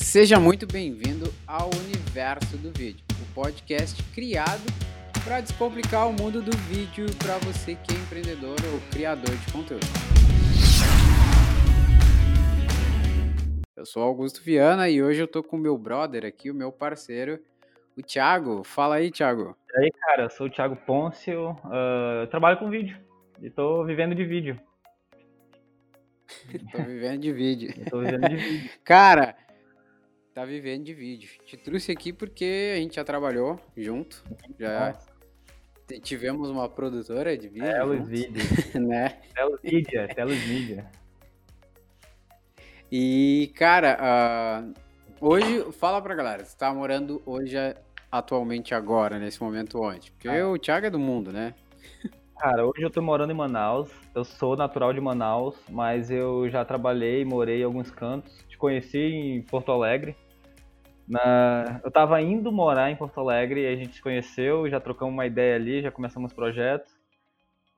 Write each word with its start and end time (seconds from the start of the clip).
Seja 0.00 0.38
muito 0.38 0.64
bem-vindo 0.64 1.26
ao 1.44 1.68
Universo 1.74 2.56
do 2.56 2.70
Vídeo, 2.70 3.04
o 3.20 3.34
podcast 3.34 4.00
criado 4.14 4.62
para 5.24 5.40
descomplicar 5.40 6.08
o 6.08 6.12
mundo 6.12 6.40
do 6.40 6.56
vídeo 6.56 7.06
para 7.18 7.36
você 7.38 7.74
que 7.74 7.92
é 7.92 7.98
empreendedor 7.98 8.56
ou 8.72 8.80
criador 8.92 9.36
de 9.36 9.52
conteúdo. 9.52 9.84
Eu 13.76 13.84
sou 13.84 14.02
Augusto 14.04 14.40
Viana 14.40 14.88
e 14.88 15.02
hoje 15.02 15.20
eu 15.20 15.26
tô 15.26 15.42
com 15.42 15.56
o 15.56 15.60
meu 15.60 15.76
brother 15.76 16.24
aqui, 16.24 16.48
o 16.48 16.54
meu 16.54 16.70
parceiro, 16.70 17.40
o 17.96 18.00
Thiago. 18.00 18.62
Fala 18.62 18.94
aí, 18.94 19.10
Thiago. 19.10 19.56
E 19.74 19.80
aí, 19.80 19.90
cara, 19.90 20.22
eu 20.22 20.30
sou 20.30 20.46
o 20.46 20.50
Thiago 20.50 20.76
Pôncio, 20.76 21.50
uh, 21.64 22.22
eu 22.22 22.26
trabalho 22.28 22.56
com 22.58 22.70
vídeo 22.70 22.96
e 23.42 23.50
tô 23.50 23.84
vivendo 23.84 24.14
de 24.14 24.24
vídeo. 24.24 24.58
tô 26.72 26.82
vivendo 26.82 27.20
de 27.20 27.32
vídeo. 27.32 27.74
Tô 27.90 27.98
vivendo 27.98 28.28
de 28.28 28.36
vídeo. 28.36 28.70
Cara, 28.84 29.36
tá 30.38 30.44
vivendo 30.44 30.84
de 30.84 30.94
vídeo. 30.94 31.28
Te 31.44 31.56
trouxe 31.56 31.90
aqui 31.90 32.12
porque 32.12 32.74
a 32.76 32.76
gente 32.76 32.94
já 32.94 33.02
trabalhou 33.02 33.58
junto. 33.76 34.22
Já 34.56 34.96
tivemos 36.00 36.48
uma 36.48 36.68
produtora 36.68 37.36
de 37.36 37.48
vídeo. 37.48 37.66
Telos 37.72 38.08
Vídeo, 38.08 38.42
né? 38.80 39.18
Telos 39.34 39.60
Mídia, 39.60 40.08
Telos 40.14 40.46
Mídia. 40.46 40.86
E, 42.90 43.52
cara, 43.56 43.96
ah, 44.00 44.64
hoje, 45.20 45.72
fala 45.72 46.00
pra 46.00 46.14
galera, 46.14 46.44
você 46.44 46.56
tá 46.56 46.72
morando 46.72 47.20
hoje, 47.26 47.56
atualmente 48.10 48.76
agora, 48.76 49.18
nesse 49.18 49.42
momento 49.42 49.80
onde? 49.82 50.12
Porque 50.12 50.28
Ah. 50.28 50.46
o 50.48 50.56
Thiago 50.56 50.86
é 50.86 50.90
do 50.90 51.00
mundo, 51.00 51.32
né? 51.32 51.52
Cara, 52.38 52.64
hoje 52.64 52.82
eu 52.82 52.90
tô 52.90 53.02
morando 53.02 53.32
em 53.32 53.36
Manaus, 53.36 53.90
eu 54.14 54.24
sou 54.24 54.56
natural 54.56 54.92
de 54.92 55.00
Manaus, 55.00 55.56
mas 55.68 56.08
eu 56.12 56.48
já 56.48 56.64
trabalhei, 56.64 57.24
morei 57.24 57.62
em 57.62 57.64
alguns 57.64 57.90
cantos, 57.90 58.32
te 58.48 58.56
conheci 58.56 58.98
em 58.98 59.42
Porto 59.42 59.72
Alegre. 59.72 60.16
Na... 61.08 61.80
Eu 61.82 61.90
tava 61.90 62.20
indo 62.20 62.52
morar 62.52 62.90
em 62.90 62.96
Porto 62.96 63.18
Alegre 63.20 63.62
e 63.62 63.66
a 63.66 63.76
gente 63.76 63.94
se 63.94 64.02
conheceu, 64.02 64.68
já 64.68 64.78
trocamos 64.78 65.14
uma 65.14 65.26
ideia 65.26 65.56
ali, 65.56 65.82
já 65.82 65.90
começamos 65.90 66.32
projetos. 66.32 66.92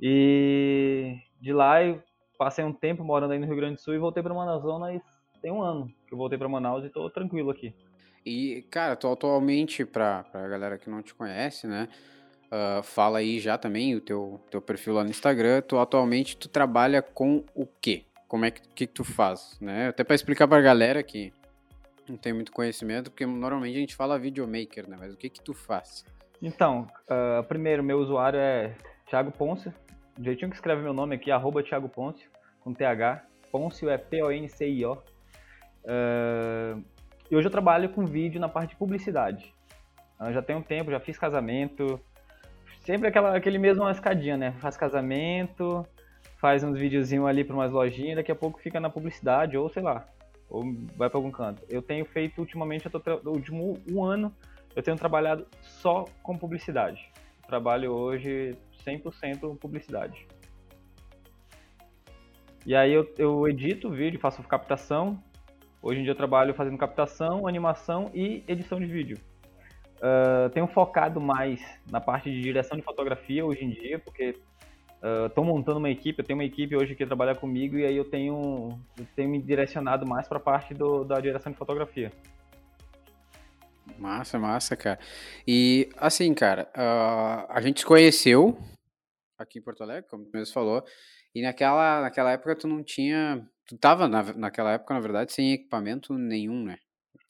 E 0.01 1.17
de 1.41 1.53
lá 1.53 1.83
eu 1.83 2.03
passei 2.39 2.65
um 2.65 2.73
tempo 2.73 3.05
morando 3.05 3.33
aí 3.33 3.39
no 3.39 3.47
Rio 3.47 3.57
Grande 3.57 3.75
do 3.75 3.81
Sul 3.81 3.95
e 3.95 3.99
voltei 3.99 4.23
pra 4.23 4.35
Manaus 4.35 4.65
tem 5.41 5.51
um 5.51 5.63
ano 5.63 5.91
que 6.07 6.13
eu 6.13 6.19
voltei 6.19 6.37
pra 6.37 6.49
Manaus 6.49 6.85
e 6.85 6.91
tô 6.91 7.09
tranquilo 7.09 7.51
aqui. 7.51 7.75
E, 8.27 8.67
cara, 8.71 8.97
tu 8.97 9.11
atualmente, 9.11 9.87
pra, 9.87 10.25
pra 10.25 10.47
galera 10.47 10.77
que 10.77 10.91
não 10.91 11.03
te 11.03 11.15
conhece, 11.15 11.67
né? 11.67 11.89
ah, 12.51 12.81
fala 12.83 13.19
aí 13.19 13.39
já 13.39 13.57
também 13.57 13.95
o 13.95 14.01
teu, 14.01 14.41
teu 14.51 14.61
perfil 14.61 14.95
lá 14.95 15.05
no 15.05 15.11
Instagram. 15.11 15.63
Tu 15.63 15.79
atualmente 15.79 16.37
tu 16.37 16.49
trabalha 16.49 17.01
com 17.01 17.45
o 17.55 17.67
quê? 17.67 18.05
Como 18.27 18.45
é 18.45 18.51
que, 18.51 18.61
que 18.75 18.87
tu 18.87 19.05
faz, 19.05 19.57
né? 19.61 19.89
Até 19.89 20.05
pra 20.05 20.15
explicar 20.15 20.49
pra 20.49 20.61
galera 20.61 21.03
que 21.03 21.33
não 22.11 22.19
tem 22.19 22.33
muito 22.33 22.53
conhecimento, 22.53 23.11
porque 23.11 23.25
normalmente 23.25 23.77
a 23.77 23.81
gente 23.81 23.97
fala 23.97 24.19
videomaker, 24.19 24.89
né? 24.89 24.97
Mas 24.99 25.15
o 25.15 25.17
que 25.17 25.31
que 25.31 25.41
tu 25.41 25.55
faz? 25.55 26.05
Então, 26.43 26.87
ah, 27.09 27.45
primeiro, 27.49 27.83
meu 27.83 27.99
usuário 27.99 28.39
é 28.39 28.75
Thiago 29.09 29.31
Pôncio. 29.31 29.73
Do 30.17 30.25
jeitinho 30.25 30.51
que 30.51 30.57
escreve 30.57 30.83
meu 30.83 30.93
nome 30.93 31.15
aqui, 31.15 31.31
arroba 31.31 31.63
Thiago 31.63 31.89
Pôncio, 31.89 32.29
com 32.61 32.75
TH. 32.75 33.25
Pôncio 33.51 33.89
é 33.89 33.97
P-O-N-C-I-O. 33.97 34.99
Ah, 35.87 36.79
e 37.31 37.37
hoje 37.37 37.47
eu 37.47 37.51
trabalho 37.51 37.89
com 37.91 38.05
vídeo 38.05 38.41
na 38.41 38.49
parte 38.49 38.71
de 38.71 38.77
publicidade. 38.77 39.55
Eu 40.21 40.33
já 40.33 40.43
tenho 40.43 40.59
um 40.59 40.63
tempo, 40.63 40.91
já 40.91 41.01
fiz 41.01 41.17
casamento. 41.17 41.99
Sempre 42.81 43.09
aquela, 43.09 43.37
aquele 43.37 43.59
mesmo 43.59 43.89
escadinha, 43.89 44.37
né? 44.37 44.53
Faz 44.59 44.77
casamento, 44.77 45.87
faz 46.39 46.65
uns 46.65 46.79
videozinhos 46.79 47.27
ali 47.27 47.45
para 47.45 47.55
umas 47.55 47.71
lojinhas, 47.71 48.17
daqui 48.17 48.33
a 48.33 48.35
pouco 48.35 48.61
fica 48.61 48.81
na 48.81 48.91
publicidade, 48.91 49.57
ou 49.57 49.69
sei 49.69 49.83
lá, 49.83 50.07
ou 50.51 50.65
vai 50.97 51.09
para 51.09 51.19
algum 51.19 51.31
canto. 51.31 51.63
Eu 51.69 51.81
tenho 51.81 52.05
feito 52.05 52.41
ultimamente, 52.41 52.87
eu 52.87 52.91
tô 52.91 53.21
no 53.23 53.31
último 53.31 53.79
um 53.91 54.05
ano, 54.05 54.35
eu 54.75 54.83
tenho 54.83 54.97
trabalhado 54.97 55.47
só 55.63 56.05
com 56.23 56.37
publicidade. 56.37 57.11
Trabalho 57.47 57.93
hoje 57.93 58.57
100% 58.85 59.57
publicidade. 59.59 60.27
E 62.67 62.75
aí 62.75 62.93
eu, 62.93 63.11
eu 63.17 63.49
edito 63.49 63.91
vídeo, 63.91 64.21
faço 64.21 64.43
captação. 64.43 65.23
Hoje 65.83 66.01
em 66.01 66.03
dia 66.03 66.13
eu 66.13 66.17
trabalho 66.17 66.53
fazendo 66.53 66.77
captação, 66.77 67.47
animação 67.47 68.11
e 68.13 68.45
edição 68.47 68.79
de 68.79 68.87
vídeo. 68.87 69.19
Ah, 70.01 70.51
tenho 70.53 70.67
focado 70.67 71.21
mais 71.21 71.61
na 71.91 72.01
parte 72.01 72.31
de 72.31 72.41
direção 72.41 72.77
de 72.77 72.83
fotografia 72.83 73.45
hoje 73.45 73.65
em 73.65 73.71
dia, 73.71 73.99
porque 73.99 74.37
estou 75.27 75.45
montando 75.45 75.79
uma 75.79 75.91
equipe, 75.91 76.19
eu 76.21 76.25
tenho 76.25 76.39
uma 76.39 76.45
equipe 76.45 76.77
hoje 76.77 76.95
que 76.95 77.07
trabalha 77.07 77.35
comigo 77.35 77.77
e 77.79 77.85
aí 77.87 77.97
eu 77.97 78.05
tenho, 78.05 78.79
eu 78.99 79.07
tenho 79.17 79.29
me 79.31 79.41
direcionado 79.41 80.07
mais 80.07 80.29
para 80.29 80.39
a 80.39 80.41
parte 80.41 80.75
do- 80.75 81.05
da 81.05 81.19
direção 81.21 81.51
de 81.53 81.59
fotografia. 81.59 82.13
Massa, 83.99 84.39
massa, 84.39 84.77
cara. 84.77 84.99
E 85.47 85.89
assim, 85.97 86.33
cara, 86.35 86.71
ah, 86.75 87.47
a 87.51 87.61
gente 87.61 87.81
se 87.81 87.87
conheceu 87.87 88.59
aqui 89.39 89.59
em 89.59 89.63
Porto 89.63 89.83
Alegre, 89.83 90.09
como 90.09 90.25
tu 90.25 90.31
mesmo 90.33 90.53
falou, 90.55 90.85
e 91.35 91.43
naquela, 91.43 92.03
naquela 92.03 92.33
época 92.33 92.57
tu 92.57 92.69
não 92.69 92.83
tinha. 92.83 93.47
Tu 93.67 93.77
tava, 93.79 94.09
na, 94.09 94.23
naquela 94.35 94.73
época, 94.73 94.95
na 94.95 95.01
verdade, 95.01 95.33
sem 95.33 95.53
equipamento 95.53 96.15
nenhum, 96.15 96.65
né? 96.65 96.77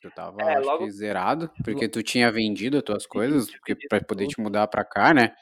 Tu 0.00 0.10
tava, 0.10 0.42
É, 0.42 0.56
acho 0.56 0.66
logo- 0.66 0.84
que, 0.84 0.90
zerado, 0.90 1.50
porque 1.62 1.86
tu 1.88 2.02
tinha 2.02 2.30
vendido 2.32 2.78
as 2.78 2.82
tuas 2.82 3.06
coisas, 3.06 3.50
porque 3.50 3.76
pra 3.88 4.00
poder 4.02 4.26
te 4.28 4.40
mudar 4.40 4.66
pra 4.68 4.84
cá, 4.84 5.12
né? 5.12 5.34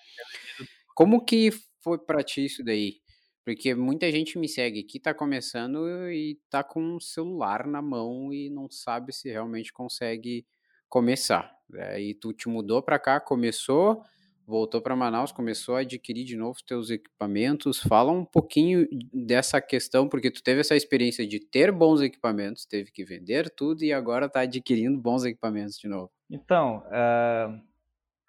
Como 0.95 1.25
que 1.25 1.51
foi 1.89 1.99
pra 1.99 2.23
ti 2.23 2.45
isso 2.45 2.63
daí? 2.63 3.01
Porque 3.45 3.75
muita 3.75 4.11
gente 4.13 4.39
me 4.39 4.47
segue 4.47 4.81
aqui, 4.81 5.01
tá 5.01 5.15
começando 5.15 5.89
e 6.11 6.39
tá 6.51 6.63
com 6.63 6.83
um 6.83 7.01
celular 7.01 7.67
na 7.67 7.81
mão 7.81 8.31
e 8.33 8.51
não 8.51 8.71
sabe 8.71 9.11
se 9.11 9.31
realmente 9.31 9.73
consegue 9.73 10.47
começar. 10.87 11.51
Aí 11.75 12.13
tu 12.13 12.35
te 12.35 12.47
mudou 12.47 12.83
pra 12.83 12.99
cá, 12.99 13.19
começou, 13.19 14.03
voltou 14.47 14.83
pra 14.83 14.95
Manaus, 14.95 15.33
começou 15.33 15.77
a 15.77 15.81
adquirir 15.81 16.25
de 16.25 16.37
novo 16.37 16.59
teus 16.67 16.91
equipamentos. 16.91 17.81
Fala 17.81 18.13
um 18.13 18.25
pouquinho 18.25 18.87
dessa 19.13 19.63
questão, 19.63 20.09
porque 20.09 20.31
tu 20.31 20.43
teve 20.43 20.61
essa 20.61 20.77
experiência 20.77 21.27
de 21.27 21.41
ter 21.41 21.73
bons 21.73 22.03
equipamentos, 22.03 22.67
teve 22.67 22.91
que 22.91 23.03
vender 23.03 23.49
tudo 23.49 23.83
e 23.83 23.95
agora 23.95 24.29
tá 24.29 24.41
adquirindo 24.41 25.01
bons 25.01 25.25
equipamentos 25.25 25.79
de 25.79 25.89
novo. 25.89 26.11
Então, 26.31 26.83
eh, 26.91 27.61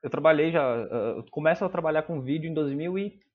eu 0.02 0.10
trabalhei 0.10 0.52
já, 0.52 0.62
eh, 0.62 1.18
eu 1.18 1.26
começo 1.30 1.66
a 1.66 1.70
trabalhar 1.70 2.04
com 2.04 2.22
vídeo 2.22 2.50
em 2.50 2.54
2014. 2.54 3.20
E 3.20 3.29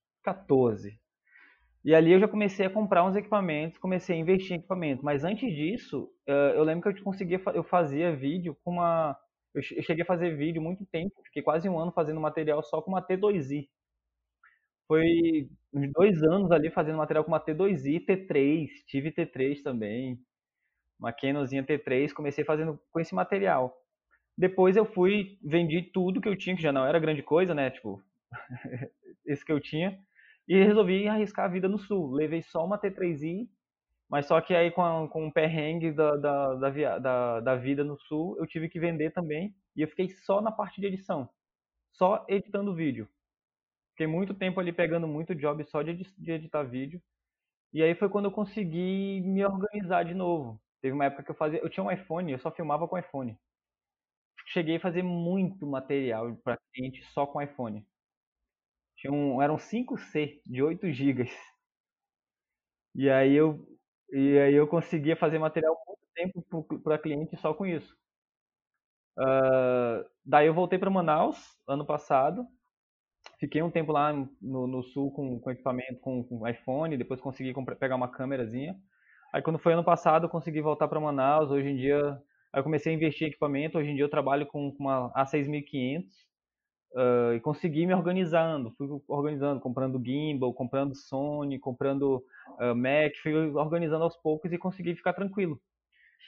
ali 1.94 2.12
eu 2.12 2.20
já 2.20 2.26
comecei 2.28 2.64
a 2.66 2.70
comprar 2.70 3.04
uns 3.04 3.14
equipamentos, 3.16 3.78
comecei 3.78 4.16
a 4.16 4.18
investir 4.18 4.52
em 4.52 4.58
equipamento. 4.58 5.04
Mas 5.04 5.24
antes 5.24 5.52
disso, 5.54 6.10
eh, 6.26 6.52
eu 6.56 6.64
lembro 6.64 6.92
que 6.92 7.00
eu 7.00 7.04
conseguia, 7.04 7.40
eu 7.54 7.62
fazia 7.64 8.14
vídeo 8.16 8.56
com 8.64 8.72
uma, 8.72 9.16
eu 9.54 9.62
cheguei 9.62 10.02
a 10.02 10.06
fazer 10.06 10.36
vídeo 10.36 10.62
muito 10.62 10.86
tempo, 10.86 11.12
fiquei 11.24 11.42
quase 11.42 11.68
um 11.68 11.78
ano 11.78 11.92
fazendo 11.92 12.20
material 12.20 12.62
só 12.62 12.80
com 12.80 12.90
uma 12.90 13.02
T2i. 13.02 13.68
Foi 14.86 15.48
uns 15.72 15.90
dois 15.92 16.22
anos 16.22 16.50
ali 16.50 16.70
fazendo 16.70 16.98
material 16.98 17.24
com 17.24 17.30
uma 17.32 17.40
T2i, 17.40 18.04
T3, 18.04 18.68
tive 18.86 19.10
T3 19.10 19.62
também, 19.62 20.18
uma 20.98 21.12
Canonzinha 21.12 21.64
T3, 21.64 22.12
comecei 22.12 22.44
fazendo 22.44 22.80
com 22.92 23.00
esse 23.00 23.14
material. 23.14 23.76
Depois 24.38 24.76
eu 24.76 24.86
fui, 24.86 25.38
vendi 25.44 25.82
tudo 25.82 26.20
que 26.20 26.28
eu 26.28 26.36
tinha, 26.36 26.56
que 26.56 26.62
já 26.62 26.72
não 26.72 26.86
era 26.86 26.98
grande 27.00 27.22
coisa, 27.22 27.54
né? 27.54 27.70
Tipo, 27.70 28.02
esse 29.26 29.44
que 29.44 29.52
eu 29.52 29.60
tinha. 29.60 29.98
E 30.48 30.62
resolvi 30.64 31.08
arriscar 31.08 31.46
a 31.46 31.48
vida 31.48 31.68
no 31.68 31.78
sul. 31.78 32.12
Levei 32.12 32.42
só 32.42 32.64
uma 32.64 32.78
T3i, 32.78 33.48
mas 34.08 34.26
só 34.26 34.40
que 34.40 34.54
aí 34.54 34.70
com, 34.70 34.82
a- 34.82 35.08
com 35.08 35.26
o 35.28 35.32
perrengue 35.32 35.92
da, 35.92 36.16
da, 36.16 36.54
da, 36.56 36.98
da, 36.98 37.40
da 37.40 37.56
vida 37.56 37.82
no 37.84 37.98
sul, 37.98 38.36
eu 38.38 38.46
tive 38.46 38.68
que 38.68 38.78
vender 38.80 39.12
também. 39.12 39.54
E 39.76 39.82
eu 39.82 39.88
fiquei 39.88 40.08
só 40.10 40.40
na 40.42 40.52
parte 40.52 40.80
de 40.80 40.86
edição. 40.88 41.28
Só 41.92 42.24
editando 42.28 42.74
vídeo. 42.74 43.08
Fiquei 43.92 44.06
muito 44.06 44.34
tempo 44.34 44.60
ali 44.60 44.72
pegando 44.72 45.06
muito 45.08 45.34
job 45.34 45.64
só 45.64 45.82
de, 45.82 45.94
de 46.18 46.32
editar 46.32 46.62
vídeo. 46.64 47.02
E 47.72 47.82
aí 47.82 47.94
foi 47.96 48.08
quando 48.10 48.26
eu 48.26 48.32
consegui 48.32 49.22
me 49.22 49.44
organizar 49.44 50.04
de 50.04 50.14
novo. 50.14 50.60
Teve 50.82 50.94
uma 50.94 51.06
época 51.06 51.24
que 51.24 51.30
eu 51.32 51.36
fazia. 51.36 51.60
Eu 51.60 51.70
tinha 51.70 51.84
um 51.84 51.90
iPhone, 51.92 52.32
eu 52.32 52.38
só 52.38 52.50
filmava 52.52 52.88
com 52.88 52.98
iPhone 52.98 53.38
cheguei 54.46 54.76
a 54.76 54.80
fazer 54.80 55.02
muito 55.02 55.66
material 55.66 56.34
para 56.36 56.58
cliente 56.72 57.04
só 57.12 57.26
com 57.26 57.40
iPhone. 57.42 57.84
Tinha 59.04 59.12
um, 59.12 59.42
eram 59.42 59.58
5C 59.58 60.40
de 60.46 60.62
8 60.62 60.90
GB. 60.90 61.30
E 62.94 63.08
aí 63.10 63.34
eu 63.34 63.66
e 64.12 64.38
aí 64.38 64.54
eu 64.54 64.66
conseguia 64.68 65.16
fazer 65.16 65.38
material 65.38 65.76
muito 65.86 66.06
tempo 66.14 66.42
para 66.82 66.98
cliente 66.98 67.36
só 67.36 67.52
com 67.54 67.66
isso. 67.66 67.94
Ah, 69.16 70.04
daí 70.24 70.46
eu 70.46 70.54
voltei 70.54 70.78
para 70.78 70.90
Manaus 70.90 71.36
ano 71.66 71.84
passado. 71.86 72.46
Fiquei 73.40 73.62
um 73.62 73.70
tempo 73.70 73.92
lá 73.92 74.12
no, 74.40 74.66
no 74.66 74.82
sul 74.82 75.12
com, 75.12 75.40
com 75.40 75.50
equipamento, 75.50 76.00
com, 76.00 76.24
com 76.24 76.48
iPhone, 76.48 76.96
depois 76.96 77.20
consegui 77.20 77.52
comprar- 77.54 77.76
pegar 77.76 77.96
uma 77.96 78.08
câmerazinha. 78.10 78.76
Aí 79.32 79.42
quando 79.42 79.58
foi 79.58 79.74
ano 79.74 79.84
passado, 79.84 80.26
eu 80.26 80.30
consegui 80.30 80.60
voltar 80.62 80.88
para 80.88 81.00
Manaus. 81.00 81.50
Hoje 81.50 81.68
em 81.70 81.76
dia, 81.76 82.18
eu 82.54 82.64
comecei 82.64 82.92
a 82.92 82.96
investir 82.96 83.26
em 83.26 83.30
equipamento. 83.30 83.78
Hoje 83.78 83.90
em 83.90 83.96
dia 83.96 84.04
eu 84.04 84.10
trabalho 84.10 84.46
com 84.46 84.68
uma 84.78 85.12
A6500 85.14 86.16
ah, 86.96 87.32
e 87.34 87.40
consegui 87.40 87.86
me 87.86 87.94
organizando. 87.94 88.72
Fui 88.76 88.88
organizando, 89.08 89.60
comprando 89.60 90.02
gimbal, 90.04 90.54
comprando 90.54 90.94
Sony, 90.94 91.58
comprando 91.58 92.24
ah, 92.58 92.74
Mac. 92.74 93.14
Fui 93.22 93.34
organizando 93.34 94.04
aos 94.04 94.16
poucos 94.16 94.52
e 94.52 94.58
consegui 94.58 94.94
ficar 94.94 95.12
tranquilo. 95.12 95.60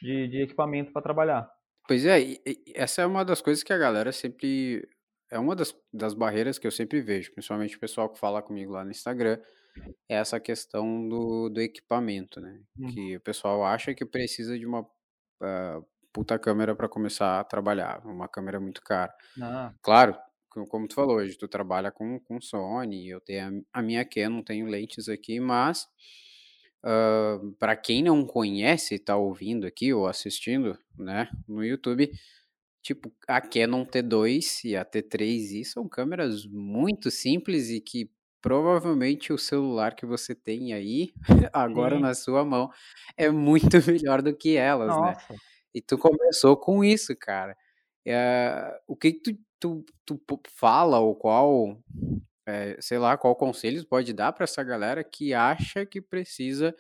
de, 0.03 0.29
de 0.29 0.43
equipamento 0.43 0.93
para 0.93 1.03
trabalhar. 1.03 1.51
Pois 1.89 2.05
é, 2.05 2.21
e, 2.21 2.41
e 2.47 2.73
essa 2.75 3.03
é 3.03 3.07
uma 3.07 3.25
das 3.25 3.41
coisas 3.41 3.63
que 3.63 3.73
a 3.73 3.79
galera 3.79 4.13
sempre. 4.13 4.87
É 5.31 5.39
uma 5.39 5.57
das, 5.57 5.75
das 5.93 6.15
barreiras 6.15 6.59
que 6.59 6.67
eu 6.67 6.71
sempre 6.71 7.01
vejo, 7.01 7.33
principalmente 7.33 7.77
o 7.77 7.81
pessoal 7.81 8.09
que 8.09 8.19
fala 8.19 8.41
comigo 8.41 8.73
lá 8.73 8.85
no 8.85 8.93
Instagram, 8.93 9.41
é 10.09 10.15
essa 10.17 10.39
questão 10.39 11.09
do, 11.09 11.49
do 11.49 11.61
equipamento, 11.61 12.41
né? 12.41 12.61
Uhum. 12.79 12.89
Que 12.89 13.17
o 13.17 13.21
pessoal 13.21 13.65
acha 13.65 13.93
que 13.93 14.07
precisa 14.07 14.57
de 14.57 14.65
uma 14.65 14.83
uh, 14.83 15.87
puta 16.13 16.39
câmera 16.39 16.77
para 16.77 16.89
começar 16.89 17.41
a 17.41 17.45
trabalhar, 17.45 18.01
uma 18.07 18.29
câmera 18.29 18.61
muito 18.61 18.81
cara. 18.83 19.13
Ah, 19.43 19.75
Claro, 19.83 20.17
como 20.49 20.89
tu 20.89 20.95
falou, 20.95 21.17
hoje 21.17 21.37
tu 21.37 21.49
trabalha 21.49 21.91
com, 21.91 22.19
com 22.21 22.41
Sony, 22.41 23.09
eu 23.09 23.21
tenho 23.21 23.65
a, 23.73 23.81
a 23.81 23.83
minha 23.83 24.05
Canon, 24.05 24.43
tenho 24.43 24.67
lentes 24.67 25.09
aqui, 25.09 25.41
mas 25.41 25.87
para 27.59 27.77
quem 27.77 28.03
não 28.03 28.25
conhece 28.25 28.95
e 28.95 28.99
tá 28.99 29.17
ouvindo 29.17 29.67
aqui 29.67 29.93
ou 29.93 30.07
assistindo, 30.07 30.79
né, 30.97 31.29
no 31.49 31.65
YouTube, 31.65 32.11
tipo, 32.81 33.13
a 33.27 33.41
Canon 33.41 33.85
T2 33.85 34.65
e 34.65 34.77
a 34.77 34.85
T3i 34.85 35.65
são 35.65 35.89
câmeras 35.89 36.47
muito 36.47 37.11
simples 37.11 37.71
e 37.71 37.81
que 37.81 38.11
provavelmente 38.41 39.33
o 39.33 39.39
celular 39.39 39.97
que 39.97 40.07
você 40.07 40.33
tem 40.33 40.73
aí, 40.73 41.13
agora 41.53 41.97
sim. 41.97 42.03
na 42.03 42.15
sua 42.15 42.45
mão, 42.45 42.71
é 43.17 43.29
muito 43.31 43.69
melhor 43.91 44.23
do 44.23 44.35
que 44.37 44.57
elas, 44.57 44.89
né? 44.89 45.13
Nossa. 45.15 45.35
E 45.75 45.83
tu 45.83 45.99
começou 45.99 46.57
com 46.57 46.85
isso, 46.85 47.17
cara. 47.17 47.57
Eh, 48.07 48.81
o 48.87 48.97
que 48.97 49.13
que 49.13 49.21
tu, 49.21 49.39
tu, 49.61 49.85
tu 50.05 50.21
fala 50.49 50.99
ou 50.99 51.15
qual, 51.15 51.79
eh, 52.47 52.77
sei 52.81 52.99
lá, 52.99 53.17
qual 53.17 53.35
conselhos 53.35 53.85
pode 53.85 54.13
dar 54.13 54.33
para 54.33 54.45
essa 54.45 54.63
galera 54.63 55.03
que 55.03 55.35
acha 55.35 55.85
que 55.85 56.01
precisa 56.01 56.75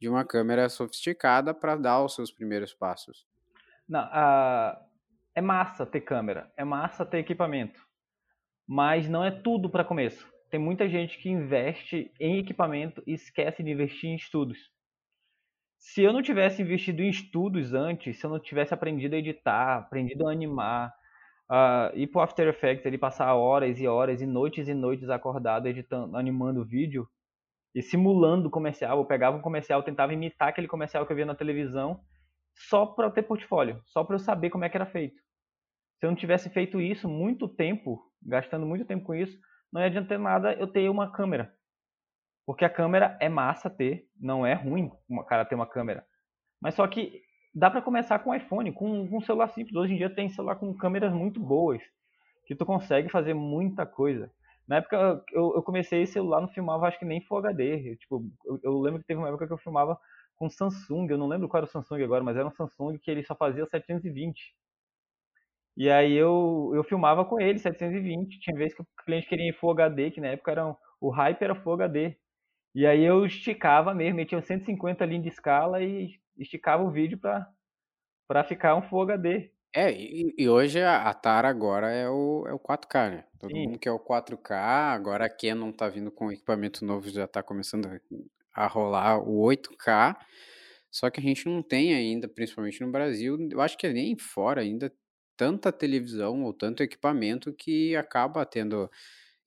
de 0.00 0.08
uma 0.08 0.24
câmera 0.24 0.68
sofisticada 0.68 1.54
para 1.54 1.76
dar 1.76 2.02
os 2.02 2.14
seus 2.14 2.30
primeiros 2.30 2.74
passos? 2.74 3.26
Não, 3.88 4.00
ah, 4.00 4.80
é 5.34 5.40
massa 5.40 5.86
ter 5.86 6.00
câmera, 6.00 6.52
é 6.56 6.64
massa 6.64 7.04
ter 7.04 7.18
equipamento, 7.18 7.80
mas 8.66 9.08
não 9.08 9.24
é 9.24 9.30
tudo 9.30 9.70
para 9.70 9.84
começo. 9.84 10.26
Tem 10.50 10.60
muita 10.60 10.88
gente 10.88 11.18
que 11.18 11.28
investe 11.28 12.12
em 12.18 12.38
equipamento 12.38 13.02
e 13.06 13.14
esquece 13.14 13.62
de 13.62 13.70
investir 13.70 14.10
em 14.10 14.16
estudos. 14.16 14.70
Se 15.78 16.02
eu 16.02 16.12
não 16.12 16.22
tivesse 16.22 16.62
investido 16.62 17.02
em 17.02 17.10
estudos 17.10 17.74
antes, 17.74 18.18
se 18.18 18.26
eu 18.26 18.30
não 18.30 18.40
tivesse 18.40 18.72
aprendido 18.72 19.14
a 19.14 19.18
editar, 19.18 19.78
aprendido 19.78 20.26
a 20.26 20.32
animar, 20.32 20.92
ah, 21.48 21.90
ir 21.94 22.08
pro 22.08 22.20
After 22.20 22.46
Effects, 22.48 22.84
ele 22.84 22.98
passar 22.98 23.34
horas 23.34 23.78
e 23.78 23.86
horas 23.86 24.20
e 24.20 24.26
noites 24.26 24.68
e 24.68 24.74
noites 24.74 25.08
acordado 25.08 25.66
editando, 25.66 26.16
animando 26.16 26.64
vídeo 26.64 27.08
e 27.74 27.82
simulando 27.82 28.50
comercial, 28.50 28.98
eu 28.98 29.04
pegava 29.04 29.36
um 29.36 29.42
comercial, 29.42 29.82
tentava 29.82 30.12
imitar 30.12 30.48
aquele 30.48 30.66
comercial 30.66 31.04
que 31.04 31.12
eu 31.12 31.16
via 31.16 31.26
na 31.26 31.34
televisão, 31.34 32.00
só 32.54 32.86
para 32.86 33.10
ter 33.10 33.22
portfólio, 33.22 33.82
só 33.84 34.02
para 34.02 34.16
eu 34.16 34.18
saber 34.18 34.48
como 34.50 34.64
é 34.64 34.68
que 34.68 34.76
era 34.76 34.86
feito. 34.86 35.20
Se 35.98 36.06
eu 36.06 36.10
não 36.10 36.16
tivesse 36.16 36.48
feito 36.50 36.80
isso 36.80 37.08
muito 37.08 37.46
tempo, 37.46 38.02
gastando 38.22 38.66
muito 38.66 38.84
tempo 38.84 39.04
com 39.04 39.14
isso, 39.14 39.38
não 39.72 39.80
ia 39.80 39.88
adiantar 39.88 40.18
nada 40.18 40.54
eu 40.54 40.66
ter 40.66 40.88
uma 40.88 41.12
câmera. 41.12 41.52
Porque 42.46 42.64
a 42.64 42.70
câmera 42.70 43.16
é 43.20 43.28
massa 43.28 43.68
ter, 43.68 44.06
não 44.18 44.46
é 44.46 44.54
ruim 44.54 44.90
o 45.08 45.24
cara 45.24 45.44
ter 45.44 45.54
uma 45.54 45.66
câmera. 45.66 46.06
Mas 46.62 46.74
só 46.74 46.86
que 46.86 47.25
dá 47.56 47.70
para 47.70 47.80
começar 47.80 48.18
com 48.18 48.34
iPhone, 48.34 48.70
com, 48.70 49.08
um 49.10 49.20
celular 49.22 49.48
simples. 49.48 49.74
Hoje 49.74 49.94
em 49.94 49.96
dia 49.96 50.10
tem 50.10 50.28
celular 50.28 50.56
com 50.56 50.74
câmeras 50.74 51.12
muito 51.12 51.40
boas, 51.40 51.80
que 52.46 52.54
tu 52.54 52.66
consegue 52.66 53.08
fazer 53.08 53.32
muita 53.32 53.86
coisa. 53.86 54.30
Na 54.68 54.76
época 54.76 55.24
eu, 55.32 55.54
eu 55.54 55.62
comecei 55.62 56.02
esse 56.02 56.12
celular, 56.12 56.42
não 56.42 56.48
filmava 56.48 56.86
acho 56.86 56.98
que 56.98 57.06
nem 57.06 57.22
Full 57.22 57.38
HD. 57.38 57.92
Eu, 57.92 57.96
tipo, 57.96 58.30
eu, 58.44 58.60
eu 58.62 58.80
lembro 58.80 59.00
que 59.00 59.06
teve 59.06 59.18
uma 59.18 59.28
época 59.28 59.46
que 59.46 59.52
eu 59.54 59.58
filmava 59.58 59.98
com 60.36 60.50
Samsung, 60.50 61.06
eu 61.08 61.16
não 61.16 61.26
lembro 61.28 61.48
qual 61.48 61.60
era 61.62 61.66
o 61.66 61.72
Samsung 61.72 62.02
agora, 62.02 62.22
mas 62.22 62.36
era 62.36 62.46
um 62.46 62.50
Samsung 62.50 62.98
que 62.98 63.10
ele 63.10 63.24
só 63.24 63.34
fazia 63.34 63.64
720. 63.64 64.54
E 65.78 65.90
aí 65.90 66.12
eu, 66.12 66.72
eu 66.74 66.84
filmava 66.84 67.24
com 67.24 67.40
ele 67.40 67.58
720. 67.58 68.38
Tinha 68.40 68.56
vezes 68.56 68.74
que 68.74 68.82
o 68.82 68.86
cliente 69.04 69.28
queria 69.28 69.54
Full 69.54 69.70
HD, 69.70 70.10
que 70.10 70.20
na 70.20 70.28
época 70.28 70.50
era 70.50 70.66
um, 70.66 70.74
o 71.00 71.08
hype 71.10 71.42
era 71.42 71.54
Full 71.54 71.72
HD. 71.72 72.16
E 72.74 72.86
aí 72.86 73.02
eu 73.02 73.24
esticava 73.24 73.94
mesmo, 73.94 74.16
metia 74.16 74.40
150 74.42 75.04
linhas 75.06 75.22
de 75.22 75.30
escala 75.30 75.82
e 75.82 76.18
esticava 76.38 76.82
o 76.82 76.90
vídeo 76.90 77.18
pra, 77.18 77.50
pra 78.28 78.44
ficar 78.44 78.76
um 78.76 78.82
Full 78.82 79.02
HD. 79.02 79.52
É, 79.74 79.92
e, 79.92 80.34
e 80.38 80.48
hoje 80.48 80.80
a, 80.80 81.02
a 81.08 81.12
Tara 81.14 81.48
agora 81.48 81.90
é 81.90 82.08
o, 82.08 82.46
é 82.48 82.52
o 82.54 82.58
4K, 82.58 83.10
né? 83.10 83.24
Todo 83.38 83.54
Sim, 83.54 83.58
mundo 83.58 83.78
quer 83.78 83.90
o 83.92 83.98
4K, 83.98 84.94
agora 84.94 85.26
a 85.26 85.28
Canon 85.28 85.70
tá 85.70 85.88
vindo 85.88 86.10
com 86.10 86.32
equipamento 86.32 86.84
novo, 86.84 87.08
já 87.10 87.28
tá 87.28 87.42
começando 87.42 87.86
a 88.54 88.66
rolar 88.66 89.18
o 89.18 89.42
8K, 89.42 90.16
só 90.90 91.10
que 91.10 91.20
a 91.20 91.22
gente 91.22 91.46
não 91.46 91.62
tem 91.62 91.94
ainda, 91.94 92.26
principalmente 92.26 92.80
no 92.80 92.90
Brasil, 92.90 93.36
eu 93.50 93.60
acho 93.60 93.76
que 93.76 93.86
nem 93.92 94.16
fora 94.18 94.62
ainda, 94.62 94.90
tanta 95.36 95.70
televisão 95.70 96.42
ou 96.44 96.54
tanto 96.54 96.82
equipamento 96.82 97.52
que 97.52 97.94
acaba 97.96 98.46
tendo 98.46 98.90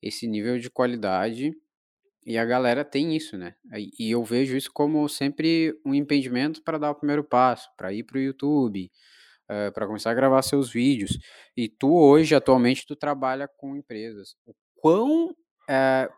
esse 0.02 0.28
nível 0.28 0.58
de 0.58 0.70
qualidade 0.70 1.52
e 2.26 2.38
a 2.38 2.44
galera 2.44 2.84
tem 2.84 3.16
isso, 3.16 3.36
né? 3.38 3.54
E 3.98 4.10
eu 4.10 4.22
vejo 4.24 4.56
isso 4.56 4.70
como 4.72 5.08
sempre 5.08 5.74
um 5.84 5.94
impedimento 5.94 6.62
para 6.62 6.78
dar 6.78 6.90
o 6.90 6.94
primeiro 6.94 7.24
passo, 7.24 7.68
para 7.76 7.92
ir 7.92 8.04
para 8.04 8.18
o 8.18 8.20
YouTube, 8.20 8.90
para 9.74 9.86
começar 9.86 10.10
a 10.10 10.14
gravar 10.14 10.42
seus 10.42 10.70
vídeos. 10.72 11.18
E 11.56 11.68
tu 11.68 11.92
hoje, 11.94 12.34
atualmente, 12.34 12.86
tu 12.86 12.94
trabalha 12.96 13.48
com 13.48 13.76
empresas. 13.76 14.36
O 14.46 14.54
quão 14.76 15.34
é, 15.68 16.08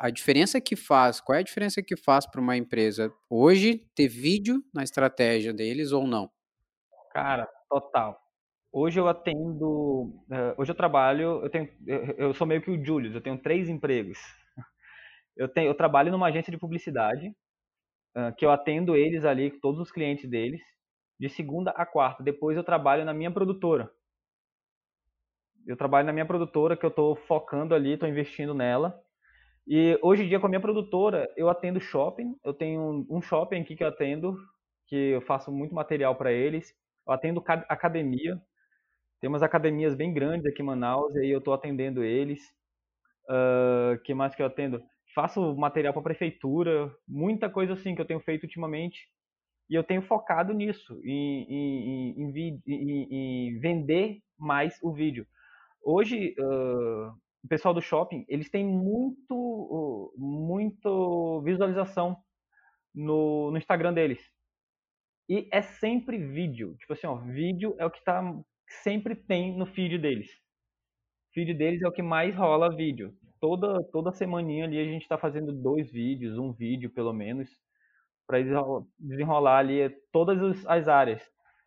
a 0.00 0.10
diferença 0.10 0.60
que 0.60 0.76
faz, 0.76 1.20
qual 1.20 1.36
é 1.36 1.40
a 1.40 1.44
diferença 1.44 1.82
que 1.82 1.96
faz 1.96 2.26
para 2.26 2.40
uma 2.40 2.56
empresa 2.56 3.12
hoje 3.30 3.86
ter 3.94 4.08
vídeo 4.08 4.62
na 4.74 4.82
estratégia 4.82 5.52
deles 5.52 5.92
ou 5.92 6.06
não? 6.06 6.30
cara, 7.10 7.46
total. 7.68 8.18
Hoje 8.72 8.98
eu 8.98 9.08
atendo. 9.08 10.12
eh, 10.30 10.54
Hoje 10.58 10.70
eu 10.72 10.74
trabalho. 10.76 11.42
Eu, 11.44 11.50
tenho, 11.50 11.68
eu 12.16 12.32
sou 12.34 12.46
meio 12.46 12.62
que 12.62 12.70
o 12.70 12.84
Julius, 12.84 13.14
eu 13.14 13.20
tenho 13.20 13.38
três 13.38 13.68
empregos. 13.68 14.18
Eu, 15.36 15.48
tenho, 15.48 15.68
eu 15.68 15.74
trabalho 15.76 16.12
numa 16.12 16.28
agência 16.28 16.50
de 16.50 16.58
publicidade, 16.58 17.34
ah, 18.14 18.32
que 18.32 18.44
eu 18.46 18.50
atendo 18.52 18.96
eles 18.96 19.24
ali, 19.24 19.50
todos 19.60 19.80
os 19.80 19.92
clientes 19.92 20.28
deles, 20.30 20.62
de 21.20 21.28
segunda 21.30 21.72
a 21.72 21.86
quarta. 21.86 22.22
Depois 22.22 22.56
eu 22.56 22.64
trabalho 22.64 23.04
na 23.04 23.14
minha 23.14 23.30
produtora. 23.32 23.90
Eu 25.66 25.76
trabalho 25.76 26.06
na 26.06 26.12
minha 26.12 26.26
produtora, 26.26 26.76
que 26.76 26.84
eu 26.84 26.88
estou 26.90 27.14
focando 27.16 27.74
ali, 27.74 27.92
estou 27.92 28.08
investindo 28.08 28.54
nela. 28.54 29.00
E 29.66 29.98
hoje 30.02 30.24
em 30.24 30.28
dia, 30.28 30.40
com 30.40 30.46
a 30.46 30.50
minha 30.50 30.60
produtora, 30.60 31.30
eu 31.36 31.48
atendo 31.50 31.80
shopping. 31.80 32.36
Eu 32.44 32.54
tenho 32.54 33.06
um 33.10 33.22
shopping 33.22 33.62
aqui 33.62 33.76
que 33.76 33.84
eu 33.84 33.88
atendo, 33.88 34.36
que 34.88 34.96
eu 34.96 35.22
faço 35.22 35.52
muito 35.52 35.74
material 35.74 36.16
para 36.16 36.32
eles. 36.32 36.74
Eu 37.06 37.14
atendo 37.14 37.42
ca- 37.42 37.66
academia. 37.68 38.40
Tem 39.20 39.28
umas 39.28 39.42
academias 39.44 39.94
bem 39.96 40.12
grandes 40.14 40.46
aqui 40.46 40.62
em 40.62 40.66
Manaus, 40.66 41.14
e 41.16 41.20
aí 41.20 41.30
eu 41.30 41.40
estou 41.40 41.54
atendendo 41.54 42.04
eles. 42.04 42.42
O 43.94 43.98
que 44.02 44.14
mais 44.14 44.34
que 44.34 44.42
eu 44.42 44.46
atendo? 44.46 44.82
Faço 45.14 45.54
material 45.56 45.92
para 45.92 46.02
prefeitura, 46.02 46.94
muita 47.06 47.50
coisa 47.50 47.74
assim 47.74 47.94
que 47.94 48.00
eu 48.00 48.06
tenho 48.06 48.20
feito 48.20 48.44
ultimamente. 48.44 49.08
E 49.68 49.74
eu 49.74 49.84
tenho 49.84 50.02
focado 50.02 50.52
nisso, 50.52 51.00
em, 51.04 51.44
em, 51.48 52.60
em, 52.66 53.08
em 53.10 53.58
vender 53.58 54.18
mais 54.38 54.78
o 54.82 54.92
vídeo. 54.92 55.26
Hoje, 55.84 56.34
ah, 56.38 57.14
o 57.44 57.48
pessoal 57.48 57.74
do 57.74 57.82
shopping, 57.82 58.24
eles 58.28 58.48
têm 58.50 58.64
muito, 58.64 59.34
uh, 59.34 60.12
muito 60.16 61.42
visualização 61.42 62.16
no, 62.94 63.50
no 63.50 63.58
Instagram 63.58 63.92
deles. 63.92 64.20
E 65.28 65.48
é 65.52 65.62
sempre 65.62 66.18
vídeo. 66.18 66.76
Tipo 66.76 66.92
assim, 66.92 67.06
ó, 67.06 67.16
vídeo 67.16 67.74
é 67.78 67.86
o 67.86 67.90
que 67.90 68.02
tá, 68.04 68.22
sempre 68.82 69.16
tem 69.16 69.56
no 69.56 69.66
feed 69.66 69.98
deles. 69.98 70.30
O 71.30 71.34
feed 71.34 71.54
deles 71.54 71.82
é 71.82 71.88
o 71.88 71.92
que 71.92 72.02
mais 72.02 72.34
rola 72.36 72.74
vídeo. 72.74 73.12
Toda, 73.42 73.82
toda 73.90 74.12
semaninha 74.12 74.66
ali 74.66 74.78
a 74.78 74.84
gente 74.84 75.08
tá 75.08 75.18
fazendo 75.18 75.52
dois 75.52 75.90
vídeos, 75.90 76.38
um 76.38 76.52
vídeo 76.52 76.88
pelo 76.88 77.12
menos, 77.12 77.50
para 78.24 78.38
desenrolar 79.00 79.58
ali 79.58 79.90
todas 80.12 80.40
as- 80.40 80.64
as 80.66 80.86
áreas. 80.86 81.20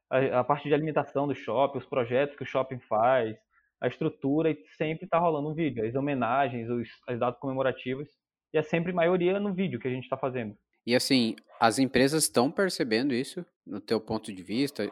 A, 0.10 0.40
a 0.40 0.44
parte 0.46 0.70
de 0.70 0.74
alimentação 0.74 1.28
do 1.28 1.36
shopping, 1.36 1.80
os 1.80 1.86
projetos 1.86 2.38
que 2.38 2.44
o 2.44 2.46
shopping 2.46 2.80
faz, 2.80 3.36
a 3.82 3.90
estrutura, 3.90 4.52
e 4.52 4.58
sempre 4.78 5.06
tá 5.06 5.20
rolando 5.20 5.50
um 5.50 5.54
vídeo. 5.54 5.86
As 5.86 5.94
homenagens, 5.96 6.70
os, 6.70 6.88
as 7.10 7.20
datas 7.20 7.42
comemorativas. 7.42 8.08
E 8.54 8.58
é 8.58 8.64
sempre 8.64 8.94
maioria 8.94 9.38
no 9.38 9.54
vídeo 9.54 9.78
que 9.78 9.88
a 9.90 9.92
gente 9.92 10.08
tá 10.08 10.16
fazendo. 10.16 10.56
E 10.88 10.96
assim, 10.96 11.36
as 11.60 11.78
empresas 11.78 12.24
estão 12.24 12.50
percebendo 12.50 13.14
isso, 13.14 13.46
no 13.68 13.82
teu 13.82 14.00
ponto 14.00 14.32
de 14.34 14.42
vista, 14.42 14.90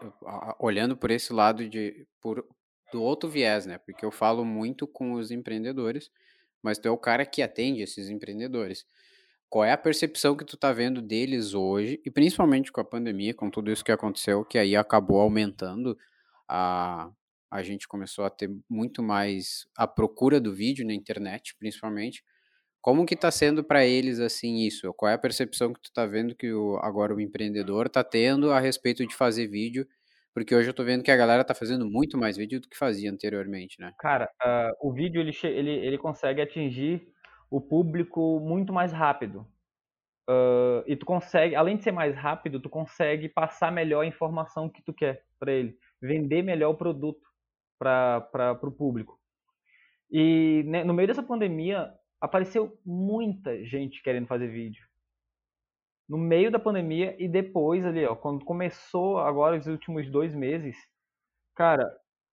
olhando 0.59 0.97
por 0.97 1.11
esse 1.11 1.31
lado 1.31 1.69
de 1.69 2.05
por 2.21 2.45
do 2.91 3.01
outro 3.01 3.29
viés, 3.29 3.65
né? 3.65 3.77
Porque 3.77 4.03
eu 4.03 4.11
falo 4.11 4.43
muito 4.43 4.85
com 4.85 5.13
os 5.13 5.31
empreendedores, 5.31 6.11
mas 6.63 6.79
tu 6.79 6.87
é 6.87 6.91
o 6.91 6.97
cara 6.97 7.25
que 7.25 7.41
atende 7.41 7.81
esses 7.81 8.09
empreendedores. 8.09 8.85
Qual 9.49 9.63
é 9.63 9.71
a 9.71 9.77
percepção 9.77 10.35
que 10.35 10.45
tu 10.45 10.57
tá 10.57 10.73
vendo 10.73 11.01
deles 11.01 11.53
hoje, 11.53 12.01
e 12.05 12.09
principalmente 12.09 12.71
com 12.71 12.81
a 12.81 12.85
pandemia, 12.85 13.33
com 13.35 13.49
tudo 13.49 13.71
isso 13.71 13.83
que 13.83 13.91
aconteceu, 13.91 14.43
que 14.43 14.57
aí 14.57 14.75
acabou 14.75 15.21
aumentando 15.21 15.97
a 16.47 17.11
a 17.53 17.61
gente 17.61 17.87
começou 17.87 18.25
a 18.25 18.31
ter 18.31 18.49
muito 18.67 19.03
mais 19.03 19.67
a 19.77 19.85
procura 19.87 20.41
do 20.41 20.51
vídeo 20.51 20.83
na 20.87 20.93
internet, 20.93 21.55
principalmente. 21.59 22.23
Como 22.81 23.05
que 23.05 23.15
tá 23.15 23.29
sendo 23.29 23.63
para 23.63 23.85
eles 23.85 24.19
assim 24.19 24.57
isso? 24.57 24.91
Qual 24.95 25.07
é 25.07 25.13
a 25.13 25.19
percepção 25.19 25.71
que 25.71 25.79
tu 25.79 25.93
tá 25.93 26.03
vendo 26.07 26.35
que 26.35 26.51
o, 26.51 26.77
agora 26.77 27.13
o 27.13 27.21
empreendedor 27.21 27.87
tá 27.89 28.03
tendo 28.03 28.51
a 28.51 28.59
respeito 28.59 29.05
de 29.05 29.15
fazer 29.15 29.45
vídeo? 29.47 29.87
Porque 30.33 30.55
hoje 30.55 30.69
eu 30.69 30.73
tô 30.73 30.83
vendo 30.83 31.03
que 31.03 31.11
a 31.11 31.17
galera 31.17 31.43
tá 31.43 31.53
fazendo 31.53 31.85
muito 31.85 32.17
mais 32.17 32.35
vídeo 32.35 32.59
do 32.59 32.67
que 32.67 32.77
fazia 32.77 33.11
anteriormente, 33.11 33.79
né? 33.79 33.93
Cara, 33.99 34.29
uh, 34.43 34.89
o 34.89 34.91
vídeo 34.91 35.21
ele, 35.21 35.31
ele, 35.43 35.71
ele 35.71 35.97
consegue 35.97 36.41
atingir 36.41 37.07
o 37.51 37.61
público 37.61 38.39
muito 38.39 38.73
mais 38.73 38.91
rápido. 38.91 39.45
Uh, 40.27 40.83
e 40.87 40.95
tu 40.95 41.05
consegue, 41.05 41.55
além 41.55 41.77
de 41.77 41.83
ser 41.83 41.91
mais 41.91 42.15
rápido, 42.15 42.59
tu 42.59 42.69
consegue 42.69 43.29
passar 43.29 43.71
melhor 43.71 44.01
a 44.01 44.07
informação 44.07 44.69
que 44.69 44.81
tu 44.81 44.93
quer 44.93 45.23
para 45.39 45.51
ele, 45.51 45.77
vender 46.01 46.41
melhor 46.41 46.71
o 46.71 46.77
produto 46.77 47.21
para 47.77 48.57
o 48.63 48.71
público. 48.71 49.19
E 50.09 50.63
né, 50.65 50.83
no 50.83 50.93
meio 50.93 51.07
dessa 51.07 51.21
pandemia, 51.21 51.93
apareceu 52.19 52.79
muita 52.85 53.63
gente 53.65 54.01
querendo 54.01 54.27
fazer 54.27 54.47
vídeo. 54.47 54.85
No 56.07 56.17
meio 56.17 56.51
da 56.51 56.59
pandemia 56.59 57.15
e 57.17 57.27
depois 57.27 57.85
ali, 57.85 58.05
ó, 58.05 58.15
quando 58.15 58.43
começou 58.45 59.19
agora 59.19 59.57
os 59.57 59.67
últimos 59.67 60.09
dois 60.09 60.35
meses, 60.35 60.75
cara, 61.55 61.89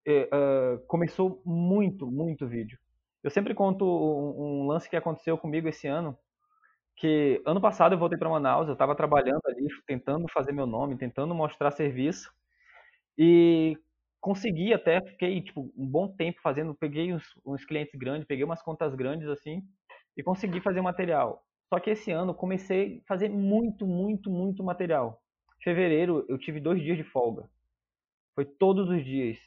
é, 0.06 0.28
uh, 0.34 0.86
começou 0.86 1.40
muito, 1.44 2.06
muito 2.10 2.46
vídeo. 2.46 2.78
Eu 3.22 3.30
sempre 3.30 3.54
conto 3.54 3.84
um, 3.84 4.64
um, 4.64 4.66
lance 4.66 4.88
que 4.88 4.96
aconteceu 4.96 5.36
comigo 5.38 5.68
esse 5.68 5.86
ano, 5.86 6.16
que 6.96 7.42
ano 7.46 7.60
passado 7.60 7.94
eu 7.94 7.98
voltei 7.98 8.18
para 8.18 8.30
Manaus, 8.30 8.66
eu 8.66 8.74
estava 8.74 8.94
trabalhando 8.94 9.42
ali, 9.46 9.68
tentando 9.86 10.26
fazer 10.32 10.52
meu 10.52 10.66
nome, 10.66 10.96
tentando 10.98 11.34
mostrar 11.34 11.70
serviço, 11.70 12.30
e 13.18 13.76
consegui 14.20 14.72
até, 14.72 15.02
fiquei 15.02 15.42
tipo 15.42 15.72
um 15.76 15.86
bom 15.86 16.08
tempo 16.08 16.40
fazendo, 16.42 16.74
peguei 16.74 17.12
uns, 17.12 17.24
uns 17.44 17.64
clientes 17.64 17.98
grandes, 17.98 18.26
peguei 18.26 18.44
umas 18.44 18.62
contas 18.62 18.94
grandes 18.94 19.28
assim, 19.28 19.62
e 20.16 20.22
consegui 20.22 20.60
fazer 20.60 20.80
material. 20.80 21.42
Só 21.72 21.78
que 21.80 21.90
esse 21.90 22.10
ano 22.10 22.34
comecei 22.34 22.98
a 23.04 23.08
fazer 23.08 23.28
muito, 23.28 23.86
muito, 23.86 24.30
muito 24.30 24.62
material. 24.64 25.22
Fevereiro 25.62 26.24
eu 26.28 26.38
tive 26.38 26.60
dois 26.60 26.82
dias 26.82 26.96
de 26.96 27.04
folga. 27.04 27.48
Foi 28.34 28.44
todos 28.44 28.88
os 28.90 29.04
dias. 29.04 29.38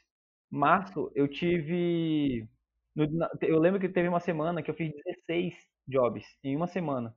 Março 0.51 1.12
eu 1.15 1.27
tive. 1.27 2.48
Eu 3.42 3.60
lembro 3.60 3.80
que 3.80 3.89
teve 3.89 4.08
uma 4.08 4.20
semana 4.20 4.62
que 4.63 4.70
eu 4.72 4.75
fiz 4.75 4.92
16 4.94 5.56
jobs 5.88 6.25
em 6.44 6.56
uma 6.56 6.68
semana. 6.68 7.15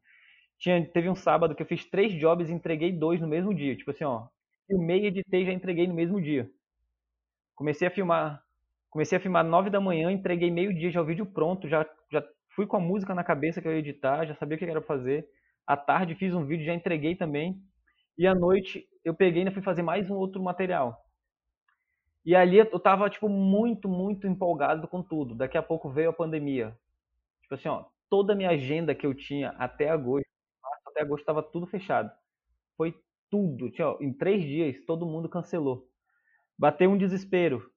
Tinha, 0.58 0.86
teve 0.92 1.08
um 1.10 1.16
sábado 1.16 1.54
que 1.54 1.62
eu 1.62 1.66
fiz 1.66 1.84
três 1.90 2.12
jobs 2.14 2.50
e 2.50 2.52
entreguei 2.52 2.92
dois 2.92 3.20
no 3.20 3.28
mesmo 3.28 3.54
dia. 3.54 3.76
Tipo 3.76 3.90
assim, 3.92 4.04
ó. 4.04 4.28
Filmei 4.68 5.02
e 5.04 5.06
editei 5.08 5.44
já 5.46 5.52
entreguei 5.52 5.86
no 5.88 5.94
mesmo 5.94 6.20
dia. 6.22 6.50
Comecei 7.54 7.88
a 7.88 7.90
filmar. 7.90 8.42
Comecei 8.90 9.18
a 9.18 9.20
filmar 9.20 9.44
nove 9.44 9.68
da 9.70 9.80
manhã, 9.80 10.10
entreguei 10.10 10.50
meio 10.50 10.72
dia 10.74 10.90
já 10.90 11.02
o 11.02 11.04
vídeo 11.04 11.26
pronto, 11.26 11.68
já, 11.68 11.84
já 12.10 12.22
Fui 12.56 12.66
com 12.66 12.78
a 12.78 12.80
música 12.80 13.14
na 13.14 13.22
cabeça 13.22 13.60
que 13.60 13.68
eu 13.68 13.72
ia 13.72 13.80
editar, 13.80 14.24
já 14.26 14.34
sabia 14.34 14.56
o 14.56 14.58
que 14.58 14.64
era 14.64 14.80
fazer. 14.80 15.28
À 15.66 15.76
tarde 15.76 16.14
fiz 16.14 16.34
um 16.34 16.42
vídeo, 16.44 16.64
já 16.64 16.72
entreguei 16.74 17.14
também. 17.14 17.62
E 18.16 18.26
à 18.26 18.34
noite 18.34 18.88
eu 19.04 19.14
peguei 19.14 19.40
e 19.40 19.46
ainda 19.46 19.52
fui 19.52 19.62
fazer 19.62 19.82
mais 19.82 20.10
um 20.10 20.14
outro 20.16 20.42
material. 20.42 21.04
E 22.24 22.34
ali 22.34 22.56
eu 22.56 22.80
tava, 22.80 23.08
tipo, 23.10 23.28
muito, 23.28 23.88
muito 23.88 24.26
empolgado 24.26 24.88
com 24.88 25.02
tudo. 25.02 25.34
Daqui 25.34 25.58
a 25.58 25.62
pouco 25.62 25.90
veio 25.90 26.10
a 26.10 26.14
pandemia. 26.14 26.76
Tipo 27.42 27.54
assim, 27.54 27.68
ó, 27.68 27.84
toda 28.10 28.32
a 28.32 28.36
minha 28.36 28.50
agenda 28.50 28.94
que 28.94 29.06
eu 29.06 29.14
tinha 29.14 29.50
até 29.58 29.90
agosto, 29.90 30.26
até 30.86 31.02
agosto 31.02 31.22
estava 31.22 31.42
tudo 31.42 31.66
fechado. 31.66 32.10
Foi 32.76 32.94
tudo. 33.30 33.70
Tinha, 33.70 33.90
ó, 33.90 33.98
em 34.00 34.12
três 34.12 34.42
dias, 34.44 34.84
todo 34.86 35.06
mundo 35.06 35.28
cancelou. 35.28 35.88
Bateu 36.58 36.90
um 36.90 36.98
desespero. 36.98 37.70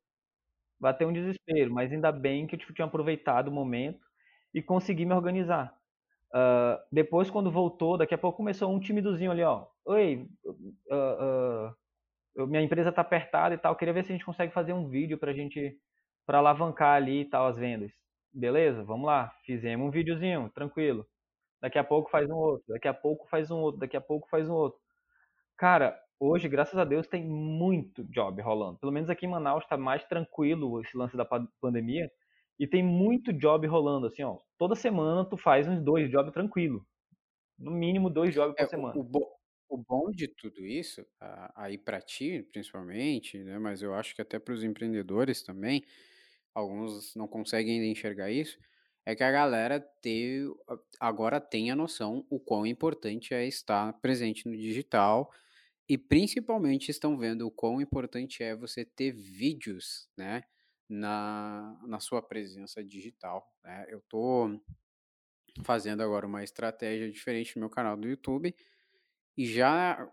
Bateu 0.79 1.09
um 1.09 1.13
desespero, 1.13 1.73
mas 1.73 1.91
ainda 1.91 2.11
bem 2.11 2.47
que 2.47 2.55
eu 2.55 2.59
tipo, 2.59 2.73
tinha 2.73 2.85
aproveitado 2.87 3.49
o 3.49 3.51
momento 3.51 4.08
e 4.53 4.61
consegui 4.61 5.05
me 5.05 5.13
organizar. 5.13 5.73
Uh, 6.33 6.77
depois, 6.91 7.29
quando 7.29 7.51
voltou, 7.51 7.97
daqui 7.97 8.13
a 8.13 8.17
pouco 8.17 8.37
começou 8.37 8.71
um 8.71 8.79
timidozinho 8.79 9.31
ali, 9.31 9.43
ó. 9.43 9.65
Oi, 9.85 10.27
uh, 10.45 11.73
uh, 12.37 12.47
minha 12.47 12.61
empresa 12.61 12.91
tá 12.91 13.01
apertada 13.01 13.55
e 13.55 13.57
tal, 13.57 13.75
queria 13.75 13.93
ver 13.93 14.03
se 14.03 14.11
a 14.11 14.15
gente 14.15 14.25
consegue 14.25 14.53
fazer 14.53 14.73
um 14.73 14.87
vídeo 14.87 15.17
pra 15.17 15.33
gente, 15.33 15.77
pra 16.25 16.37
alavancar 16.37 16.95
ali 16.95 17.21
e 17.21 17.25
tal 17.25 17.47
as 17.47 17.57
vendas. 17.57 17.91
Beleza, 18.31 18.83
vamos 18.83 19.07
lá. 19.07 19.33
Fizemos 19.43 19.87
um 19.87 19.91
videozinho, 19.91 20.49
tranquilo. 20.53 21.05
Daqui 21.61 21.77
a 21.79 21.83
pouco 21.83 22.09
faz 22.09 22.29
um 22.29 22.35
outro, 22.35 22.65
daqui 22.69 22.87
a 22.87 22.93
pouco 22.93 23.27
faz 23.27 23.51
um 23.51 23.57
outro, 23.57 23.79
daqui 23.79 23.97
a 23.97 24.01
pouco 24.01 24.29
faz 24.29 24.47
um 24.47 24.53
outro. 24.53 24.79
Cara, 25.57 25.99
hoje, 26.19 26.47
graças 26.47 26.77
a 26.77 26.85
Deus, 26.85 27.07
tem 27.07 27.25
muito 27.25 28.03
job 28.05 28.41
rolando. 28.41 28.77
Pelo 28.79 28.91
menos 28.91 29.09
aqui 29.09 29.25
em 29.25 29.29
Manaus 29.29 29.63
está 29.63 29.75
mais 29.77 30.03
tranquilo 30.05 30.79
esse 30.81 30.95
lance 30.95 31.17
da 31.17 31.25
pandemia. 31.59 32.09
E 32.59 32.67
tem 32.67 32.83
muito 32.83 33.31
job 33.31 33.65
rolando, 33.65 34.07
assim, 34.07 34.21
ó. 34.21 34.37
Toda 34.57 34.75
semana 34.75 35.23
tu 35.23 35.37
faz 35.37 35.67
uns 35.67 35.81
dois 35.81 36.11
jobs 36.11 36.33
tranquilo. 36.33 36.85
No 37.57 37.71
mínimo 37.71 38.09
dois 38.09 38.33
jobs 38.33 38.55
por 38.55 38.63
é, 38.63 38.67
semana. 38.67 38.97
O, 38.97 39.01
o, 39.01 39.37
o, 39.69 39.77
bom 39.77 40.11
de 40.11 40.27
tudo 40.27 40.65
isso, 40.65 41.05
aí 41.55 41.77
para 41.77 42.01
ti, 42.01 42.45
principalmente, 42.51 43.37
né, 43.43 43.57
mas 43.57 43.81
eu 43.81 43.93
acho 43.93 44.13
que 44.13 44.21
até 44.21 44.37
para 44.37 44.53
os 44.53 44.63
empreendedores 44.63 45.41
também, 45.41 45.83
alguns 46.53 47.15
não 47.15 47.27
conseguem 47.27 47.75
ainda 47.75 47.85
enxergar 47.85 48.29
isso, 48.29 48.57
é 49.05 49.15
que 49.15 49.23
a 49.23 49.31
galera 49.31 49.79
ter, 50.01 50.45
agora 50.99 51.39
tem 51.39 51.71
a 51.71 51.75
noção 51.75 52.25
o 52.29 52.39
quão 52.39 52.65
importante 52.65 53.33
é 53.33 53.47
estar 53.47 53.93
presente 54.01 54.47
no 54.47 54.55
digital 54.55 55.31
e 55.87 55.97
principalmente 55.97 56.91
estão 56.91 57.17
vendo 57.17 57.47
o 57.47 57.51
quão 57.51 57.81
importante 57.81 58.43
é 58.43 58.55
você 58.55 58.85
ter 58.85 59.11
vídeos, 59.11 60.07
né? 60.15 60.43
Na, 60.89 61.79
na 61.85 61.99
sua 61.99 62.21
presença 62.21 62.83
digital. 62.83 63.47
Né? 63.63 63.85
Eu 63.89 63.99
estou 63.99 64.59
fazendo 65.63 66.01
agora 66.01 66.25
uma 66.25 66.43
estratégia 66.43 67.11
diferente 67.11 67.55
no 67.55 67.61
meu 67.61 67.69
canal 67.69 67.95
do 67.95 68.07
YouTube 68.07 68.55
e 69.37 69.45
já 69.45 70.11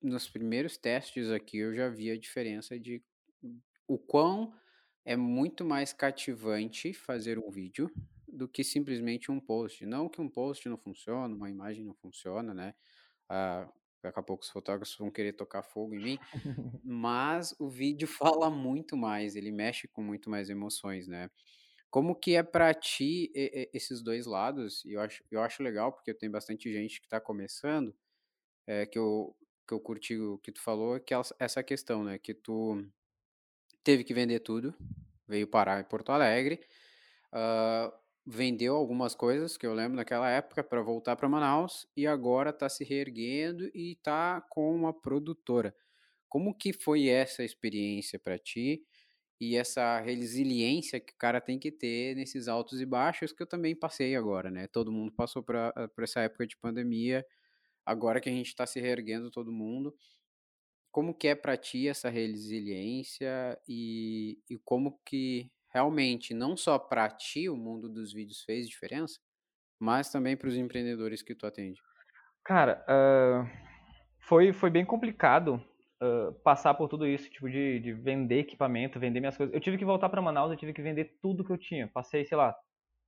nos 0.00 0.28
primeiros 0.28 0.76
testes 0.76 1.30
aqui 1.30 1.58
eu 1.58 1.74
já 1.74 1.88
vi 1.88 2.10
a 2.10 2.18
diferença 2.18 2.78
de 2.78 3.02
o 3.88 3.98
quão 3.98 4.54
é 5.04 5.16
muito 5.16 5.64
mais 5.64 5.92
cativante 5.92 6.92
fazer 6.92 7.38
um 7.38 7.50
vídeo 7.50 7.90
do 8.26 8.48
que 8.48 8.62
simplesmente 8.62 9.30
um 9.30 9.40
post. 9.40 9.86
Não 9.86 10.08
que 10.08 10.20
um 10.20 10.28
post 10.28 10.68
não 10.68 10.76
funciona, 10.76 11.34
uma 11.34 11.48
imagem 11.48 11.84
não 11.84 11.94
funciona, 11.94 12.52
né? 12.52 12.74
Ah, 13.28 13.68
Daqui 14.02 14.18
a 14.18 14.22
pouco 14.22 14.42
os 14.44 14.50
fotógrafos 14.50 14.96
vão 14.96 15.10
querer 15.10 15.32
tocar 15.32 15.62
fogo 15.62 15.94
em 15.94 16.02
mim. 16.02 16.18
Mas 16.84 17.54
o 17.58 17.68
vídeo 17.68 18.06
fala 18.40 18.50
muito 18.50 18.96
mais, 18.96 19.36
ele 19.36 19.50
mexe 19.50 19.88
com 19.88 20.02
muito 20.02 20.30
mais 20.30 20.48
emoções, 20.50 21.06
né? 21.06 21.30
Como 21.90 22.14
que 22.14 22.34
é 22.34 22.42
para 22.42 22.74
ti 22.74 23.30
esses 23.72 24.02
dois 24.02 24.26
lados? 24.26 24.84
Eu 24.84 25.00
acho, 25.00 25.24
eu 25.30 25.40
acho 25.40 25.62
legal, 25.62 25.92
porque 25.92 26.12
tenho 26.12 26.32
bastante 26.32 26.70
gente 26.70 27.00
que 27.00 27.06
está 27.06 27.20
começando, 27.20 27.94
é, 28.66 28.84
que, 28.84 28.98
eu, 28.98 29.34
que 29.66 29.72
eu 29.72 29.80
curti 29.80 30.16
o 30.16 30.36
que 30.38 30.52
tu 30.52 30.60
falou, 30.60 31.00
que 31.00 31.14
é 31.14 31.20
essa 31.38 31.62
questão, 31.62 32.04
né? 32.04 32.18
Que 32.18 32.34
tu 32.34 32.84
teve 33.82 34.04
que 34.04 34.12
vender 34.12 34.40
tudo, 34.40 34.74
veio 35.26 35.46
parar 35.46 35.80
em 35.80 35.84
Porto 35.84 36.10
Alegre, 36.10 36.60
uh, 37.32 37.92
vendeu 38.26 38.74
algumas 38.74 39.14
coisas 39.14 39.56
que 39.56 39.66
eu 39.66 39.72
lembro 39.72 39.96
naquela 39.96 40.28
época 40.28 40.64
para 40.64 40.82
voltar 40.82 41.14
para 41.14 41.28
Manaus 41.28 41.86
e 41.96 42.06
agora 42.06 42.50
está 42.50 42.68
se 42.68 42.82
reerguendo 42.82 43.70
e 43.72 43.92
está 43.92 44.40
com 44.50 44.74
uma 44.74 44.92
produtora. 44.92 45.74
Como 46.28 46.52
que 46.56 46.72
foi 46.72 47.08
essa 47.08 47.44
experiência 47.44 48.18
para 48.18 48.38
ti 48.38 48.84
e 49.40 49.56
essa 49.56 50.00
resiliência 50.00 50.98
que 51.00 51.12
o 51.12 51.16
cara 51.16 51.40
tem 51.40 51.58
que 51.58 51.70
ter 51.70 52.16
nesses 52.16 52.48
altos 52.48 52.80
e 52.80 52.86
baixos 52.86 53.32
que 53.32 53.42
eu 53.42 53.46
também 53.46 53.76
passei 53.76 54.16
agora, 54.16 54.50
né? 54.50 54.66
Todo 54.66 54.90
mundo 54.92 55.12
passou 55.12 55.42
por, 55.42 55.54
por 55.94 56.04
essa 56.04 56.20
época 56.20 56.46
de 56.46 56.56
pandemia, 56.56 57.24
agora 57.84 58.20
que 58.20 58.28
a 58.28 58.32
gente 58.32 58.48
está 58.48 58.66
se 58.66 58.80
reerguendo 58.80 59.30
todo 59.30 59.52
mundo. 59.52 59.94
Como 60.90 61.14
que 61.14 61.28
é 61.28 61.34
para 61.34 61.56
ti 61.56 61.88
essa 61.88 62.08
resiliência 62.10 63.58
e, 63.68 64.40
e 64.50 64.58
como 64.58 64.98
que 65.04 65.50
realmente, 65.76 66.32
não 66.32 66.56
só 66.56 66.78
para 66.78 67.06
ti 67.10 67.50
o 67.50 67.56
mundo 67.56 67.86
dos 67.86 68.10
vídeos 68.10 68.40
fez 68.44 68.66
diferença, 68.66 69.20
mas 69.78 70.10
também 70.10 70.34
para 70.34 70.48
os 70.48 70.56
empreendedores 70.56 71.22
que 71.22 71.34
tu 71.34 71.46
atende? 71.46 71.82
Cara, 72.42 72.82
uh, 72.88 73.46
foi, 74.20 74.54
foi 74.54 74.70
bem 74.70 74.86
complicado 74.86 75.62
uh, 76.02 76.32
passar 76.42 76.72
por 76.72 76.88
tudo 76.88 77.06
isso, 77.06 77.28
tipo, 77.28 77.50
de, 77.50 77.78
de 77.80 77.92
vender 77.92 78.38
equipamento, 78.38 78.98
vender 78.98 79.20
minhas 79.20 79.36
coisas. 79.36 79.54
Eu 79.54 79.60
tive 79.60 79.76
que 79.76 79.84
voltar 79.84 80.08
para 80.08 80.22
Manaus, 80.22 80.50
eu 80.50 80.56
tive 80.56 80.72
que 80.72 80.80
vender 80.80 81.18
tudo 81.20 81.44
que 81.44 81.52
eu 81.52 81.58
tinha. 81.58 81.86
Passei, 81.88 82.24
sei 82.24 82.38
lá, 82.38 82.56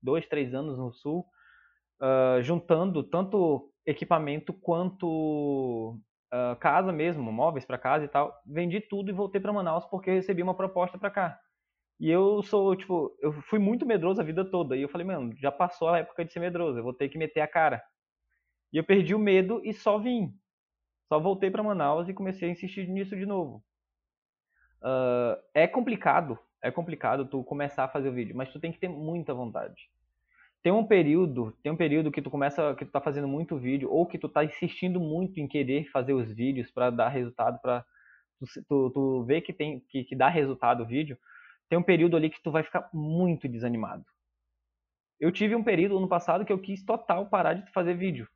dois, 0.02 0.26
três 0.26 0.52
anos 0.52 0.76
no 0.76 0.92
Sul, 0.92 1.24
uh, 2.02 2.42
juntando 2.42 3.02
tanto 3.02 3.72
equipamento 3.86 4.52
quanto 4.52 5.98
casa 6.60 6.92
mesmo, 6.92 7.32
móveis 7.32 7.64
para 7.64 7.78
casa 7.78 8.04
e 8.04 8.08
tal. 8.08 8.38
Vendi 8.44 8.82
tudo 8.82 9.10
e 9.10 9.14
voltei 9.14 9.40
para 9.40 9.50
Manaus 9.50 9.86
porque 9.86 10.10
recebi 10.10 10.42
uma 10.42 10.54
proposta 10.54 10.98
para 10.98 11.10
cá. 11.10 11.40
E 12.00 12.08
eu 12.10 12.42
sou, 12.42 12.76
tipo, 12.76 13.16
eu 13.20 13.32
fui 13.42 13.58
muito 13.58 13.84
medroso 13.84 14.20
a 14.20 14.24
vida 14.24 14.44
toda. 14.44 14.76
E 14.76 14.82
eu 14.82 14.88
falei, 14.88 15.06
mano, 15.06 15.34
já 15.36 15.50
passou 15.50 15.88
a 15.88 15.98
época 15.98 16.24
de 16.24 16.32
ser 16.32 16.40
medroso, 16.40 16.78
eu 16.78 16.84
vou 16.84 16.94
ter 16.94 17.08
que 17.08 17.18
meter 17.18 17.40
a 17.40 17.48
cara. 17.48 17.82
E 18.72 18.76
eu 18.76 18.84
perdi 18.84 19.14
o 19.14 19.18
medo 19.18 19.60
e 19.64 19.72
só 19.72 19.98
vim. 19.98 20.32
Só 21.08 21.18
voltei 21.18 21.50
para 21.50 21.62
Manaus 21.62 22.08
e 22.08 22.14
comecei 22.14 22.48
a 22.48 22.52
insistir 22.52 22.86
nisso 22.86 23.16
de 23.16 23.26
novo. 23.26 23.64
Uh, 24.80 25.40
é 25.54 25.66
complicado, 25.66 26.38
é 26.62 26.70
complicado 26.70 27.26
tu 27.26 27.42
começar 27.42 27.84
a 27.84 27.88
fazer 27.88 28.10
o 28.10 28.12
vídeo, 28.12 28.36
mas 28.36 28.52
tu 28.52 28.60
tem 28.60 28.70
que 28.70 28.78
ter 28.78 28.88
muita 28.88 29.34
vontade. 29.34 29.90
tem 30.62 30.72
um 30.72 30.84
período, 30.84 31.56
tem 31.62 31.72
um 31.72 31.76
período 31.76 32.12
que 32.12 32.22
tu 32.22 32.30
começa, 32.30 32.74
que 32.74 32.84
tu 32.84 32.92
tá 32.92 33.00
fazendo 33.00 33.26
muito 33.26 33.56
vídeo, 33.56 33.90
ou 33.90 34.06
que 34.06 34.18
tu 34.18 34.28
tá 34.28 34.44
insistindo 34.44 35.00
muito 35.00 35.40
em 35.40 35.48
querer 35.48 35.90
fazer 35.90 36.12
os 36.12 36.30
vídeos 36.30 36.70
para 36.70 36.90
dar 36.90 37.08
resultado, 37.08 37.60
para 37.60 37.84
tu, 38.38 38.46
tu, 38.68 38.90
tu 38.90 39.26
que 39.44 39.52
tem 39.52 39.80
que, 39.88 40.04
que 40.04 40.14
dá 40.14 40.28
resultado 40.28 40.82
o 40.82 40.86
vídeo, 40.86 41.16
tem 41.68 41.78
um 41.78 41.82
período 41.82 42.16
ali 42.16 42.30
que 42.30 42.42
tu 42.42 42.50
vai 42.50 42.62
ficar 42.62 42.88
muito 42.92 43.48
desanimado. 43.48 44.04
Eu 45.20 45.32
tive 45.32 45.54
um 45.54 45.64
período 45.64 45.98
no 46.00 46.08
passado 46.08 46.44
que 46.44 46.52
eu 46.52 46.60
quis 46.60 46.84
total 46.84 47.28
parar 47.28 47.54
de 47.54 47.70
fazer 47.72 47.94
vídeo. 47.94 48.28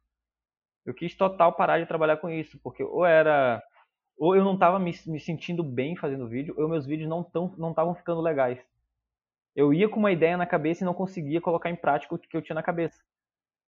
Eu 0.84 0.92
quis 0.94 1.14
total 1.14 1.52
parar 1.52 1.78
de 1.78 1.86
trabalhar 1.86 2.16
com 2.16 2.28
isso, 2.28 2.58
porque 2.60 2.82
ou 2.82 3.06
era 3.06 3.62
ou 4.18 4.36
eu 4.36 4.44
não 4.44 4.54
estava 4.54 4.78
me, 4.78 4.92
me, 5.06 5.20
sentindo 5.20 5.64
bem 5.64 5.96
fazendo 5.96 6.28
vídeo, 6.28 6.54
ou 6.56 6.68
meus 6.68 6.86
vídeos 6.86 7.08
não 7.08 7.22
tão, 7.24 7.54
não 7.56 7.70
estavam 7.70 7.94
ficando 7.94 8.20
legais. 8.20 8.58
Eu 9.54 9.72
ia 9.72 9.88
com 9.88 9.98
uma 9.98 10.12
ideia 10.12 10.36
na 10.36 10.46
cabeça 10.46 10.82
e 10.82 10.86
não 10.86 10.94
conseguia 10.94 11.40
colocar 11.40 11.70
em 11.70 11.76
prática 11.76 12.14
o 12.14 12.18
que 12.18 12.36
eu 12.36 12.42
tinha 12.42 12.54
na 12.54 12.62
cabeça. 12.62 13.02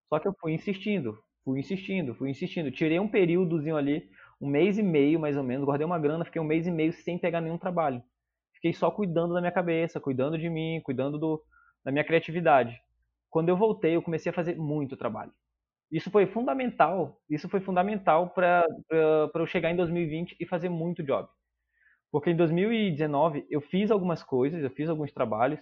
Só 0.08 0.18
que 0.18 0.28
eu 0.28 0.34
fui 0.40 0.52
insistindo, 0.52 1.18
fui 1.44 1.60
insistindo, 1.60 2.14
fui 2.14 2.30
insistindo. 2.30 2.70
Tirei 2.70 2.98
um 2.98 3.08
períodozinho 3.08 3.76
ali, 3.76 4.08
um 4.40 4.48
mês 4.48 4.78
e 4.78 4.82
meio 4.82 5.18
mais 5.18 5.36
ou 5.36 5.42
menos, 5.42 5.64
guardei 5.64 5.84
uma 5.84 5.98
grana, 5.98 6.24
fiquei 6.24 6.40
um 6.40 6.44
mês 6.44 6.66
e 6.66 6.70
meio 6.70 6.92
sem 6.92 7.18
pegar 7.18 7.40
nenhum 7.40 7.58
trabalho. 7.58 8.02
Fiquei 8.64 8.72
só 8.72 8.90
cuidando 8.90 9.34
da 9.34 9.42
minha 9.42 9.52
cabeça, 9.52 10.00
cuidando 10.00 10.38
de 10.38 10.48
mim, 10.48 10.80
cuidando 10.82 11.18
do, 11.18 11.44
da 11.84 11.92
minha 11.92 12.02
criatividade. 12.02 12.80
Quando 13.28 13.50
eu 13.50 13.58
voltei, 13.58 13.94
eu 13.94 14.00
comecei 14.00 14.30
a 14.30 14.34
fazer 14.34 14.56
muito 14.56 14.96
trabalho. 14.96 15.30
Isso 15.92 16.10
foi 16.10 16.24
fundamental, 16.26 17.20
isso 17.28 17.46
foi 17.46 17.60
fundamental 17.60 18.30
para 18.30 18.64
eu 19.34 19.46
chegar 19.46 19.70
em 19.70 19.76
2020 19.76 20.36
e 20.40 20.46
fazer 20.46 20.70
muito 20.70 21.02
job. 21.02 21.28
Porque 22.10 22.30
em 22.30 22.36
2019 22.36 23.46
eu 23.50 23.60
fiz 23.60 23.90
algumas 23.90 24.22
coisas, 24.22 24.62
eu 24.62 24.70
fiz 24.70 24.88
alguns 24.88 25.12
trabalhos, 25.12 25.60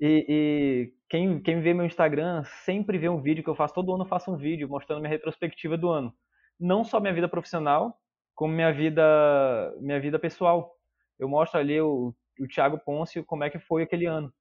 e, 0.00 0.26
e, 0.28 0.92
quem, 1.08 1.40
quem 1.40 1.60
vê 1.60 1.72
meu 1.72 1.86
Instagram 1.86 2.42
sempre 2.64 2.98
vê 2.98 3.08
um 3.08 3.22
vídeo 3.22 3.44
que 3.44 3.50
eu 3.50 3.54
faço, 3.54 3.74
todo 3.74 3.94
ano 3.94 4.02
eu 4.02 4.08
faço 4.08 4.32
um 4.32 4.36
vídeo 4.36 4.68
mostrando 4.68 4.98
minha 4.98 5.10
retrospectiva 5.10 5.78
do 5.78 5.88
ano. 5.88 6.12
Não 6.58 6.82
só 6.82 6.98
minha 6.98 7.14
vida 7.14 7.28
profissional, 7.28 7.96
como 8.34 8.52
minha 8.52 8.72
vida, 8.72 9.72
minha 9.80 10.00
vida 10.00 10.18
pessoal. 10.18 10.74
Eu 11.16 11.28
mostro 11.28 11.60
ali 11.60 11.80
o, 11.80 12.12
o 12.40 12.48
Thiago 12.48 12.78
Ponce 12.78 13.22
como 13.24 13.44
é 13.44 13.50
que 13.50 13.58
foi 13.58 13.82
aquele 13.82 14.06
ano. 14.06 14.32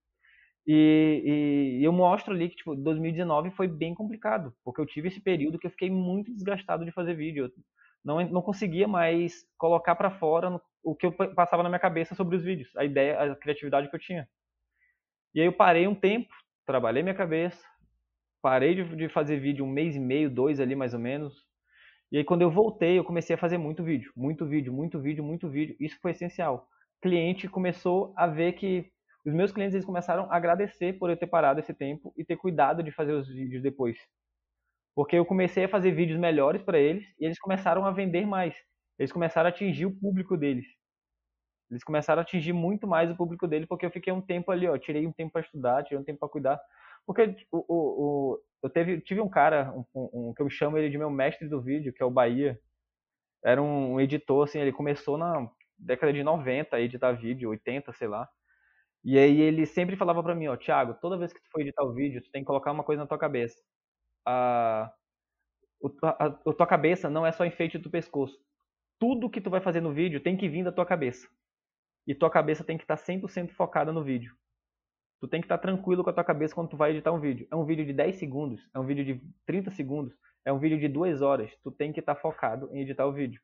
E, 0.65 1.79
e, 1.79 1.83
eu 1.83 1.91
mostro 1.91 2.33
ali 2.33 2.49
que, 2.49 2.55
tipo, 2.55 2.75
2019 2.75 3.51
foi 3.51 3.67
bem 3.67 3.93
complicado, 3.93 4.53
porque 4.63 4.79
eu 4.79 4.85
tive 4.85 5.09
esse 5.09 5.19
período 5.19 5.59
que 5.59 5.67
eu 5.67 5.71
fiquei 5.71 5.89
muito 5.89 6.33
desgastado 6.33 6.85
de 6.85 6.91
fazer 6.91 7.15
vídeo. 7.15 7.45
Eu 7.45 7.51
não, 8.03 8.29
não 8.29 8.41
conseguia 8.41 8.87
mais 8.87 9.45
colocar 9.57 9.95
para 9.95 10.11
fora 10.11 10.59
o 10.83 10.95
que 10.95 11.05
eu 11.05 11.11
passava 11.11 11.63
na 11.63 11.69
minha 11.69 11.79
cabeça 11.79 12.15
sobre 12.15 12.35
os 12.35 12.43
vídeos, 12.43 12.75
a 12.75 12.83
ideia, 12.85 13.33
a 13.33 13.35
criatividade 13.35 13.89
que 13.89 13.95
eu 13.95 13.99
tinha. 13.99 14.27
E 15.33 15.41
aí 15.41 15.47
eu 15.47 15.53
parei 15.53 15.87
um 15.87 15.95
tempo, 15.95 16.33
trabalhei 16.65 17.01
minha 17.03 17.15
cabeça, 17.15 17.65
parei 18.41 18.75
de, 18.75 18.95
de 18.95 19.09
fazer 19.09 19.39
vídeo 19.39 19.65
um 19.65 19.69
mês 19.69 19.95
e 19.95 19.99
meio, 19.99 20.29
dois 20.29 20.59
ali 20.59 20.75
mais 20.75 20.93
ou 20.93 20.99
menos. 20.99 21.33
E 22.11 22.17
aí 22.17 22.23
quando 22.23 22.41
eu 22.41 22.51
voltei, 22.51 22.99
eu 22.99 23.03
comecei 23.03 23.35
a 23.35 23.39
fazer 23.39 23.57
muito 23.57 23.83
vídeo, 23.83 24.11
muito 24.15 24.45
vídeo, 24.45 24.71
muito 24.71 24.99
vídeo, 24.99 25.23
muito 25.23 25.49
vídeo. 25.49 25.75
Isso 25.79 25.97
foi 26.01 26.11
essencial. 26.11 26.67
Cliente 27.03 27.49
começou 27.49 28.13
a 28.15 28.25
ver 28.25 28.53
que 28.53 28.89
os 29.25 29.33
meus 29.33 29.51
clientes 29.51 29.75
eles 29.75 29.85
começaram 29.85 30.31
a 30.31 30.37
agradecer 30.37 30.93
por 30.93 31.09
eu 31.09 31.17
ter 31.17 31.27
parado 31.27 31.59
esse 31.59 31.73
tempo 31.73 32.13
e 32.17 32.23
ter 32.23 32.37
cuidado 32.37 32.81
de 32.81 32.91
fazer 32.91 33.11
os 33.11 33.27
vídeos 33.27 33.61
depois. 33.61 33.97
Porque 34.95 35.17
eu 35.17 35.25
comecei 35.25 35.65
a 35.65 35.69
fazer 35.69 35.91
vídeos 35.91 36.17
melhores 36.17 36.61
para 36.61 36.79
eles 36.79 37.05
e 37.19 37.25
eles 37.25 37.37
começaram 37.37 37.85
a 37.85 37.91
vender 37.91 38.25
mais. 38.25 38.55
Eles 38.97 39.11
começaram 39.11 39.47
a 39.47 39.49
atingir 39.49 39.85
o 39.85 39.93
público 39.93 40.37
deles. 40.37 40.65
Eles 41.69 41.83
começaram 41.83 42.21
a 42.21 42.23
atingir 42.23 42.53
muito 42.53 42.87
mais 42.87 43.11
o 43.11 43.17
público 43.17 43.49
deles 43.49 43.67
porque 43.67 43.85
eu 43.85 43.91
fiquei 43.91 44.13
um 44.13 44.21
tempo 44.21 44.49
ali, 44.49 44.65
ó, 44.69 44.77
tirei 44.77 45.05
um 45.05 45.11
tempo 45.11 45.33
para 45.33 45.41
estudar, 45.41 45.83
tirei 45.83 45.99
um 45.99 46.05
tempo 46.05 46.19
para 46.19 46.29
cuidar. 46.29 46.61
Porque 47.05 47.35
o, 47.51 47.57
o, 47.57 47.75
o, 48.37 48.41
eu 48.63 48.69
teve, 48.69 49.01
tive 49.01 49.19
um 49.19 49.27
cara, 49.27 49.73
um, 49.93 50.29
um, 50.29 50.33
que 50.33 50.41
eu 50.41 50.49
chamo 50.49 50.77
ele 50.77 50.89
de 50.89 50.97
meu 50.97 51.09
mestre 51.09 51.49
do 51.49 51.61
vídeo, 51.61 51.91
que 51.91 52.01
é 52.01 52.05
o 52.05 52.09
Bahia. 52.09 52.57
Era 53.43 53.61
um 53.61 53.99
editor, 53.99 54.45
assim, 54.45 54.59
ele 54.59 54.71
começou 54.71 55.17
na 55.17 55.49
década 55.83 56.13
de 56.13 56.23
90 56.23 56.75
a 56.75 56.81
editar 56.81 57.11
vídeo, 57.13 57.49
80, 57.49 57.93
sei 57.93 58.07
lá. 58.07 58.27
E 59.03 59.17
aí 59.17 59.41
ele 59.41 59.65
sempre 59.65 59.97
falava 59.97 60.23
para 60.23 60.33
mim, 60.33 60.47
ó, 60.47 60.55
Thiago, 60.55 60.93
toda 60.95 61.17
vez 61.17 61.33
que 61.33 61.41
tu 61.41 61.49
for 61.51 61.61
editar 61.61 61.83
o 61.83 61.93
vídeo, 61.93 62.21
tu 62.21 62.31
tem 62.31 62.41
que 62.41 62.47
colocar 62.47 62.71
uma 62.71 62.83
coisa 62.83 63.01
na 63.01 63.07
tua 63.07 63.17
cabeça. 63.17 63.61
A, 64.25 64.91
a, 66.01 66.25
a, 66.25 66.29
tua 66.31 66.65
cabeça 66.67 67.09
não 67.09 67.25
é 67.25 67.31
só 67.31 67.45
enfeite 67.45 67.77
do 67.77 67.89
pescoço. 67.89 68.39
Tudo 68.97 69.29
que 69.29 69.41
tu 69.41 69.49
vai 69.49 69.59
fazer 69.59 69.81
no 69.81 69.93
vídeo 69.93 70.21
tem 70.21 70.37
que 70.37 70.47
vir 70.47 70.63
da 70.63 70.71
tua 70.71 70.85
cabeça. 70.85 71.27
E 72.07 72.15
tua 72.15 72.29
cabeça 72.29 72.63
tem 72.63 72.77
que 72.77 72.83
estar 72.85 72.97
tá 72.97 73.03
100% 73.03 73.51
focada 73.51 73.91
no 73.91 74.03
vídeo. 74.03 74.33
Tu 75.19 75.27
tem 75.27 75.41
que 75.41 75.45
estar 75.45 75.57
tá 75.57 75.61
tranquilo 75.61 76.03
com 76.03 76.09
a 76.09 76.13
tua 76.13 76.23
cabeça 76.23 76.55
quando 76.55 76.69
tu 76.69 76.77
vai 76.77 76.91
editar 76.91 77.11
um 77.11 77.19
vídeo. 77.19 77.45
É 77.51 77.55
um 77.55 77.65
vídeo 77.65 77.85
de 77.85 77.93
10 77.93 78.15
segundos, 78.15 78.69
é 78.73 78.79
um 78.79 78.85
vídeo 78.85 79.03
de 79.03 79.21
30 79.45 79.71
segundos, 79.71 80.13
é 80.45 80.51
um 80.51 80.59
vídeo 80.59 80.79
de 80.79 80.87
2 80.87 81.21
horas. 81.21 81.51
Tu 81.61 81.71
tem 81.71 81.91
que 81.91 81.99
estar 81.99 82.15
tá 82.15 82.21
focado 82.21 82.69
em 82.73 82.81
editar 82.81 83.05
o 83.05 83.11
vídeo. 83.11 83.41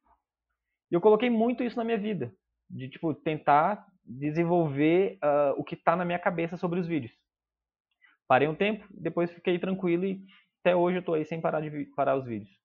E 0.91 0.95
eu 0.95 1.01
coloquei 1.01 1.29
muito 1.29 1.63
isso 1.63 1.77
na 1.77 1.83
minha 1.83 1.97
vida. 1.97 2.33
De, 2.69 2.89
tipo, 2.89 3.13
tentar 3.13 3.85
desenvolver 4.05 5.17
uh, 5.23 5.53
o 5.57 5.63
que 5.63 5.75
está 5.75 5.95
na 5.95 6.05
minha 6.05 6.19
cabeça 6.19 6.57
sobre 6.57 6.79
os 6.79 6.87
vídeos. 6.87 7.11
Parei 8.27 8.47
um 8.47 8.55
tempo, 8.55 8.85
depois 8.91 9.31
fiquei 9.31 9.57
tranquilo 9.57 10.05
e 10.05 10.23
até 10.61 10.75
hoje 10.75 10.97
eu 10.97 10.99
estou 10.99 11.15
aí 11.15 11.25
sem 11.25 11.41
parar 11.41 11.61
de 11.61 11.85
parar 11.95 12.15
os 12.17 12.25
vídeos. 12.25 12.59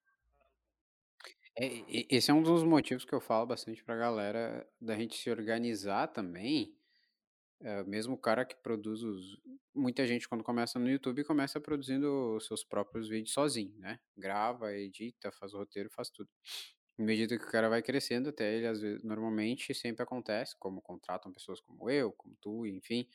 É, 1.57 1.85
esse 2.11 2.31
é 2.31 2.35
um 2.35 2.43
dos 2.43 2.65
motivos 2.65 3.05
que 3.05 3.15
eu 3.15 3.21
falo 3.21 3.47
bastante 3.47 3.83
para 3.85 3.95
a 3.95 3.99
galera 3.99 4.69
da 4.81 4.97
gente 4.97 5.17
se 5.17 5.31
organizar 5.31 6.09
também. 6.09 6.75
É, 7.61 7.83
mesmo 7.85 8.15
o 8.15 8.19
cara 8.19 8.45
que 8.45 8.57
produz 8.57 9.03
os. 9.03 9.41
Muita 9.75 10.07
gente, 10.07 10.29
quando 10.29 10.45
começa 10.45 10.79
no 10.79 10.89
YouTube, 10.89 11.25
começa 11.25 11.61
produzindo 11.61 12.39
seus 12.41 12.63
próprios 12.65 13.09
vídeos 13.09 13.33
sozinho, 13.33 13.75
né? 13.79 13.99
Grava, 14.17 14.73
edita, 14.73 15.33
faz 15.33 15.55
o 15.55 15.59
roteiro, 15.59 15.89
faz 15.91 16.11
tudo. 16.11 16.29
Medida 16.97 17.37
que 17.37 17.45
o 17.45 17.51
cara 17.51 17.69
vai 17.69 17.83
crescendo, 17.83 18.29
até 18.29 18.55
ele, 18.55 18.67
às 18.67 18.81
vezes, 18.81 19.03
normalmente 19.03 19.75
sempre 19.75 20.03
acontece, 20.03 20.57
como 20.59 20.81
contratam 20.81 21.33
pessoas 21.33 21.61
como 21.61 21.91
eu, 21.91 22.13
como 22.13 22.37
tu, 22.41 22.65
enfim, 22.67 23.09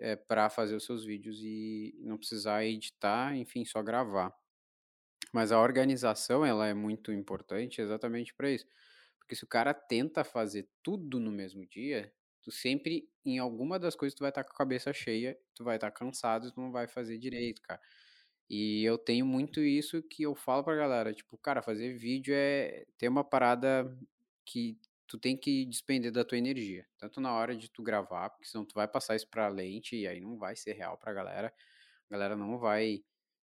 é, 0.00 0.16
para 0.16 0.50
fazer 0.50 0.74
os 0.74 0.84
seus 0.84 1.04
vídeos 1.04 1.38
e 1.40 1.94
não 2.00 2.18
precisar 2.18 2.64
editar, 2.64 3.36
enfim, 3.36 3.64
só 3.64 3.82
gravar. 3.82 4.34
Mas 5.32 5.52
a 5.52 5.60
organização, 5.60 6.44
ela 6.44 6.66
é 6.66 6.74
muito 6.74 7.12
importante 7.12 7.80
exatamente 7.80 8.34
para 8.34 8.50
isso. 8.50 8.66
Porque 9.18 9.34
se 9.34 9.44
o 9.44 9.48
cara 9.48 9.72
tenta 9.74 10.22
fazer 10.22 10.68
tudo 10.82 11.18
no 11.18 11.32
mesmo 11.32 11.66
dia, 11.66 12.12
tu 12.42 12.52
sempre, 12.52 13.08
em 13.24 13.38
alguma 13.38 13.78
das 13.78 13.96
coisas, 13.96 14.14
tu 14.14 14.20
vai 14.20 14.30
estar 14.30 14.44
tá 14.44 14.48
com 14.48 14.54
a 14.54 14.58
cabeça 14.58 14.92
cheia, 14.92 15.38
tu 15.54 15.64
vai 15.64 15.76
estar 15.76 15.90
tá 15.90 15.98
cansado, 15.98 16.52
tu 16.52 16.60
não 16.60 16.70
vai 16.70 16.86
fazer 16.86 17.18
direito, 17.18 17.62
cara. 17.62 17.80
E 18.50 18.84
eu 18.84 18.98
tenho 18.98 19.24
muito 19.26 19.60
isso 19.60 20.02
que 20.02 20.22
eu 20.24 20.34
falo 20.34 20.62
pra 20.64 20.76
galera, 20.76 21.12
tipo, 21.14 21.38
cara, 21.38 21.62
fazer 21.62 21.94
vídeo 21.94 22.34
é 22.36 22.84
ter 22.98 23.08
uma 23.08 23.24
parada 23.24 23.96
que 24.44 24.78
tu 25.06 25.18
tem 25.18 25.36
que 25.36 25.64
despender 25.66 26.12
da 26.12 26.24
tua 26.24 26.36
energia, 26.38 26.86
tanto 26.98 27.20
na 27.20 27.32
hora 27.34 27.56
de 27.56 27.70
tu 27.70 27.82
gravar, 27.82 28.30
porque 28.30 28.46
senão 28.46 28.64
tu 28.66 28.74
vai 28.74 28.86
passar 28.88 29.16
isso 29.16 29.28
pra 29.28 29.48
lente 29.48 29.96
e 29.96 30.06
aí 30.06 30.20
não 30.20 30.36
vai 30.38 30.56
ser 30.56 30.74
real 30.74 30.98
pra 30.98 31.12
galera. 31.14 31.52
A 32.10 32.14
galera 32.14 32.36
não 32.36 32.58
vai 32.58 33.04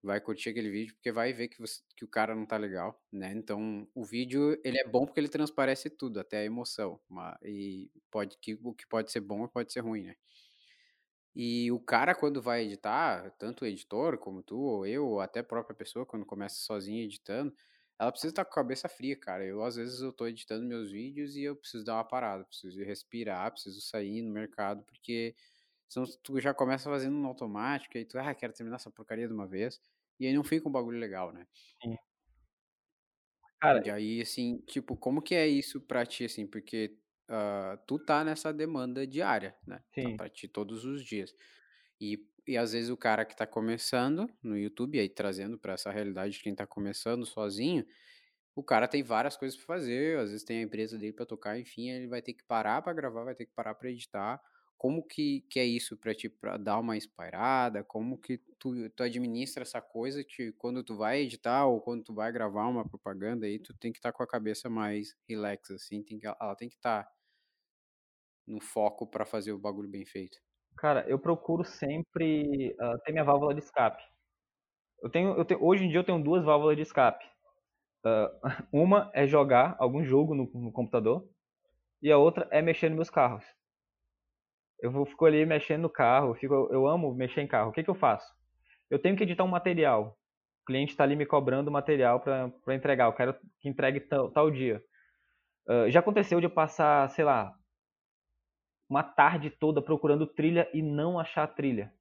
vai 0.03 0.20
curtir 0.20 0.51
aquele 0.51 0.70
vídeo 0.70 0.94
porque 0.94 1.12
vai 1.12 1.33
ver 1.33 1.49
que, 1.49 1.61
você, 1.61 1.83
que 1.96 2.05
o 2.05 2.09
cara 2.09 2.35
não 2.35 2.46
tá 2.46 2.57
legal, 2.57 3.03
né? 3.12 3.33
Então, 3.33 3.88
o 3.94 4.05
vídeo, 4.05 4.61
ele 4.64 4.79
é 4.79 4.87
bom 4.88 5.05
porque 5.07 5.20
ele 5.20 5.29
transparece 5.29 5.90
tudo, 5.90 6.20
até 6.20 6.38
a 6.38 6.44
emoção, 6.44 7.01
e 7.42 7.90
pode 8.11 8.38
que 8.40 8.55
o 8.62 8.75
que 8.75 8.87
pode 8.87 9.12
ser 9.12 9.20
bom 9.20 9.49
pode 9.49 9.72
ser 9.72 9.81
ruim, 9.81 10.05
né? 10.05 10.16
E 11.37 11.70
o 11.72 11.79
cara, 11.81 12.14
quando 12.14 12.40
vai 12.42 12.64
editar, 12.64 13.31
tanto 13.38 13.64
o 13.64 13.68
editor 13.68 14.18
como 14.18 14.42
tu, 14.42 14.59
ou 14.59 14.87
eu, 14.87 15.07
ou 15.07 15.20
até 15.20 15.40
a 15.40 15.44
própria 15.44 15.77
pessoa, 15.77 16.07
quando 16.07 16.25
começa 16.27 16.57
sozinha 16.57 17.05
editando, 17.05 17.55
ela 17.99 18.11
precisa 18.11 18.33
estar 18.33 18.44
com 18.46 18.53
a 18.53 18.55
cabeça 18.55 18.88
fria, 18.88 19.16
cara. 19.18 19.44
Eu, 19.44 19.62
às 19.62 19.77
vezes, 19.77 20.01
eu 20.01 20.12
tô 20.14 20.27
editando 20.27 20.66
meus 20.66 20.90
vídeos 20.90 21.37
e 21.37 21.42
eu 21.44 21.55
preciso 21.57 21.85
dar 21.85 21.94
uma 21.96 22.05
parada, 22.05 22.44
preciso 22.44 22.83
respirar, 22.83 23.53
preciso 23.53 23.81
sair 23.83 24.22
no 24.22 24.31
mercado, 24.33 24.83
porque 24.85 25.35
senão 25.88 26.07
tu 26.22 26.40
já 26.40 26.55
começa 26.55 26.90
fazendo 26.90 27.16
no 27.16 27.29
automático, 27.29 27.99
e 27.99 28.05
tu, 28.07 28.18
ah, 28.18 28.35
quero 28.35 28.53
terminar 28.55 28.77
essa 28.77 28.90
porcaria 28.90 29.29
de 29.29 29.35
uma 29.35 29.46
vez, 29.46 29.81
e 30.20 30.27
aí 30.27 30.35
não 30.35 30.44
fica 30.44 30.68
um 30.68 30.72
bagulho 30.72 30.99
legal, 30.99 31.33
né? 31.33 31.46
Sim. 31.83 31.96
Cara, 33.61 33.83
e 33.87 33.90
aí, 33.90 34.20
assim, 34.20 34.59
tipo, 34.66 34.96
como 34.96 35.22
que 35.22 35.35
é 35.35 35.46
isso 35.46 35.81
pra 35.81 36.05
ti, 36.05 36.25
assim, 36.25 36.46
porque 36.46 36.99
uh, 37.28 37.78
tu 37.86 37.98
tá 37.98 38.24
nessa 38.24 38.52
demanda 38.52 39.06
diária, 39.06 39.54
né? 39.66 39.78
Tá 39.78 39.84
Sim. 39.94 40.10
Tá 40.10 40.16
pra 40.16 40.28
ti 40.28 40.48
todos 40.48 40.84
os 40.84 41.04
dias. 41.04 41.34
E, 42.00 42.26
e 42.46 42.56
às 42.56 42.72
vezes 42.72 42.90
o 42.90 42.96
cara 42.96 43.24
que 43.24 43.36
tá 43.36 43.46
começando 43.46 44.28
no 44.42 44.56
YouTube, 44.56 44.98
aí 44.98 45.08
trazendo 45.08 45.58
para 45.58 45.74
essa 45.74 45.90
realidade 45.90 46.34
de 46.34 46.40
quem 46.40 46.54
tá 46.54 46.66
começando 46.66 47.24
sozinho, 47.24 47.86
o 48.54 48.62
cara 48.62 48.88
tem 48.88 49.02
várias 49.02 49.36
coisas 49.36 49.56
para 49.56 49.66
fazer, 49.66 50.18
às 50.18 50.30
vezes 50.30 50.44
tem 50.44 50.58
a 50.60 50.62
empresa 50.62 50.98
dele 50.98 51.12
para 51.12 51.26
tocar, 51.26 51.58
enfim, 51.58 51.90
ele 51.90 52.06
vai 52.06 52.22
ter 52.22 52.32
que 52.32 52.42
parar 52.44 52.80
para 52.82 52.94
gravar, 52.94 53.24
vai 53.24 53.34
ter 53.34 53.46
que 53.46 53.52
parar 53.52 53.74
para 53.74 53.90
editar. 53.90 54.40
Como 54.78 55.02
que, 55.02 55.42
que 55.50 55.58
é 55.58 55.64
isso 55.64 55.96
para 55.96 56.14
ti, 56.14 56.28
para 56.28 56.58
dar 56.58 56.78
uma 56.78 56.96
inspirada? 56.96 57.82
Como 57.82 58.18
que 58.18 58.38
tu, 58.58 58.90
tu 58.90 59.02
administra 59.02 59.62
essa 59.62 59.80
coisa 59.80 60.22
que 60.22 60.52
quando 60.52 60.82
tu 60.84 60.96
vai 60.96 61.22
editar 61.22 61.66
ou 61.66 61.80
quando 61.80 62.04
tu 62.04 62.14
vai 62.14 62.30
gravar 62.30 62.66
uma 62.68 62.86
propaganda 62.86 63.46
aí, 63.46 63.58
tu 63.58 63.74
tem 63.74 63.90
que 63.90 63.98
estar 63.98 64.12
tá 64.12 64.16
com 64.16 64.22
a 64.22 64.26
cabeça 64.26 64.68
mais 64.68 65.14
relax, 65.28 65.70
assim, 65.70 66.02
tem 66.02 66.18
que, 66.18 66.26
ela 66.26 66.54
tem 66.54 66.68
que 66.68 66.76
estar 66.76 67.04
tá 67.04 67.15
no 68.46 68.61
foco 68.61 69.06
para 69.06 69.26
fazer 69.26 69.52
o 69.52 69.59
bagulho 69.59 69.90
bem 69.90 70.04
feito? 70.04 70.37
Cara, 70.76 71.04
eu 71.09 71.18
procuro 71.18 71.64
sempre 71.64 72.74
uh, 72.80 72.98
ter 73.04 73.12
minha 73.12 73.24
válvula 73.24 73.54
de 73.54 73.61
escape. 73.61 74.02
Eu 75.02 75.11
tenho, 75.11 75.37
eu 75.37 75.44
tenho, 75.44 75.62
hoje 75.64 75.85
em 75.85 75.88
dia 75.88 75.98
eu 75.98 76.04
tenho 76.04 76.22
duas 76.22 76.44
válvulas 76.44 76.76
de 76.76 76.82
escape. 76.82 77.24
Uh, 78.04 78.28
uma 78.72 79.11
é 79.14 79.26
jogar 79.26 79.74
algum 79.78 80.04
jogo 80.04 80.35
no, 80.35 80.50
no, 80.54 80.72
computador 80.72 81.28
e 82.02 82.12
a 82.12 82.18
outra 82.18 82.46
é 82.50 82.61
mexer 82.61 82.88
nos 82.88 82.96
meus 82.96 83.11
carros. 83.11 83.44
Eu 84.80 84.92
vou, 84.92 85.06
fico 85.06 85.24
ali 85.24 85.44
mexendo 85.46 85.82
no 85.82 85.90
carro, 85.90 86.35
fico, 86.35 86.54
eu 86.70 86.87
amo 86.87 87.14
mexer 87.14 87.40
em 87.40 87.48
carro. 87.48 87.70
O 87.70 87.72
que, 87.72 87.82
que 87.82 87.90
eu 87.90 87.94
faço? 87.94 88.30
Eu 88.90 89.00
tenho 89.00 89.16
que 89.16 89.22
editar 89.22 89.44
um 89.44 89.48
material. 89.48 90.16
O 90.62 90.66
cliente 90.66 90.92
está 90.92 91.04
ali 91.04 91.16
me 91.16 91.24
cobrando 91.24 91.70
material 91.70 92.20
para 92.20 92.74
entregar. 92.74 93.06
Eu 93.06 93.12
quero 93.14 93.35
que 93.61 93.68
entregue 93.68 94.00
tal, 94.00 94.30
tal 94.30 94.50
dia. 94.50 94.82
Uh, 95.68 95.90
já 95.90 96.00
aconteceu 96.00 96.38
de 96.38 96.46
eu 96.46 96.50
passar, 96.50 97.09
sei 97.11 97.24
lá, 97.24 97.52
uma 98.88 99.03
tarde 99.03 99.51
toda 99.51 99.83
procurando 99.83 100.27
trilha 100.27 100.68
e 100.72 100.83
não 100.83 101.18
achar 101.18 101.46
trilha. 101.49 101.92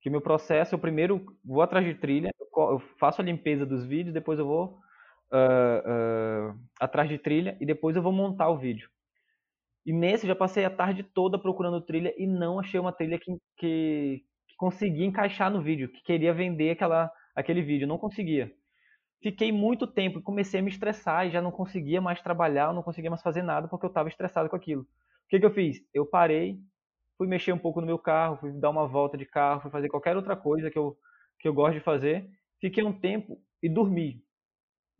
Que 0.00 0.10
meu 0.10 0.20
processo, 0.20 0.74
eu 0.74 0.78
primeiro 0.78 1.24
vou 1.44 1.62
atrás 1.62 1.86
de 1.86 1.94
trilha, 1.94 2.30
eu 2.38 2.78
faço 2.98 3.20
a 3.20 3.24
limpeza 3.24 3.64
dos 3.64 3.84
vídeos, 3.86 4.12
depois 4.12 4.38
eu 4.38 4.46
vou 4.46 4.78
uh, 5.32 6.52
uh, 6.52 6.60
atrás 6.78 7.08
de 7.08 7.18
trilha 7.18 7.56
e 7.60 7.66
depois 7.66 7.96
eu 7.96 8.02
vou 8.02 8.12
montar 8.12 8.48
o 8.48 8.58
vídeo. 8.58 8.88
E 9.86 9.92
nesse 9.92 10.26
já 10.26 10.34
passei 10.34 10.64
a 10.64 10.70
tarde 10.70 11.02
toda 11.02 11.38
procurando 11.38 11.80
trilha 11.80 12.14
e 12.16 12.26
não 12.26 12.58
achei 12.58 12.80
uma 12.80 12.92
trilha 12.92 13.18
que, 13.18 13.30
que, 13.56 14.24
que 14.48 14.56
conseguia 14.56 15.04
encaixar 15.04 15.50
no 15.50 15.62
vídeo, 15.62 15.88
que 15.88 16.02
queria 16.02 16.32
vender 16.32 16.70
aquela, 16.70 17.10
aquele 17.34 17.62
vídeo, 17.62 17.86
não 17.86 17.98
conseguia. 17.98 18.50
Fiquei 19.22 19.50
muito 19.52 19.86
tempo 19.86 20.18
e 20.18 20.22
comecei 20.22 20.60
a 20.60 20.62
me 20.62 20.70
estressar 20.70 21.26
e 21.26 21.30
já 21.30 21.40
não 21.40 21.50
conseguia 21.50 22.00
mais 22.00 22.20
trabalhar, 22.20 22.72
não 22.72 22.82
conseguia 22.82 23.10
mais 23.10 23.22
fazer 23.22 23.42
nada 23.42 23.68
porque 23.68 23.86
eu 23.86 23.88
estava 23.88 24.08
estressado 24.08 24.48
com 24.48 24.56
aquilo. 24.56 24.86
O 25.26 25.28
que, 25.28 25.40
que 25.40 25.46
eu 25.46 25.52
fiz? 25.54 25.78
Eu 25.92 26.06
parei, 26.06 26.58
fui 27.18 27.26
mexer 27.26 27.52
um 27.52 27.58
pouco 27.58 27.80
no 27.80 27.86
meu 27.86 27.98
carro, 27.98 28.38
fui 28.38 28.52
dar 28.52 28.70
uma 28.70 28.86
volta 28.86 29.16
de 29.16 29.26
carro, 29.26 29.62
fui 29.62 29.70
fazer 29.70 29.88
qualquer 29.88 30.16
outra 30.16 30.36
coisa 30.36 30.70
que 30.70 30.78
eu, 30.78 30.96
que 31.40 31.48
eu 31.48 31.54
gosto 31.54 31.74
de 31.74 31.80
fazer. 31.84 32.28
Fiquei 32.60 32.84
um 32.84 32.98
tempo 32.98 33.40
e 33.62 33.68
dormi. 33.68 34.22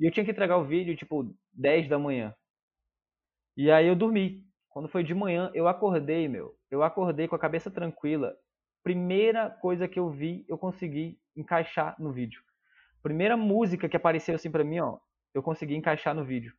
E 0.00 0.06
eu 0.06 0.12
tinha 0.12 0.24
que 0.24 0.32
entregar 0.32 0.58
o 0.58 0.64
vídeo 0.66 0.96
tipo 0.96 1.34
10 1.54 1.88
da 1.88 1.98
manhã. 1.98 2.34
E 3.56 3.70
aí 3.70 3.86
eu 3.86 3.96
dormi. 3.96 4.44
Quando 4.68 4.88
foi 4.88 5.04
de 5.04 5.14
manhã, 5.14 5.50
eu 5.54 5.68
acordei, 5.68 6.28
meu. 6.28 6.56
Eu 6.70 6.82
acordei 6.82 7.28
com 7.28 7.36
a 7.36 7.38
cabeça 7.38 7.70
tranquila. 7.70 8.36
Primeira 8.82 9.48
coisa 9.48 9.88
que 9.88 9.98
eu 9.98 10.10
vi, 10.10 10.44
eu 10.48 10.58
consegui 10.58 11.18
encaixar 11.36 11.94
no 11.98 12.12
vídeo. 12.12 12.42
Primeira 13.02 13.36
música 13.36 13.88
que 13.88 13.96
apareceu 13.96 14.34
assim 14.34 14.50
para 14.50 14.64
mim, 14.64 14.80
ó, 14.80 14.98
eu 15.34 15.42
consegui 15.42 15.74
encaixar 15.76 16.14
no 16.14 16.24
vídeo. 16.24 16.54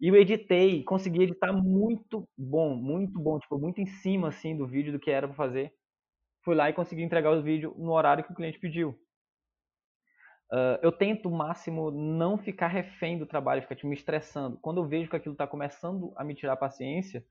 E 0.00 0.08
eu 0.08 0.16
editei, 0.16 0.82
consegui 0.84 1.22
editar 1.22 1.52
muito 1.52 2.28
bom, 2.36 2.74
muito 2.74 3.18
bom, 3.18 3.38
tipo, 3.38 3.58
muito 3.58 3.80
em 3.80 3.86
cima 3.86 4.28
assim 4.28 4.56
do 4.56 4.66
vídeo 4.66 4.92
do 4.92 4.98
que 4.98 5.10
era 5.10 5.26
para 5.26 5.36
fazer. 5.36 5.72
Fui 6.44 6.54
lá 6.54 6.68
e 6.68 6.74
consegui 6.74 7.02
entregar 7.02 7.32
o 7.32 7.42
vídeo 7.42 7.74
no 7.78 7.92
horário 7.92 8.22
que 8.22 8.32
o 8.32 8.34
cliente 8.34 8.58
pediu. 8.58 8.90
Uh, 10.52 10.78
eu 10.80 10.92
tento 10.92 11.28
o 11.28 11.36
máximo 11.36 11.90
não 11.90 12.38
ficar 12.38 12.68
refém 12.68 13.18
do 13.18 13.26
trabalho, 13.26 13.62
ficar 13.62 13.74
tipo, 13.74 13.88
me 13.88 13.96
estressando. 13.96 14.58
Quando 14.58 14.80
eu 14.80 14.86
vejo 14.86 15.10
que 15.10 15.16
aquilo 15.16 15.32
está 15.32 15.46
começando 15.46 16.12
a 16.14 16.22
me 16.22 16.34
tirar 16.34 16.52
a 16.52 16.56
paciência, 16.56 17.24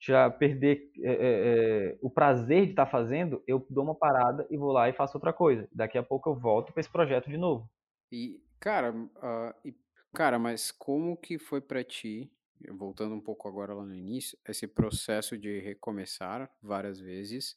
já 0.00 0.30
perder 0.30 0.90
é, 1.02 1.12
é, 1.12 1.98
o 2.00 2.10
prazer 2.10 2.64
de 2.64 2.70
estar 2.70 2.86
tá 2.86 2.90
fazendo, 2.90 3.42
eu 3.46 3.64
dou 3.68 3.84
uma 3.84 3.94
parada 3.94 4.46
e 4.50 4.56
vou 4.56 4.72
lá 4.72 4.88
e 4.88 4.92
faço 4.92 5.16
outra 5.16 5.32
coisa. 5.32 5.68
Daqui 5.72 5.98
a 5.98 6.02
pouco 6.02 6.30
eu 6.30 6.34
volto 6.34 6.72
para 6.72 6.80
esse 6.80 6.90
projeto 6.90 7.28
de 7.28 7.36
novo. 7.36 7.68
E, 8.10 8.40
cara, 8.58 8.92
uh, 8.92 9.54
e 9.64 9.74
Cara, 10.14 10.38
mas 10.38 10.70
como 10.70 11.16
que 11.16 11.38
foi 11.38 11.60
para 11.60 11.84
ti, 11.84 12.30
voltando 12.70 13.14
um 13.14 13.20
pouco 13.20 13.46
agora 13.46 13.74
lá 13.74 13.84
no 13.84 13.94
início, 13.94 14.38
esse 14.48 14.66
processo 14.66 15.36
de 15.36 15.60
recomeçar 15.60 16.50
várias 16.62 16.98
vezes 16.98 17.56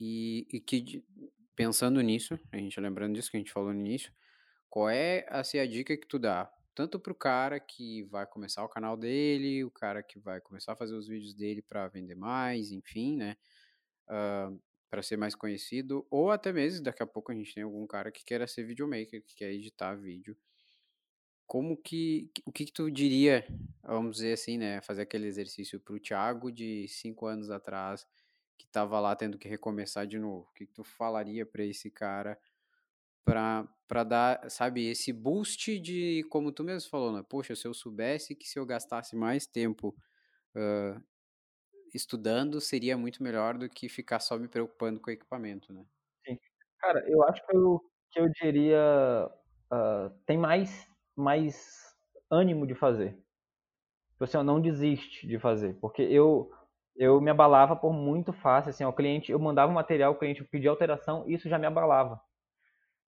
e, 0.00 0.46
e 0.52 0.60
que, 0.60 1.04
pensando 1.54 2.00
nisso, 2.00 2.38
a 2.52 2.56
gente 2.56 2.78
lembrando 2.80 3.14
disso 3.14 3.30
que 3.30 3.36
a 3.36 3.40
gente 3.40 3.52
falou 3.52 3.72
no 3.72 3.80
início, 3.80 4.12
qual 4.68 4.90
é 4.90 5.24
assim, 5.28 5.58
a 5.58 5.66
dica 5.66 5.96
que 5.96 6.06
tu 6.06 6.18
dá? 6.18 6.52
Tanto 6.74 6.98
pro 6.98 7.14
cara 7.14 7.60
que 7.60 8.02
vai 8.04 8.26
começar 8.26 8.64
o 8.64 8.68
canal 8.68 8.96
dele, 8.96 9.64
o 9.64 9.70
cara 9.70 10.02
que 10.02 10.18
vai 10.18 10.40
começar 10.40 10.72
a 10.72 10.76
fazer 10.76 10.94
os 10.94 11.06
vídeos 11.06 11.34
dele 11.34 11.62
para 11.62 11.86
vender 11.88 12.16
mais, 12.16 12.72
enfim, 12.72 13.16
né? 13.16 13.36
Uh, 14.08 14.60
para 14.90 15.02
ser 15.02 15.16
mais 15.16 15.34
conhecido, 15.34 16.06
ou 16.10 16.30
até 16.30 16.52
mesmo 16.52 16.84
daqui 16.84 17.02
a 17.02 17.06
pouco 17.06 17.32
a 17.32 17.34
gente 17.34 17.54
tem 17.54 17.62
algum 17.62 17.86
cara 17.86 18.12
que 18.12 18.24
queira 18.24 18.46
ser 18.46 18.64
videomaker, 18.64 19.22
que 19.24 19.34
quer 19.36 19.52
editar 19.52 19.94
vídeo 19.94 20.36
como 21.46 21.76
que, 21.76 22.30
o 22.44 22.52
que, 22.52 22.64
que 22.64 22.72
tu 22.72 22.90
diria, 22.90 23.46
vamos 23.82 24.16
dizer 24.16 24.32
assim, 24.32 24.58
né, 24.58 24.80
fazer 24.80 25.02
aquele 25.02 25.26
exercício 25.26 25.78
para 25.78 25.94
o 25.94 26.00
Thiago 26.00 26.50
de 26.50 26.88
cinco 26.88 27.26
anos 27.26 27.50
atrás, 27.50 28.06
que 28.56 28.66
estava 28.66 28.98
lá 29.00 29.14
tendo 29.14 29.38
que 29.38 29.48
recomeçar 29.48 30.06
de 30.06 30.18
novo? 30.18 30.48
O 30.50 30.54
que, 30.54 30.66
que 30.66 30.72
tu 30.72 30.84
falaria 30.84 31.44
para 31.44 31.64
esse 31.64 31.90
cara 31.90 32.38
para 33.24 34.04
dar, 34.04 34.50
sabe, 34.50 34.86
esse 34.86 35.12
boost 35.12 35.78
de, 35.80 36.24
como 36.28 36.52
tu 36.52 36.62
mesmo 36.62 36.90
falou, 36.90 37.12
né? 37.12 37.24
Poxa, 37.26 37.56
se 37.56 37.66
eu 37.66 37.72
soubesse 37.72 38.34
que 38.34 38.46
se 38.46 38.58
eu 38.58 38.66
gastasse 38.66 39.16
mais 39.16 39.46
tempo 39.46 39.96
uh, 40.54 41.02
estudando, 41.94 42.60
seria 42.60 42.98
muito 42.98 43.22
melhor 43.22 43.56
do 43.56 43.68
que 43.68 43.88
ficar 43.88 44.20
só 44.20 44.38
me 44.38 44.46
preocupando 44.46 45.00
com 45.00 45.10
o 45.10 45.12
equipamento, 45.12 45.72
né? 45.72 45.86
Sim. 46.26 46.38
Cara, 46.78 47.02
eu 47.08 47.22
acho 47.24 47.44
que 47.46 47.56
eu, 47.56 47.80
que 48.10 48.20
eu 48.20 48.28
diria, 48.28 49.30
uh, 49.72 50.10
tem 50.26 50.36
mais 50.36 50.86
mais 51.16 51.94
ânimo 52.30 52.66
de 52.66 52.74
fazer. 52.74 53.16
Tipo 54.12 54.24
assim, 54.24 54.42
não 54.42 54.60
desiste 54.60 55.26
de 55.26 55.38
fazer, 55.38 55.74
porque 55.80 56.02
eu 56.02 56.50
eu 56.96 57.20
me 57.20 57.30
abalava 57.30 57.74
por 57.74 57.92
muito 57.92 58.32
fácil, 58.32 58.70
assim, 58.70 58.84
o 58.84 58.92
cliente, 58.92 59.32
eu 59.32 59.38
mandava 59.38 59.70
o 59.72 59.74
material, 59.74 60.12
o 60.12 60.16
cliente 60.18 60.44
pedia 60.44 60.70
alteração, 60.70 61.24
isso 61.28 61.48
já 61.48 61.58
me 61.58 61.66
abalava. 61.66 62.20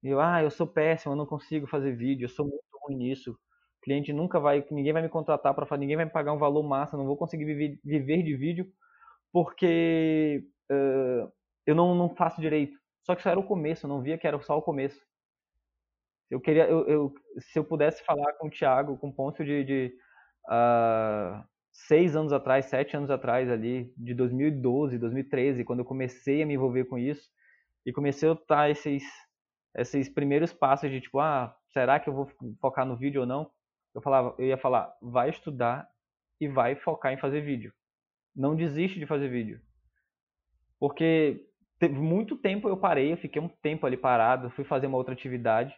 Eu, 0.03 0.21
ah, 0.21 0.43
eu 0.43 0.51
sou 0.51 0.67
péssimo, 0.67 1.13
eu 1.13 1.17
não 1.17 1.27
consigo 1.27 1.67
fazer 1.67 1.97
vídeo, 1.97 2.25
eu 2.27 2.29
sou 2.29 2.47
muito 2.47 2.63
ruim 2.83 2.97
nisso. 2.97 3.33
O 3.33 3.81
cliente 3.83 4.13
nunca 4.13 4.41
vai, 4.41 4.65
ninguém 4.71 4.93
vai 4.93 5.03
me 5.03 5.09
contratar 5.09 5.55
para 5.55 5.67
fazer, 5.67 5.81
ninguém 5.81 5.97
vai 5.97 6.05
me 6.07 6.11
pagar 6.13 6.33
um 6.33 6.39
valor 6.39 6.63
massa, 6.63 6.97
não 6.97 7.07
vou 7.07 7.17
conseguir 7.17 7.45
viver, 7.45 7.81
viver 7.85 8.23
de 8.23 8.37
vídeo 8.37 8.67
porque 9.33 10.45
uh, 10.73 11.31
eu 11.67 11.75
não, 11.75 11.95
não 11.95 12.15
faço 12.17 12.41
direito. 12.41 12.79
Só 13.05 13.15
que 13.15 13.21
isso 13.21 13.29
era 13.29 13.39
o 13.39 13.45
começo, 13.47 13.87
eu 13.87 13.89
não 13.89 14.03
via 14.03 14.19
que 14.19 14.27
era 14.27 14.41
só 14.41 14.57
o 14.59 14.63
começo. 14.63 15.01
Eu 16.31 16.41
queria, 16.41 16.65
eu, 16.65 16.87
eu, 16.89 17.15
se 17.39 17.59
eu 17.59 17.65
pudesse 17.65 18.05
falar 18.05 18.33
com 18.35 18.49
o 18.49 18.51
Thiago, 18.51 18.99
com 18.99 19.09
o 19.09 19.13
Pôncio 19.13 19.45
de, 19.45 19.65
de 19.65 19.95
uh, 20.49 21.45
seis 21.73 22.17
anos 22.17 22.33
atrás, 22.33 22.67
sete 22.67 22.97
anos 22.97 23.11
atrás 23.11 23.49
ali, 23.49 23.93
de 23.97 24.13
2012, 24.13 24.99
2013, 24.99 25.65
quando 25.65 25.81
eu 25.81 25.85
comecei 25.85 26.43
a 26.43 26.47
me 26.47 26.55
envolver 26.55 26.85
com 26.87 26.99
isso 26.99 27.31
e 27.85 27.93
comecei 27.93 28.29
a 28.29 28.37
dar 28.49 28.71
esses, 28.71 29.05
esses 29.77 30.09
primeiros 30.09 30.53
passos 30.53 30.91
de 30.91 31.01
tipo, 31.01 31.21
ah, 31.21 31.57
será 31.73 32.01
que 32.01 32.09
eu 32.09 32.15
vou 32.15 32.29
focar 32.61 32.85
no 32.85 32.97
vídeo 32.97 33.21
ou 33.21 33.27
não? 33.27 33.49
Eu 33.95 34.03
falava, 34.03 34.35
eu 34.37 34.47
ia 34.47 34.59
falar, 34.59 34.93
vai 35.01 35.31
estudar 35.31 35.89
e 36.41 36.49
vai 36.49 36.75
focar 36.75 37.13
em 37.13 37.19
fazer 37.19 37.41
vídeo. 37.41 37.73
Não 38.35 38.57
desiste 38.57 38.99
de 38.99 39.07
fazer 39.07 39.29
vídeo. 39.29 39.61
Porque 40.79 41.47
teve 41.79 41.95
muito 41.95 42.37
tempo 42.37 42.69
eu 42.69 42.77
parei, 42.77 43.13
eu 43.13 43.17
fiquei 43.17 43.41
um 43.41 43.49
tempo 43.49 43.87
ali 43.87 43.97
parado, 43.97 44.51
fui 44.51 44.65
fazer 44.65 44.89
uma 44.89 44.99
outra 44.99 45.15
atividade 45.15 45.75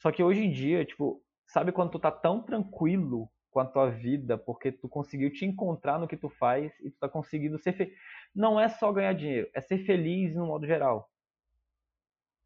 só 0.00 0.10
que 0.10 0.22
hoje 0.22 0.40
em 0.40 0.50
dia, 0.50 0.84
tipo, 0.84 1.22
sabe 1.46 1.72
quando 1.72 1.90
tu 1.90 1.98
tá 1.98 2.10
tão 2.10 2.42
tranquilo 2.42 3.30
com 3.50 3.60
a 3.60 3.66
tua 3.66 3.90
vida, 3.90 4.38
porque 4.38 4.72
tu 4.72 4.88
conseguiu 4.88 5.30
te 5.32 5.44
encontrar 5.44 5.98
no 5.98 6.08
que 6.08 6.16
tu 6.16 6.28
faz 6.30 6.72
e 6.80 6.90
tu 6.90 6.98
tá 6.98 7.08
conseguindo 7.08 7.58
ser 7.58 7.74
feliz. 7.74 7.94
Não 8.34 8.58
é 8.58 8.68
só 8.68 8.92
ganhar 8.92 9.12
dinheiro, 9.12 9.48
é 9.54 9.60
ser 9.60 9.84
feliz 9.84 10.34
no 10.34 10.46
modo 10.46 10.66
geral. 10.66 11.10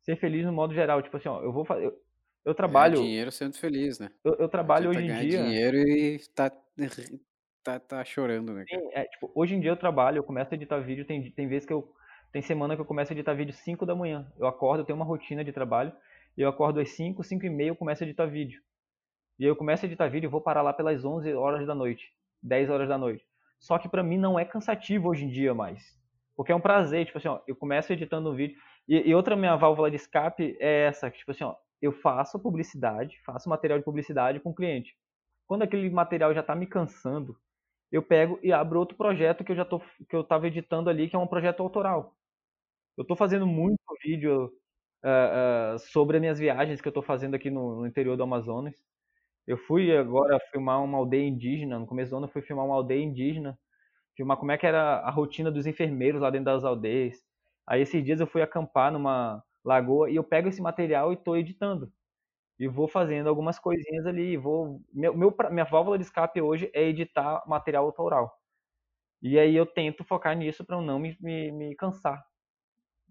Ser 0.02 0.16
feliz 0.16 0.44
no 0.44 0.52
modo 0.52 0.74
geral, 0.74 1.00
tipo 1.02 1.16
assim, 1.16 1.28
ó, 1.28 1.42
eu 1.42 1.52
vou 1.52 1.64
fazer 1.64 1.86
eu, 1.86 2.02
eu 2.44 2.54
trabalho 2.54 2.94
ganhar 2.94 3.06
dinheiro 3.06 3.32
sendo 3.32 3.56
feliz, 3.56 3.98
né? 3.98 4.10
Eu, 4.24 4.34
eu 4.34 4.48
trabalho 4.48 4.90
hoje 4.90 5.00
em 5.00 5.28
dia 5.28 5.44
dinheiro 5.44 5.76
e 5.76 6.18
tá 6.34 6.50
tá, 7.62 7.78
tá 7.78 8.04
chorando, 8.04 8.52
né? 8.52 8.64
Sim, 8.68 8.88
é, 8.92 9.04
tipo, 9.04 9.30
hoje 9.34 9.54
em 9.54 9.60
dia 9.60 9.70
eu 9.70 9.76
trabalho, 9.76 10.18
eu 10.18 10.24
começo 10.24 10.52
a 10.52 10.56
editar 10.56 10.78
vídeo, 10.80 11.06
tem 11.06 11.30
tem 11.30 11.46
vezes 11.46 11.66
que 11.66 11.72
eu 11.72 11.94
tem 12.32 12.42
semana 12.42 12.74
que 12.74 12.80
eu 12.80 12.86
começo 12.86 13.12
a 13.12 13.14
editar 13.14 13.32
vídeo 13.32 13.54
5 13.54 13.86
da 13.86 13.94
manhã. 13.94 14.30
Eu 14.36 14.46
acordo, 14.48 14.80
eu 14.80 14.84
tenho 14.84 14.96
uma 14.96 15.04
rotina 15.04 15.44
de 15.44 15.52
trabalho 15.52 15.92
eu 16.42 16.48
acordo 16.48 16.80
às 16.80 16.90
5, 16.90 17.22
5 17.22 17.46
e 17.46 17.50
meia, 17.50 17.74
começo 17.74 18.02
a 18.02 18.06
editar 18.06 18.26
vídeo. 18.26 18.60
E 19.38 19.44
eu 19.44 19.56
começo 19.56 19.84
a 19.84 19.88
editar 19.88 20.08
vídeo 20.08 20.28
e 20.28 20.30
vou 20.30 20.40
parar 20.40 20.62
lá 20.62 20.72
pelas 20.72 21.04
11 21.04 21.32
horas 21.34 21.66
da 21.66 21.74
noite, 21.74 22.12
10 22.42 22.70
horas 22.70 22.88
da 22.88 22.98
noite. 22.98 23.24
Só 23.58 23.78
que 23.78 23.88
para 23.88 24.02
mim 24.02 24.18
não 24.18 24.38
é 24.38 24.44
cansativo 24.44 25.08
hoje 25.08 25.24
em 25.24 25.28
dia 25.28 25.54
mais. 25.54 25.98
Porque 26.36 26.52
é 26.52 26.54
um 26.54 26.60
prazer, 26.60 27.06
tipo 27.06 27.18
assim, 27.18 27.28
ó, 27.28 27.40
eu 27.46 27.56
começo 27.56 27.92
editando 27.92 28.30
um 28.30 28.34
vídeo. 28.34 28.56
E, 28.88 29.08
e 29.08 29.14
outra 29.14 29.36
minha 29.36 29.56
válvula 29.56 29.90
de 29.90 29.96
escape 29.96 30.56
é 30.60 30.86
essa, 30.86 31.10
que 31.10 31.18
tipo 31.18 31.30
assim, 31.30 31.44
ó, 31.44 31.54
eu 31.80 31.92
faço 31.92 32.38
publicidade, 32.38 33.20
faço 33.24 33.48
material 33.48 33.78
de 33.78 33.84
publicidade 33.84 34.40
com 34.40 34.50
o 34.50 34.54
cliente. 34.54 34.96
Quando 35.46 35.62
aquele 35.62 35.88
material 35.90 36.34
já 36.34 36.40
está 36.40 36.54
me 36.54 36.66
cansando, 36.66 37.38
eu 37.92 38.02
pego 38.02 38.38
e 38.42 38.52
abro 38.52 38.78
outro 38.80 38.96
projeto 38.96 39.44
que 39.44 39.52
eu 39.52 39.56
já 39.56 39.64
tô 39.64 39.80
que 40.08 40.16
eu 40.16 40.22
estava 40.22 40.46
editando 40.46 40.90
ali, 40.90 41.08
que 41.08 41.16
é 41.16 41.18
um 41.18 41.26
projeto 41.26 41.62
autoral. 41.62 42.16
Eu 42.96 43.02
estou 43.02 43.16
fazendo 43.16 43.46
muito 43.46 43.78
vídeo 44.02 44.52
uh, 45.04 45.74
uh, 45.74 45.78
sobre 45.78 46.16
as 46.16 46.20
minhas 46.20 46.38
viagens 46.38 46.80
que 46.80 46.88
eu 46.88 46.90
estou 46.90 47.02
fazendo 47.02 47.34
aqui 47.34 47.50
no, 47.50 47.80
no, 47.80 47.86
interior 47.86 48.16
do 48.16 48.22
Amazonas. 48.22 48.74
Eu 49.46 49.58
fui 49.58 49.96
agora 49.96 50.40
filmar 50.50 50.82
uma 50.82 50.98
aldeia 50.98 51.26
indígena, 51.28 51.78
no 51.78 51.86
começo 51.86 52.10
do 52.10 52.16
ano 52.16 52.26
eu 52.26 52.30
fui 52.30 52.42
filmar 52.42 52.64
uma 52.64 52.74
aldeia 52.74 53.02
indígena, 53.02 53.58
filmar 54.16 54.38
como 54.38 54.52
é 54.52 54.58
que 54.58 54.66
era 54.66 55.00
a 55.00 55.10
rotina 55.10 55.50
dos 55.50 55.66
enfermeiros 55.66 56.22
lá 56.22 56.30
dentro 56.30 56.46
das 56.46 56.64
aldeias. 56.64 57.22
Aí 57.66 57.82
esses 57.82 58.02
dias 58.04 58.20
eu 58.20 58.26
fui 58.26 58.42
acampar 58.42 58.92
numa, 58.92 59.42
lagoa, 59.64 60.10
e 60.10 60.16
eu 60.16 60.24
pego 60.24 60.48
esse 60.48 60.62
material 60.62 61.12
e 61.12 61.16
estou 61.16 61.36
editando. 61.36 61.92
E 62.58 62.68
vou 62.68 62.88
fazendo 62.88 63.28
algumas 63.28 63.58
coisinhas 63.58 64.06
ali, 64.06 64.36
vou... 64.36 64.80
Meu, 64.92 65.16
meu, 65.16 65.34
minha 65.50 65.64
válvula 65.64 65.98
de 65.98 66.04
escape 66.04 66.40
hoje 66.40 66.70
é 66.74 66.84
editar 66.84 67.42
material 67.48 67.84
autoral. 67.86 68.38
E 69.22 69.38
aí 69.38 69.56
eu 69.56 69.66
tento 69.66 70.04
focar 70.04 70.36
nisso 70.36 70.64
para 70.64 70.80
não 70.80 70.98
me, 70.98 71.16
me, 71.20 71.52
me 71.52 71.74
cansar 71.76 72.24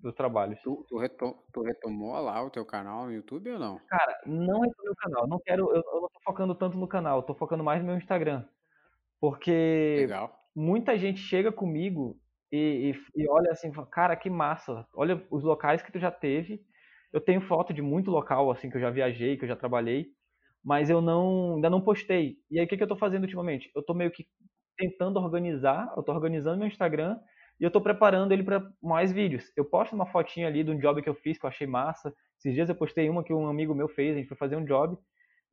do 0.04 0.12
trabalho. 0.12 0.58
Tu, 0.62 0.86
tu, 0.88 0.98
retom, 0.98 1.34
tu, 1.54 1.62
retomou 1.62 2.20
lá 2.20 2.44
o 2.44 2.50
teu 2.50 2.66
canal 2.66 3.06
no 3.06 3.14
YouTube 3.14 3.52
ou 3.52 3.60
não? 3.60 3.80
Cara, 3.88 4.20
não 4.26 4.60
retomei 4.60 4.92
o 4.92 4.96
canal. 4.96 5.28
Não 5.28 5.40
quero, 5.40 5.70
eu, 5.70 5.82
eu 5.82 6.02
não 6.02 6.10
tô 6.10 6.20
focando 6.24 6.54
tanto 6.54 6.78
no 6.78 6.88
canal, 6.88 7.20
eu 7.20 7.24
tô 7.24 7.34
focando 7.34 7.64
mais 7.64 7.80
no 7.80 7.88
meu 7.88 7.98
Instagram. 7.98 8.46
Porque 9.20 9.96
Legal. 10.00 10.38
muita 10.54 10.98
gente 10.98 11.20
chega 11.20 11.52
comigo 11.52 12.20
e, 12.52 12.94
e, 13.16 13.24
e 13.24 13.30
olha 13.30 13.52
assim, 13.52 13.72
cara, 13.90 14.16
que 14.18 14.30
massa. 14.30 14.86
Olha 14.94 15.26
os 15.32 15.44
locais 15.44 15.82
que 15.82 15.92
tu 15.92 16.00
já 16.00 16.12
teve. 16.12 16.62
Eu 17.14 17.22
tenho 17.22 17.40
foto 17.42 17.74
de 17.74 17.82
muito 17.82 18.12
local 18.12 18.52
assim 18.52 18.70
que 18.70 18.76
eu 18.76 18.82
já 18.82 18.90
viajei, 18.90 19.38
que 19.38 19.46
eu 19.46 19.48
já 19.48 19.56
trabalhei, 19.56 20.08
mas 20.64 20.90
eu 20.90 21.00
não 21.02 21.56
ainda 21.56 21.70
não 21.70 21.80
postei. 21.80 22.38
E 22.52 22.60
aí 22.60 22.66
o 22.66 22.68
que, 22.68 22.76
que 22.76 22.84
eu 22.84 22.88
tô 22.88 22.98
fazendo 22.98 23.24
ultimamente? 23.24 23.72
Eu 23.74 23.84
tô 23.84 23.94
meio 23.94 24.12
que 24.12 24.28
tentando 24.76 25.20
organizar, 25.20 25.94
eu 25.96 26.04
tô 26.04 26.12
organizando 26.12 26.58
meu 26.58 26.68
Instagram 26.68 27.18
e 27.60 27.64
eu 27.64 27.72
tô 27.72 27.80
preparando 27.80 28.32
ele 28.32 28.44
para 28.44 28.68
mais 28.82 29.12
vídeos. 29.12 29.52
Eu 29.56 29.66
posto 29.66 29.94
uma 29.94 30.06
fotinha 30.06 30.48
ali 30.48 30.64
de 30.64 30.72
um 30.72 30.78
job 30.78 31.02
que 31.02 31.10
eu 31.10 31.16
fiz 31.16 31.38
que 31.38 31.46
eu 31.46 31.50
achei 31.50 31.68
massa. 31.68 32.14
Esses 32.38 32.54
dias 32.54 32.70
eu 32.70 32.76
postei 32.76 33.10
uma 33.10 33.24
que 33.24 33.34
um 33.34 33.48
amigo 33.48 33.76
meu 33.76 33.88
fez, 33.88 34.16
a 34.16 34.20
gente 34.20 34.28
foi 34.28 34.38
fazer 34.38 34.56
um 34.56 34.66
job 34.66 34.98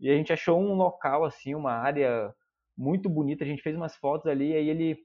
e 0.01 0.11
a 0.11 0.15
gente 0.15 0.33
achou 0.33 0.61
um 0.61 0.75
local 0.75 1.25
assim, 1.25 1.55
uma 1.55 1.73
área 1.73 2.35
muito 2.77 3.09
bonita. 3.09 3.45
A 3.45 3.47
gente 3.47 3.63
fez 3.63 3.77
umas 3.77 3.97
fotos 3.97 4.27
ali, 4.27 4.55
aí 4.55 4.69
ele 4.69 4.99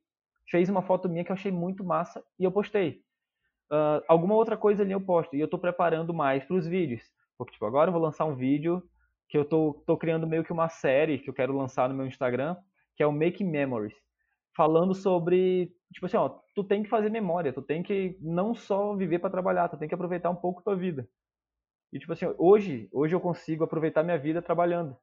fez 0.50 0.70
uma 0.70 0.82
foto 0.82 1.10
minha 1.10 1.24
que 1.24 1.32
eu 1.32 1.36
achei 1.36 1.52
muito 1.52 1.84
massa 1.84 2.24
e 2.40 2.44
eu 2.44 2.52
postei. 2.52 3.02
Uh, 3.72 4.02
alguma 4.08 4.36
outra 4.36 4.56
coisa 4.56 4.84
ali 4.84 4.92
eu 4.92 5.02
posto 5.02 5.36
e 5.36 5.40
eu 5.40 5.46
estou 5.46 5.60
preparando 5.60 6.14
mais 6.14 6.46
para 6.46 6.56
os 6.56 6.66
vídeos. 6.66 7.02
Porque 7.38 7.54
tipo, 7.54 7.66
agora 7.66 7.90
eu 7.90 7.94
vou 7.94 8.02
lançar 8.02 8.26
um 8.26 8.36
vídeo 8.36 8.82
que 9.28 9.38
eu 9.38 9.44
tô, 9.44 9.84
tô 9.86 9.98
criando 9.98 10.28
meio 10.28 10.44
que 10.44 10.54
uma 10.54 10.70
série 10.70 11.20
que 11.20 11.30
eu 11.30 11.34
quero 11.34 11.56
lançar 11.56 11.90
no 11.90 11.96
meu 11.96 12.06
Instagram, 12.06 12.56
que 12.96 13.04
é 13.04 13.08
o 13.08 13.12
Making 13.12 13.50
Memories, 13.50 13.96
falando 14.56 14.96
sobre, 14.96 15.72
tipo 15.94 16.06
assim, 16.06 16.18
ó, 16.18 16.30
tu 16.56 16.64
tem 16.64 16.82
que 16.84 16.90
fazer 16.90 17.10
memória, 17.10 17.52
tu 17.52 17.62
tem 17.62 17.84
que 17.84 18.18
não 18.22 18.56
só 18.56 18.96
viver 18.96 19.20
para 19.20 19.30
trabalhar, 19.30 19.68
tu 19.68 19.78
tem 19.78 19.88
que 19.88 19.94
aproveitar 19.94 20.30
um 20.30 20.36
pouco 20.36 20.64
tua 20.64 20.76
vida. 20.76 21.08
E 21.92 22.00
tipo 22.00 22.14
assim, 22.14 22.26
hoje, 22.38 22.90
hoje 22.92 23.14
eu 23.16 23.20
consigo 23.20 23.64
aproveitar 23.64 24.04
minha 24.04 24.18
vida 24.18 24.42
trabalhando. 24.42 24.96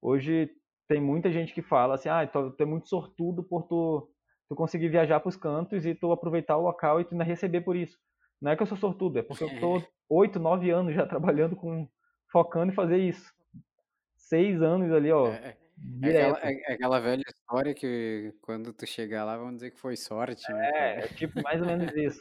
Hoje 0.00 0.50
tem 0.88 1.00
muita 1.00 1.30
gente 1.30 1.52
que 1.52 1.62
fala 1.62 1.94
assim, 1.94 2.08
ah, 2.08 2.26
tu, 2.26 2.50
tu 2.50 2.62
é 2.62 2.66
muito 2.66 2.88
sortudo 2.88 3.42
por 3.42 3.64
tu, 3.64 4.08
tu 4.48 4.54
conseguir 4.54 4.88
viajar 4.88 5.20
para 5.20 5.28
os 5.28 5.36
cantos 5.36 5.84
e 5.84 5.94
tu 5.94 6.10
aproveitar 6.12 6.56
o 6.56 6.62
local 6.62 7.00
e 7.00 7.04
tu 7.04 7.12
ainda 7.12 7.24
receber 7.24 7.60
por 7.60 7.76
isso. 7.76 7.98
Não 8.40 8.52
é 8.52 8.56
que 8.56 8.62
eu 8.62 8.66
sou 8.66 8.76
sortudo, 8.76 9.18
é 9.18 9.22
porque 9.22 9.44
eu 9.44 9.60
tô 9.60 9.82
oito, 10.08 10.38
nove 10.38 10.70
anos 10.70 10.94
já 10.94 11.06
trabalhando 11.06 11.56
com 11.56 11.88
focando 12.30 12.72
em 12.72 12.74
fazer 12.74 12.98
isso. 12.98 13.32
Seis 14.14 14.60
anos 14.60 14.92
ali, 14.92 15.10
ó. 15.10 15.28
É, 15.28 15.56
é, 16.02 16.08
aquela, 16.08 16.40
é, 16.42 16.52
é, 16.52 16.72
aquela, 16.72 17.00
velha 17.00 17.22
história 17.26 17.74
que 17.74 18.32
quando 18.40 18.72
tu 18.72 18.86
chegar 18.86 19.24
lá 19.24 19.36
vão 19.36 19.54
dizer 19.54 19.70
que 19.70 19.80
foi 19.80 19.96
sorte. 19.96 20.50
Né, 20.52 20.70
é, 20.74 20.98
é 21.00 21.08
tipo 21.08 21.42
mais 21.42 21.60
ou 21.60 21.66
menos 21.66 21.94
isso. 21.94 22.20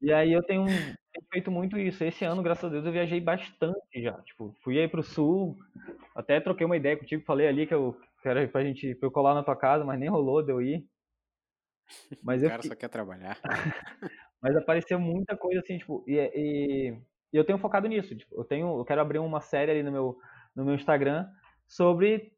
E 0.00 0.12
aí 0.12 0.32
eu 0.32 0.42
tenho, 0.44 0.64
tenho, 0.64 1.26
feito 1.32 1.50
muito 1.50 1.76
isso. 1.76 2.04
Esse 2.04 2.24
ano, 2.24 2.42
graças 2.42 2.64
a 2.64 2.68
Deus, 2.68 2.86
eu 2.86 2.92
viajei 2.92 3.20
bastante 3.20 4.00
já. 4.00 4.12
Tipo, 4.22 4.54
fui 4.62 4.78
aí 4.78 4.86
pro 4.86 5.02
sul, 5.02 5.56
até 6.14 6.40
troquei 6.40 6.64
uma 6.64 6.76
ideia 6.76 6.96
contigo, 6.96 7.24
falei 7.24 7.48
ali 7.48 7.66
que 7.66 7.74
eu 7.74 7.98
quero 8.22 8.48
pra 8.48 8.62
gente 8.62 8.94
pra 8.94 9.08
eu 9.08 9.12
colar 9.12 9.34
na 9.34 9.42
tua 9.42 9.56
casa, 9.56 9.84
mas 9.84 9.98
nem 9.98 10.08
rolou 10.08 10.42
de 10.42 10.52
eu 10.52 10.62
ir. 10.62 10.86
Mas 12.22 12.42
o 12.42 12.48
cara 12.48 12.62
só 12.62 12.74
quer 12.74 12.88
trabalhar. 12.88 13.38
mas 14.42 14.54
apareceu 14.54 15.00
muita 15.00 15.34
coisa 15.38 15.60
assim, 15.60 15.78
tipo, 15.78 16.04
e, 16.06 16.16
e, 16.16 16.90
e, 17.32 17.36
eu 17.36 17.44
tenho 17.44 17.58
focado 17.58 17.88
nisso. 17.88 18.14
Tipo, 18.14 18.34
eu 18.34 18.44
tenho, 18.44 18.78
eu 18.78 18.84
quero 18.84 19.00
abrir 19.00 19.18
uma 19.18 19.40
série 19.40 19.70
ali 19.70 19.82
no 19.82 19.90
meu, 19.90 20.18
no 20.54 20.66
meu 20.66 20.74
Instagram 20.74 21.26
sobre 21.66 22.30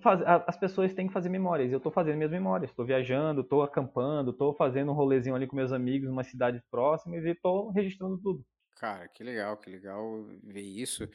faz, 0.00 0.20
as 0.46 0.56
pessoas 0.56 0.92
têm 0.92 1.06
que 1.06 1.12
fazer 1.12 1.28
memórias. 1.28 1.70
Eu 1.70 1.78
estou 1.78 1.92
fazendo 1.92 2.16
minhas 2.16 2.30
memórias. 2.30 2.70
Estou 2.70 2.84
viajando, 2.84 3.42
estou 3.42 3.62
acampando, 3.62 4.30
estou 4.32 4.54
fazendo 4.54 4.90
um 4.90 4.94
rolezinho 4.94 5.34
ali 5.34 5.46
com 5.46 5.56
meus 5.56 5.72
amigos, 5.72 6.10
uma 6.10 6.24
cidade 6.24 6.62
próxima 6.70 7.16
e 7.16 7.30
estou 7.30 7.70
registrando 7.70 8.18
tudo. 8.18 8.44
Cara, 8.76 9.08
que 9.08 9.24
legal, 9.24 9.56
que 9.56 9.70
legal 9.70 10.24
ver 10.42 10.62
isso. 10.62 11.08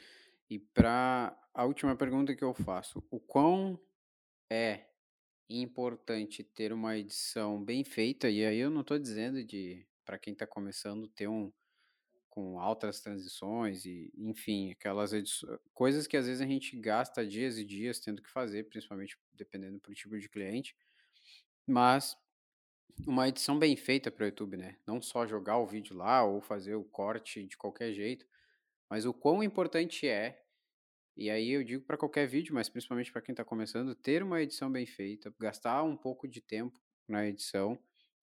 E 0.49 0.57
para 0.59 1.37
a 1.53 1.65
última 1.65 1.95
pergunta 1.95 2.35
que 2.35 2.43
eu 2.43 2.53
faço, 2.53 3.03
o 3.11 3.19
quão 3.19 3.79
é 4.49 4.85
importante 5.49 6.43
ter 6.43 6.73
uma 6.73 6.97
edição 6.97 7.63
bem 7.63 7.83
feita? 7.83 8.29
E 8.29 8.45
aí 8.45 8.57
eu 8.57 8.69
não 8.69 8.81
estou 8.81 8.97
dizendo 8.97 9.43
de 9.43 9.85
para 10.05 10.17
quem 10.17 10.33
está 10.33 10.47
começando 10.47 11.07
ter 11.07 11.27
um 11.27 11.51
com 12.31 12.59
altas 12.59 13.01
transições 13.01 13.85
e, 13.85 14.11
enfim, 14.17 14.71
aquelas 14.71 15.11
coisas 15.73 16.07
que 16.07 16.17
às 16.17 16.25
vezes 16.25 16.41
a 16.41 16.47
gente 16.47 16.75
gasta 16.77 17.27
dias 17.27 17.57
e 17.57 17.65
dias 17.65 17.99
tendo 17.99 18.21
que 18.21 18.29
fazer, 18.31 18.63
principalmente 18.63 19.17
dependendo 19.33 19.79
do 19.79 19.93
tipo 19.93 20.17
de 20.17 20.29
cliente. 20.29 20.75
Mas 21.67 22.17
uma 23.05 23.27
edição 23.27 23.59
bem 23.59 23.75
feita 23.75 24.09
para 24.09 24.23
o 24.23 24.27
YouTube, 24.27 24.57
né? 24.57 24.77
Não 24.87 25.01
só 25.01 25.27
jogar 25.27 25.57
o 25.57 25.67
vídeo 25.67 25.95
lá 25.95 26.23
ou 26.23 26.41
fazer 26.41 26.75
o 26.75 26.85
corte 26.85 27.45
de 27.45 27.57
qualquer 27.57 27.91
jeito, 27.91 28.25
mas 28.89 29.05
o 29.05 29.13
quão 29.13 29.43
importante 29.43 30.07
é, 30.07 30.41
e 31.17 31.29
aí 31.29 31.51
eu 31.51 31.63
digo 31.63 31.83
para 31.85 31.97
qualquer 31.97 32.27
vídeo, 32.27 32.55
mas 32.55 32.69
principalmente 32.69 33.11
para 33.11 33.21
quem 33.21 33.33
está 33.33 33.43
começando, 33.43 33.93
ter 33.93 34.23
uma 34.23 34.41
edição 34.41 34.71
bem 34.71 34.85
feita, 34.85 35.33
gastar 35.37 35.83
um 35.83 35.97
pouco 35.97 36.27
de 36.27 36.39
tempo 36.39 36.79
na 37.07 37.27
edição 37.27 37.77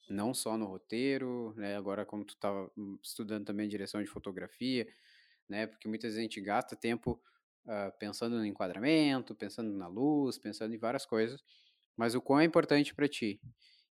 não 0.09 0.33
só 0.35 0.57
no 0.57 0.67
roteiro, 0.67 1.55
né? 1.57 1.77
Agora 1.77 2.05
como 2.07 2.25
tu 2.25 2.35
estava 2.35 2.71
hum, 2.77 2.99
estudando 3.03 3.45
também 3.45 3.69
direção 3.69 4.03
de 4.03 4.09
fotografia, 4.09 4.87
né? 5.49 5.67
Porque 5.67 5.89
muitas 5.89 6.11
vezes 6.11 6.19
a 6.19 6.23
gente 6.23 6.41
gasta 6.41 6.77
tempo 6.77 7.21
uh, 7.67 7.97
pensando 7.99 8.37
no 8.37 8.47
enquadramento, 8.47 9.35
pensando 9.35 9.71
na 9.73 9.89
luz, 9.89 10.39
pensando 10.39 10.75
em 10.75 10.79
várias 10.79 11.07
coisas, 11.07 11.43
mas 11.97 12.15
o 12.15 12.21
quão 12.21 12.41
é 12.41 12.45
importante 12.45 12.95
para 12.95 13.09
ti 13.09 13.41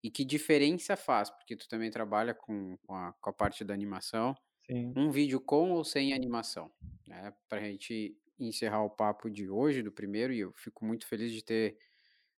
e 0.03 0.11
que 0.11 0.23
diferença 0.23 0.95
faz, 0.95 1.31
porque 1.31 1.55
tu 1.55 1.67
também 1.67 1.89
trabalha 1.89 2.33
com, 2.33 2.77
com, 2.85 2.93
a, 2.93 3.13
com 3.13 3.29
a 3.29 3.33
parte 3.33 3.63
da 3.63 3.73
animação, 3.73 4.37
Sim. 4.67 4.93
um 4.95 5.09
vídeo 5.09 5.41
com 5.41 5.71
ou 5.71 5.83
sem 5.83 6.13
animação, 6.13 6.71
né? 7.07 7.33
Para 7.49 7.61
a 7.61 7.63
gente 7.63 8.15
encerrar 8.39 8.83
o 8.83 8.89
papo 8.89 9.29
de 9.29 9.49
hoje, 9.49 9.81
do 9.81 9.91
primeiro, 9.91 10.31
e 10.31 10.39
eu 10.41 10.53
fico 10.53 10.85
muito 10.85 11.07
feliz 11.07 11.31
de 11.31 11.43
ter 11.43 11.77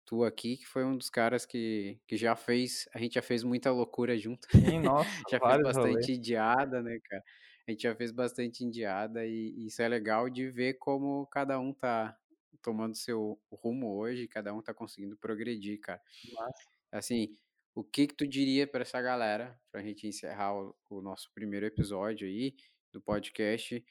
tu 0.06 0.24
aqui, 0.24 0.58
que 0.58 0.68
foi 0.68 0.86
um 0.86 0.98
dos 0.98 1.10
caras 1.10 1.46
que, 1.46 2.00
que 2.08 2.15
já 2.15 2.36
fez, 2.36 2.88
a 2.94 3.00
gente 3.00 3.15
já 3.15 3.22
fez 3.22 3.44
muita 3.44 3.72
loucura 3.72 4.18
junto. 4.18 4.48
Sim, 4.52 4.80
nossa, 5.04 5.10
já 5.30 5.39
fez 5.39 5.62
bastante 5.63 6.12
indiada, 6.13 6.82
né, 6.82 7.00
cara? 7.04 7.24
A 7.68 7.72
gente 7.72 7.84
já 7.84 7.96
fez 7.96 8.12
bastante 8.12 8.63
indiada 8.63 9.26
e, 9.26 9.54
e 9.58 9.68
isso 9.68 9.82
é 9.82 9.88
legal 9.88 10.30
de 10.30 10.50
ver 10.50 10.76
como 10.76 11.26
cada 11.28 11.60
um 11.60 11.74
tá 11.74 12.15
tomando 12.62 12.96
seu 12.96 13.39
rumo 13.52 13.96
hoje, 13.96 14.28
cada 14.28 14.54
um 14.54 14.62
tá 14.62 14.74
conseguindo 14.74 15.18
progredir, 15.18 15.80
cara. 15.80 16.02
Nossa. 16.34 16.63
Assim, 16.91 17.36
o 17.74 17.84
que 17.84 18.08
que 18.08 18.15
tu 18.15 18.28
diria 18.28 18.68
para 18.68 18.84
essa 18.84 19.02
galera, 19.02 19.60
pra 19.72 19.82
gente 19.82 20.08
encerrar 20.08 20.56
o, 20.56 20.76
o 20.89 21.02
nosso 21.02 21.32
primeiro 21.34 21.65
episódio 21.65 22.28
aí 22.28 22.56
do 22.91 23.02
podcast, 23.02 23.84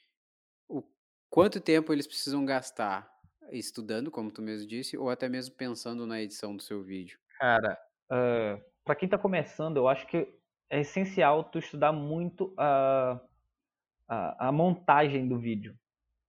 o 0.67 0.83
quanto 1.29 1.59
tempo 1.59 1.93
eles 1.93 2.07
precisam 2.07 2.45
gastar 2.45 3.14
estudando, 3.59 4.11
como 4.11 4.31
tu 4.31 4.41
mesmo 4.41 4.67
disse, 4.67 4.97
ou 4.97 5.09
até 5.09 5.27
mesmo 5.29 5.55
pensando 5.55 6.05
na 6.05 6.21
edição 6.21 6.55
do 6.55 6.61
seu 6.61 6.83
vídeo? 6.83 7.17
Cara, 7.39 7.77
uh, 8.11 8.61
para 8.83 8.95
quem 8.95 9.07
está 9.07 9.17
começando, 9.17 9.77
eu 9.77 9.87
acho 9.87 10.05
que 10.07 10.27
é 10.69 10.81
essencial 10.81 11.43
tu 11.43 11.59
estudar 11.59 11.91
muito 11.91 12.53
a, 12.57 13.19
a, 14.07 14.47
a, 14.47 14.51
montagem 14.51 15.27
do 15.27 15.37
vídeo. 15.37 15.75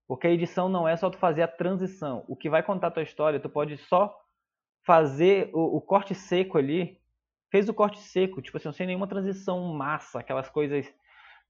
Porque 0.06 0.26
a 0.26 0.30
edição 0.30 0.68
não 0.68 0.86
é 0.86 0.96
só 0.96 1.10
tu 1.10 1.18
fazer 1.18 1.42
a 1.42 1.48
transição. 1.48 2.24
O 2.28 2.36
que 2.36 2.48
vai 2.48 2.62
contar 2.62 2.88
a 2.88 2.90
tua 2.90 3.02
história, 3.02 3.40
tu 3.40 3.48
pode 3.48 3.76
só 3.76 4.16
fazer 4.84 5.50
o, 5.52 5.76
o 5.76 5.80
corte 5.80 6.14
seco 6.14 6.58
ali. 6.58 7.00
Fez 7.50 7.68
o 7.68 7.74
corte 7.74 7.98
seco, 7.98 8.40
tipo 8.40 8.56
assim, 8.56 8.72
sem 8.72 8.86
nenhuma 8.86 9.06
transição 9.06 9.60
massa, 9.74 10.20
aquelas 10.20 10.48
coisas 10.48 10.86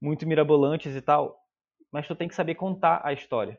muito 0.01 0.27
mirabolantes 0.27 0.95
e 0.95 1.01
tal. 1.01 1.39
Mas 1.93 2.07
tu 2.07 2.15
tem 2.15 2.29
que 2.29 2.35
saber 2.35 2.55
contar 2.55 3.01
a 3.05 3.13
história. 3.13 3.59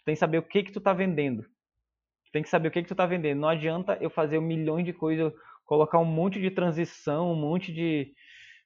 Tu 0.00 0.04
tem 0.06 0.14
que 0.14 0.20
saber 0.20 0.38
o 0.38 0.42
que 0.42 0.62
que 0.62 0.72
tu 0.72 0.80
tá 0.80 0.92
vendendo. 0.92 1.42
Tu 1.42 2.32
tem 2.32 2.42
que 2.42 2.48
saber 2.48 2.68
o 2.68 2.70
que 2.70 2.82
que 2.82 2.88
tu 2.88 2.94
tá 2.94 3.06
vendendo. 3.06 3.40
Não 3.40 3.48
adianta 3.48 3.98
eu 4.00 4.10
fazer 4.10 4.38
um 4.38 4.42
milhão 4.42 4.82
de 4.82 4.92
coisas, 4.92 5.32
colocar 5.64 5.98
um 5.98 6.04
monte 6.04 6.40
de 6.40 6.50
transição, 6.50 7.32
um 7.32 7.36
monte 7.36 7.72
de, 7.72 8.12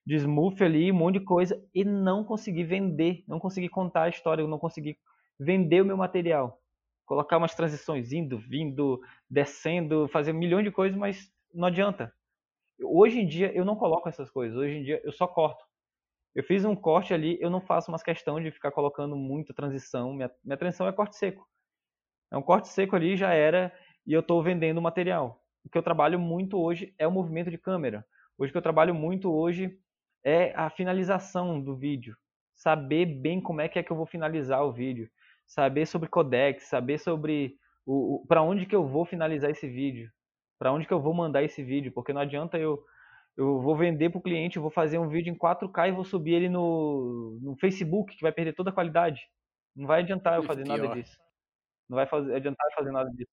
de 0.07 0.17
smooth 0.17 0.63
ali, 0.63 0.93
um 0.93 0.95
monte 0.95 1.19
de 1.19 1.25
coisa 1.25 1.61
e 1.75 1.85
não 1.85 2.25
conseguir 2.25 2.65
vender, 2.65 3.25
não 3.27 3.39
conseguir 3.41 3.69
contar 3.69 4.05
a 4.05 4.09
história, 4.09 4.47
não 4.47 4.59
conseguir 4.59 4.99
vender 5.39 5.83
o 5.83 5.85
meu 5.85 5.97
material. 5.97 6.61
Colocar 7.07 7.37
umas 7.39 7.55
transições 7.55 8.13
indo, 8.13 8.39
vindo, 8.39 9.01
descendo, 9.29 10.09
fazer 10.09 10.33
um 10.33 10.39
milhão 10.39 10.63
de 10.63 10.71
coisas, 10.71 10.99
mas 10.99 11.31
não 11.53 11.69
adianta. 11.69 12.13
Hoje 12.83 13.21
em 13.21 13.27
dia 13.27 13.53
eu 13.55 13.65
não 13.65 13.77
coloco 13.77 14.09
essas 14.09 14.31
coisas. 14.31 14.57
Hoje 14.57 14.77
em 14.77 14.85
dia 14.85 15.01
eu 15.05 15.13
só 15.13 15.27
corto. 15.27 15.64
Eu 16.35 16.43
fiz 16.43 16.65
um 16.65 16.75
corte 16.75 17.15
ali, 17.15 17.39
eu 17.41 17.49
não 17.49 17.61
faço 17.61 17.91
mais 17.91 18.03
questão 18.03 18.41
de 18.41 18.51
ficar 18.51 18.73
colocando 18.73 19.15
muita 19.15 19.55
transição. 19.55 20.13
Minha, 20.13 20.31
minha 20.45 20.57
transição 20.57 20.89
é 20.89 20.93
corte 20.93 21.17
seco. 21.17 21.47
É 22.33 22.37
um 22.37 22.43
corte 22.43 22.69
seco 22.69 22.97
ali, 22.97 23.17
já 23.17 23.33
era, 23.33 23.73
e 24.07 24.13
eu 24.13 24.21
estou 24.21 24.43
vendendo 24.43 24.83
material. 24.83 25.41
O 25.65 25.71
que 25.71 25.79
eu 25.79 25.83
trabalho 25.83 26.19
muito 26.19 26.59
hoje 26.59 26.93
é 26.99 27.07
o 27.07 27.13
movimento 27.13 27.51
de 27.51 27.59
câmera. 27.59 28.05
Hoje 28.37 28.51
o 28.51 28.53
que 28.53 28.59
eu 28.59 28.63
trabalho 28.63 28.95
muito 28.95 29.33
hoje 29.33 29.79
é 30.25 30.53
a 30.57 30.69
finalização 30.71 31.61
do 31.61 31.77
vídeo. 31.77 32.17
saber 32.55 33.07
bem 33.07 33.41
como 33.41 33.61
é 33.61 33.69
que 33.69 33.79
é 33.79 33.83
que 33.83 33.91
eu 33.91 33.97
vou 33.97 34.07
finalizar 34.07 34.65
o 34.65 34.73
vídeo, 34.73 35.11
saber 35.47 35.87
sobre 35.87 36.09
codecs, 36.09 36.69
saber 36.69 36.99
sobre 36.99 37.57
o, 37.85 38.17
o 38.17 38.27
para 38.27 38.43
onde 38.43 38.67
que 38.67 38.75
eu 38.75 38.87
vou 38.87 39.05
finalizar 39.05 39.51
esse 39.51 39.69
vídeo, 39.69 40.11
para 40.59 40.73
onde 40.73 40.87
que 40.87 40.95
eu 40.95 41.01
vou 41.01 41.13
mandar 41.13 41.43
esse 41.43 41.63
vídeo, 41.63 41.93
porque 41.93 42.13
não 42.13 42.21
adianta 42.21 42.59
eu 42.59 42.83
eu 43.37 43.61
vou 43.61 43.77
vender 43.77 44.11
para 44.11 44.19
o 44.19 44.23
cliente, 44.23 44.57
eu 44.57 44.63
vou 44.63 44.71
fazer 44.71 44.99
um 44.99 45.09
vídeo 45.09 45.33
em 45.33 45.37
4K 45.37 45.89
e 45.89 45.93
vou 45.93 46.05
subir 46.05 46.35
ele 46.35 46.49
no, 46.49 47.39
no 47.43 47.57
Facebook, 47.57 48.15
que 48.15 48.23
vai 48.23 48.33
perder 48.33 48.55
toda 48.55 48.71
a 48.71 48.73
qualidade. 48.73 49.21
Não 49.75 49.87
vai 49.87 50.03
adiantar 50.03 50.37
eu 50.37 50.45
fazer 50.45 50.63
Pior. 50.63 50.79
nada 50.79 50.95
disso. 50.95 51.19
Não 51.89 51.97
vai 51.97 52.07
fazer, 52.07 52.35
adiantar 52.35 52.67
eu 52.67 52.75
fazer 52.77 52.93
nada 52.93 53.11
disso. 53.11 53.33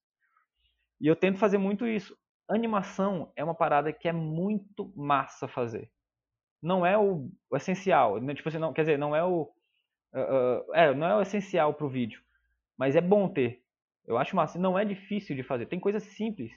E 0.99 1.07
eu 1.07 1.15
tento 1.15 1.37
fazer 1.37 1.57
muito 1.59 1.85
isso. 1.85 2.17
Animação 2.49 3.31
é 3.35 3.43
uma 3.43 3.55
parada 3.55 3.93
que 3.93 4.07
é 4.07 4.11
muito 4.11 4.91
massa 4.95 5.47
fazer. 5.47 5.89
Não 6.61 6.85
é 6.85 6.97
o, 6.97 7.29
o 7.49 7.55
essencial, 7.55 8.19
né? 8.19 8.33
tipo 8.33 8.49
assim, 8.49 8.57
não, 8.57 8.73
quer 8.73 8.81
dizer, 8.81 8.97
não 8.97 9.15
é 9.15 9.23
o 9.23 9.43
uh, 10.13 10.69
uh, 10.69 10.75
é, 10.75 10.93
não 10.93 11.07
é 11.07 11.15
o 11.15 11.21
essencial 11.21 11.73
para 11.73 11.85
o 11.85 11.89
vídeo, 11.89 12.21
mas 12.77 12.95
é 12.95 13.01
bom 13.01 13.27
ter. 13.27 13.63
Eu 14.05 14.17
acho 14.17 14.35
massa. 14.35 14.59
Não 14.59 14.77
é 14.77 14.83
difícil 14.83 15.35
de 15.35 15.43
fazer. 15.43 15.67
Tem 15.67 15.79
coisas 15.79 16.03
simples 16.03 16.51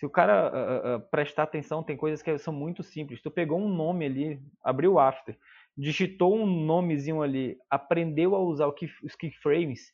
se 0.00 0.06
o 0.06 0.10
cara 0.10 0.48
uh, 0.48 0.96
uh, 0.96 1.00
prestar 1.10 1.42
atenção, 1.42 1.82
tem 1.82 1.94
coisas 1.94 2.22
que 2.22 2.38
são 2.38 2.54
muito 2.54 2.82
simples. 2.82 3.20
Tu 3.20 3.30
pegou 3.30 3.60
um 3.60 3.68
nome 3.68 4.06
ali, 4.06 4.42
abriu 4.64 4.94
o 4.94 4.98
After, 4.98 5.38
digitou 5.76 6.34
um 6.34 6.46
nomezinho 6.46 7.20
ali, 7.20 7.58
aprendeu 7.68 8.34
a 8.34 8.38
usar 8.38 8.72
key, 8.72 8.90
os 9.04 9.14
keyframes, 9.14 9.92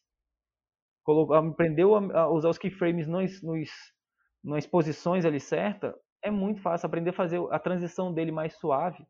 colocou, 1.02 1.34
aprendeu 1.34 1.96
a, 1.96 2.30
usar 2.30 2.50
os 2.50 2.56
keyframes 2.56 3.08
nos, 3.08 3.42
nos, 3.42 3.68
nas 4.44 4.64
posições 4.64 5.24
ali 5.24 5.40
certa, 5.40 5.92
é 6.22 6.30
muito 6.30 6.60
fácil. 6.60 6.86
Aprender 6.86 7.10
a 7.10 7.12
fazer 7.12 7.40
a 7.50 7.58
transição 7.58 8.14
dele 8.14 8.30
mais 8.30 8.54
suave 8.54 9.04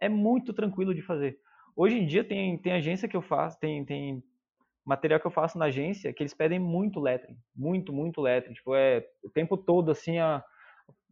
é 0.00 0.08
muito 0.08 0.54
tranquilo 0.54 0.94
de 0.94 1.02
fazer. 1.02 1.38
Hoje 1.76 1.98
em 1.98 2.06
dia 2.06 2.24
tem, 2.24 2.56
tem 2.56 2.72
agência 2.72 3.06
que 3.06 3.18
eu 3.18 3.20
faço, 3.20 3.60
tem, 3.60 3.84
tem 3.84 4.24
material 4.88 5.20
que 5.20 5.26
eu 5.26 5.30
faço 5.30 5.58
na 5.58 5.66
agência 5.66 6.12
que 6.14 6.22
eles 6.22 6.32
pedem 6.32 6.58
muito 6.58 6.98
lettering, 6.98 7.36
muito, 7.54 7.92
muito 7.92 8.22
lettering. 8.22 8.54
Tipo, 8.54 8.74
é 8.74 9.06
o 9.22 9.28
tempo 9.28 9.56
todo 9.56 9.90
assim, 9.90 10.18
a, 10.18 10.42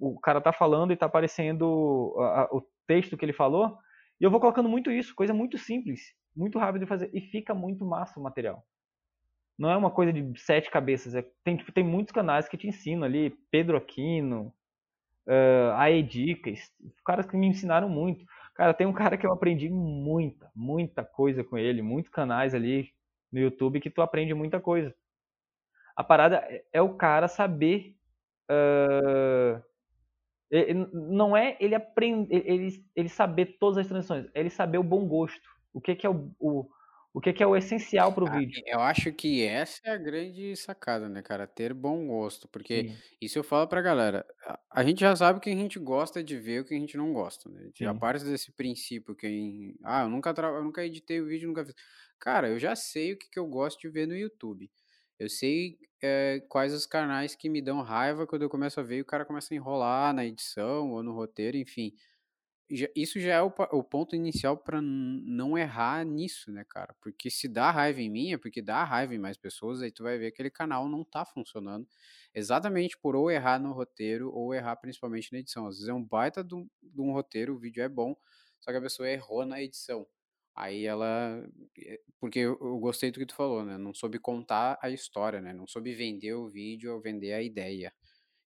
o 0.00 0.18
cara 0.18 0.40
tá 0.40 0.52
falando 0.52 0.92
e 0.92 0.96
tá 0.96 1.04
aparecendo 1.04 2.14
a, 2.18 2.42
a, 2.42 2.44
o 2.52 2.66
texto 2.86 3.16
que 3.16 3.24
ele 3.24 3.34
falou, 3.34 3.76
e 4.18 4.24
eu 4.24 4.30
vou 4.30 4.40
colocando 4.40 4.68
muito 4.68 4.90
isso, 4.90 5.14
coisa 5.14 5.34
muito 5.34 5.58
simples, 5.58 6.14
muito 6.34 6.58
rápido 6.58 6.82
de 6.82 6.88
fazer, 6.88 7.10
e 7.12 7.20
fica 7.20 7.54
muito 7.54 7.84
massa 7.84 8.18
o 8.18 8.22
material. 8.22 8.64
Não 9.58 9.70
é 9.70 9.76
uma 9.76 9.90
coisa 9.90 10.12
de 10.12 10.38
sete 10.40 10.70
cabeças, 10.70 11.14
é, 11.14 11.22
tem, 11.44 11.56
tipo, 11.56 11.70
tem 11.70 11.84
muitos 11.84 12.12
canais 12.12 12.48
que 12.48 12.56
te 12.56 12.66
ensinam 12.66 13.04
ali, 13.04 13.30
Pedro 13.50 13.76
Aquino, 13.76 14.54
uh, 15.26 15.72
AE 15.76 16.02
Dicas, 16.02 16.60
caras 17.04 17.26
que 17.26 17.36
me 17.36 17.46
ensinaram 17.46 17.90
muito. 17.90 18.24
Cara, 18.54 18.72
tem 18.72 18.86
um 18.86 18.92
cara 18.92 19.18
que 19.18 19.26
eu 19.26 19.32
aprendi 19.32 19.68
muita, 19.68 20.50
muita 20.54 21.04
coisa 21.04 21.44
com 21.44 21.58
ele, 21.58 21.82
muitos 21.82 22.10
canais 22.10 22.54
ali 22.54 22.95
no 23.32 23.40
YouTube 23.40 23.80
que 23.80 23.90
tu 23.90 24.02
aprende 24.02 24.34
muita 24.34 24.60
coisa. 24.60 24.94
A 25.96 26.04
parada 26.04 26.36
é, 26.36 26.64
é 26.74 26.82
o 26.82 26.94
cara 26.94 27.28
saber. 27.28 27.94
Uh, 28.50 29.62
não 30.92 31.36
é 31.36 31.56
ele 31.58 31.74
aprender, 31.74 32.42
ele, 32.46 32.84
ele 32.94 33.08
saber 33.08 33.56
todas 33.58 33.78
as 33.78 33.88
transições, 33.88 34.26
é 34.32 34.38
ele 34.38 34.50
saber 34.50 34.78
o 34.78 34.84
bom 34.84 35.04
gosto. 35.06 35.48
O 35.72 35.80
que, 35.80 35.96
que 35.96 36.06
é 36.06 36.10
o, 36.10 36.30
o 36.38 36.70
o 37.16 37.20
que, 37.20 37.32
que, 37.32 37.42
é 37.42 37.46
o 37.46 37.56
essencial 37.56 38.12
para 38.12 38.24
o 38.24 38.28
ah, 38.28 38.38
vídeo? 38.38 38.62
Eu 38.66 38.78
acho 38.78 39.10
que 39.10 39.42
essa 39.42 39.80
é 39.84 39.90
a 39.90 39.96
grande 39.96 40.54
sacada, 40.54 41.08
né, 41.08 41.22
cara? 41.22 41.46
Ter 41.46 41.72
bom 41.72 42.06
gosto. 42.06 42.46
Porque 42.46 42.90
Sim. 42.90 42.96
isso 43.18 43.38
eu 43.38 43.42
falo 43.42 43.66
pra 43.66 43.80
galera. 43.80 44.22
A, 44.70 44.84
gente 44.84 45.00
já 45.00 45.16
sabe 45.16 45.38
o 45.38 45.40
que 45.40 45.48
a 45.48 45.54
gente 45.54 45.78
gosta 45.78 46.22
de 46.22 46.38
ver 46.38 46.56
e 46.56 46.60
o 46.60 46.64
que 46.66 46.74
a 46.74 46.78
gente 46.78 46.94
não 46.94 47.14
gosta, 47.14 47.48
né? 47.48 47.70
Já 47.74 47.94
parte 47.94 48.22
desse 48.22 48.52
princípio 48.52 49.16
que. 49.16 49.74
Ah, 49.82 50.02
eu 50.02 50.10
nunca, 50.10 50.34
tra... 50.34 50.48
eu 50.48 50.62
nunca 50.62 50.84
editei 50.84 51.18
o 51.22 51.26
vídeo, 51.26 51.48
nunca 51.48 51.64
fiz. 51.64 51.74
Cara, 52.20 52.48
eu 52.48 52.58
já 52.58 52.74
sei 52.74 53.12
o 53.12 53.18
que, 53.18 53.28
que 53.30 53.38
eu 53.38 53.46
gosto 53.46 53.80
de 53.80 53.88
ver 53.88 54.06
no 54.06 54.16
YouTube. 54.16 54.70
Eu 55.18 55.28
sei 55.28 55.78
é, 56.02 56.40
quais 56.48 56.72
os 56.74 56.86
canais 56.86 57.34
que 57.34 57.48
me 57.48 57.62
dão 57.62 57.80
raiva 57.82 58.26
quando 58.26 58.42
eu 58.42 58.50
começo 58.50 58.80
a 58.80 58.82
ver 58.82 58.98
e 58.98 59.02
o 59.02 59.04
cara 59.04 59.24
começa 59.24 59.54
a 59.54 59.56
enrolar 59.56 60.12
na 60.14 60.24
edição 60.26 60.92
ou 60.92 61.02
no 61.02 61.12
roteiro, 61.12 61.56
enfim. 61.56 61.94
Isso 62.96 63.20
já 63.20 63.34
é 63.34 63.42
o, 63.42 63.52
o 63.72 63.84
ponto 63.84 64.16
inicial 64.16 64.56
para 64.56 64.80
não 64.82 65.56
errar 65.56 66.04
nisso, 66.04 66.50
né, 66.50 66.64
cara? 66.68 66.96
Porque 67.00 67.30
se 67.30 67.46
dá 67.46 67.70
raiva 67.70 68.00
em 68.00 68.10
mim, 68.10 68.32
é 68.32 68.38
porque 68.38 68.60
dá 68.60 68.82
raiva 68.82 69.14
em 69.14 69.18
mais 69.18 69.36
pessoas, 69.36 69.80
aí 69.82 69.92
tu 69.92 70.02
vai 70.02 70.18
ver 70.18 70.32
que 70.32 70.34
aquele 70.36 70.50
canal 70.50 70.88
não 70.88 71.04
tá 71.04 71.24
funcionando 71.24 71.86
exatamente 72.34 72.98
por 72.98 73.14
ou 73.14 73.30
errar 73.30 73.60
no 73.60 73.72
roteiro 73.72 74.32
ou 74.34 74.52
errar 74.52 74.74
principalmente 74.76 75.32
na 75.32 75.38
edição. 75.38 75.66
Às 75.68 75.76
vezes 75.76 75.88
é 75.88 75.94
um 75.94 76.02
baita 76.04 76.42
de 76.42 76.56
um 76.98 77.12
roteiro, 77.12 77.54
o 77.54 77.58
vídeo 77.58 77.82
é 77.84 77.88
bom, 77.88 78.16
só 78.60 78.72
que 78.72 78.78
a 78.78 78.82
pessoa 78.82 79.08
errou 79.08 79.46
na 79.46 79.62
edição. 79.62 80.06
Aí 80.56 80.86
ela. 80.86 81.46
Eh, 81.78 82.00
porque 82.18 82.38
eu, 82.40 82.56
gostei 82.78 83.10
do 83.10 83.18
que 83.18 83.26
tu 83.26 83.34
falou, 83.34 83.62
né? 83.62 83.76
Não 83.76 83.92
soube 83.92 84.18
contar 84.18 84.78
a 84.80 84.88
história, 84.88 85.40
né? 85.40 85.52
Não 85.52 85.66
soube 85.66 85.94
vender 85.94 86.32
o 86.32 86.48
vídeo 86.48 86.94
ou 86.94 87.00
vender 87.00 87.34
a 87.34 87.42
ideia. 87.42 87.92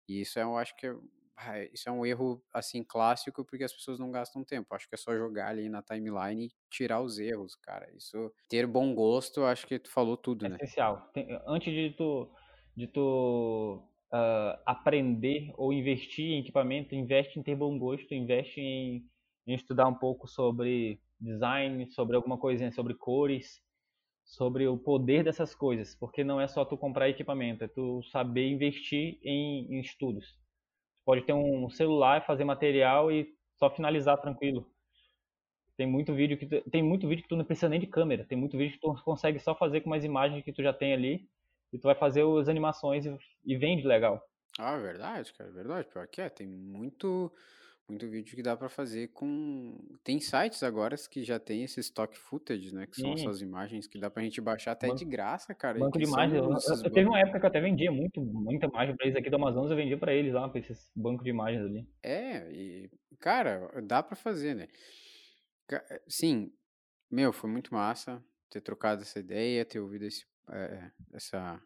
E 0.09 0.23
isso 0.23 0.39
eu 0.39 0.57
acho 0.57 0.75
que 0.77 0.87
é, 0.87 1.71
isso 1.73 1.89
é 1.89 1.93
um 1.93 2.05
erro, 2.07 2.43
assim, 2.53 2.83
clássico, 2.83 3.45
porque 3.45 3.63
as 3.63 3.73
pessoas 3.73 3.99
não 3.99 4.11
gastam 4.11 4.43
tempo. 4.43 4.75
Acho 4.75 4.89
que 4.89 4.95
é 4.95 4.99
só 4.99 5.15
jogar 5.15 5.49
ali 5.49 5.69
na 5.69 5.83
timeline 5.83 6.47
e 6.47 6.53
tirar 6.71 7.03
os 7.03 7.19
erros, 7.19 7.55
cara. 7.57 7.87
Isso. 7.95 8.33
Ter 8.49 8.67
bom 8.67 8.95
gosto, 8.95 9.45
acho 9.45 9.67
que 9.67 9.79
tu 9.79 9.91
falou 9.91 10.17
tudo, 10.17 10.47
é 10.47 10.49
né? 10.49 10.57
Essencial. 10.57 11.11
Antes 11.47 11.73
de 11.73 11.91
tu. 11.91 12.33
De 12.75 12.87
tu 12.87 13.83
uh, 14.13 14.63
aprender 14.65 15.53
ou 15.57 15.73
investir 15.73 16.27
em 16.27 16.41
equipamento, 16.41 16.95
investe 16.95 17.39
em 17.39 17.43
ter 17.43 17.57
bom 17.57 17.77
gosto, 17.77 18.15
investe 18.15 18.61
em, 18.61 19.05
em 19.47 19.55
estudar 19.55 19.89
um 19.89 19.95
pouco 19.95 20.29
sobre 20.29 21.01
design, 21.21 21.91
sobre 21.91 22.17
alguma 22.17 22.39
coisinha 22.39 22.71
sobre 22.71 22.95
cores, 22.95 23.61
sobre 24.25 24.69
o 24.69 24.77
poder 24.77 25.25
dessas 25.25 25.55
coisas, 25.55 25.95
porque 25.95 26.23
não 26.23 26.41
é 26.41 26.47
só 26.47 26.65
tu 26.65 26.77
comprar 26.77 27.09
equipamento, 27.09 27.65
é 27.65 27.69
tu 27.69 28.03
saber 28.05 28.49
investir 28.49 29.19
em, 29.23 29.67
em 29.75 29.81
estudos. 29.81 30.27
Tu 30.27 31.05
pode 31.05 31.23
ter 31.23 31.33
um 31.33 31.71
celular, 31.71 32.25
fazer 32.27 32.45
material 32.45 33.11
e 33.11 33.35
só 33.57 33.71
finalizar 33.71 34.21
tranquilo. 34.21 34.71
Tem 35.77 35.87
muito 35.87 36.15
vídeo 36.15 36.37
que 36.37 36.47
tu, 36.47 36.71
tem 36.71 36.83
muito 36.83 37.09
vídeo 37.09 37.23
que 37.23 37.29
tu 37.29 37.37
não 37.37 37.45
precisa 37.45 37.69
nem 37.69 37.81
de 37.81 37.87
câmera, 37.87 38.25
tem 38.25 38.37
muito 38.37 38.59
vídeo 38.59 38.75
que 38.75 38.81
tu 38.81 38.95
consegue 39.03 39.39
só 39.39 39.55
fazer 39.55 39.81
com 39.81 39.91
umas 39.91 40.05
imagens 40.05 40.45
que 40.45 40.53
tu 40.53 40.63
já 40.63 40.73
tem 40.73 40.93
ali 40.93 41.29
e 41.73 41.79
tu 41.79 41.85
vai 41.85 41.95
fazer 41.95 42.25
as 42.39 42.49
animações 42.49 43.07
e, 43.07 43.17
e 43.45 43.57
vende 43.57 43.87
legal. 43.87 44.23
Ah, 44.59 44.77
verdade, 44.77 45.33
cara, 45.33 45.51
verdade. 45.51 45.89
Pior 45.89 46.07
que 46.09 46.21
é, 46.21 46.29
tem 46.29 46.47
muito 46.47 47.33
muito 47.89 48.09
vídeo 48.09 48.37
que 48.37 48.43
dá 48.43 48.57
para 48.57 48.69
fazer 48.69 49.09
com. 49.09 49.79
Tem 50.05 50.21
sites 50.21 50.63
agora 50.63 50.95
que 51.11 51.25
já 51.25 51.39
tem 51.39 51.65
esse 51.65 51.81
stock 51.81 52.17
footage, 52.17 52.75
né? 52.75 52.87
Que 52.87 53.01
são 53.01 53.17
Sim. 53.17 53.25
essas 53.25 53.41
imagens 53.41 53.87
que 53.87 53.99
dá 53.99 54.11
pra 54.11 54.23
gente 54.23 54.41
baixar 54.41 54.73
até 54.73 54.89
banco, 54.89 54.99
de 54.99 55.05
graça, 55.07 55.55
cara. 55.55 55.79
Banco 55.79 55.99
de 55.99 56.05
imagens. 56.05 56.39
Eu, 56.39 56.45
eu, 56.45 56.85
eu 56.85 56.91
teve 56.91 57.09
uma 57.09 57.19
época 57.19 57.41
que 57.41 57.47
eu 57.47 57.49
até 57.49 57.61
vendia 57.61 57.91
muito, 57.91 58.21
muita 58.21 58.67
imagem 58.67 58.95
pra 58.97 59.07
eles 59.07 59.17
aqui 59.17 59.31
do 59.31 59.37
Amazonas, 59.37 59.71
eu 59.71 59.77
vendia 59.77 59.97
para 59.97 60.13
eles 60.13 60.35
lá, 60.35 60.49
pra 60.49 60.61
esses 60.61 60.91
bancos 60.95 61.25
de 61.25 61.31
imagens 61.31 61.65
ali. 61.65 61.89
É, 62.03 62.51
e, 62.53 62.91
cara, 63.19 63.71
dá 63.83 64.03
para 64.03 64.17
fazer, 64.17 64.55
né? 64.55 64.69
Sim, 66.07 66.53
meu, 67.11 67.33
foi 67.33 67.49
muito 67.51 67.73
massa 67.73 68.23
ter 68.51 68.61
trocado 68.61 69.03
essa 69.03 69.19
ideia, 69.19 69.65
ter 69.65 69.81
ouvido 69.81 70.05
esse, 70.05 70.27
é, 70.51 70.91
essa, 71.13 71.61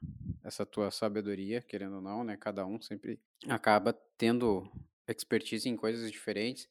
essa 0.45 0.67
tua 0.67 0.91
sabedoria, 0.91 1.63
querendo 1.63 1.97
ou 1.97 2.03
não, 2.03 2.25
né? 2.25 2.37
Cada 2.37 2.67
um 2.67 2.81
sempre 2.81 3.21
acaba 3.49 3.93
tendo 4.17 4.71
expertise 5.09 5.69
em 5.69 5.77
coisas 5.77 6.11
diferentes. 6.11 6.69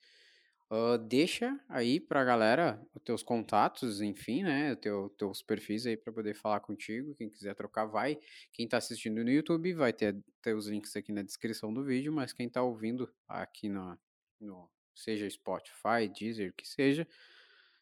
Uh, 0.72 0.98
deixa 0.98 1.60
aí 1.67 2.00
pra 2.00 2.24
galera 2.24 2.82
os 2.96 3.04
teus 3.04 3.22
contatos, 3.22 4.00
enfim, 4.00 4.44
né? 4.44 4.74
Teu, 4.76 5.10
teus 5.17 5.41
perfis 5.41 5.86
aí 5.86 5.98
para 5.98 6.13
poder 6.13 6.34
falar 6.34 6.62
contigo. 6.62 7.13
Quem 7.15 7.30
quiser 7.30 7.54
trocar, 7.56 7.86
vai. 7.86 8.17
Quem 8.54 8.65
tá 8.65 8.78
assistindo 8.78 9.22
no 9.22 9.30
YouTube 9.30 9.74
vai 9.74 9.91
ter, 9.91 10.17
ter 10.41 10.56
os 10.56 10.67
links 10.67 10.96
aqui 10.96 11.12
na 11.12 11.24
descrição 11.24 11.74
do 11.74 11.84
vídeo, 11.84 12.13
mas 12.13 12.32
quem 12.32 12.48
tá 12.48 12.63
ouvindo 12.63 13.13
aqui 13.28 13.67
no, 13.67 13.98
no 14.39 14.70
seja 14.96 15.30
Spotify, 15.30 16.08
Deezer, 16.17 16.54
que 16.56 16.65
seja, 16.65 17.06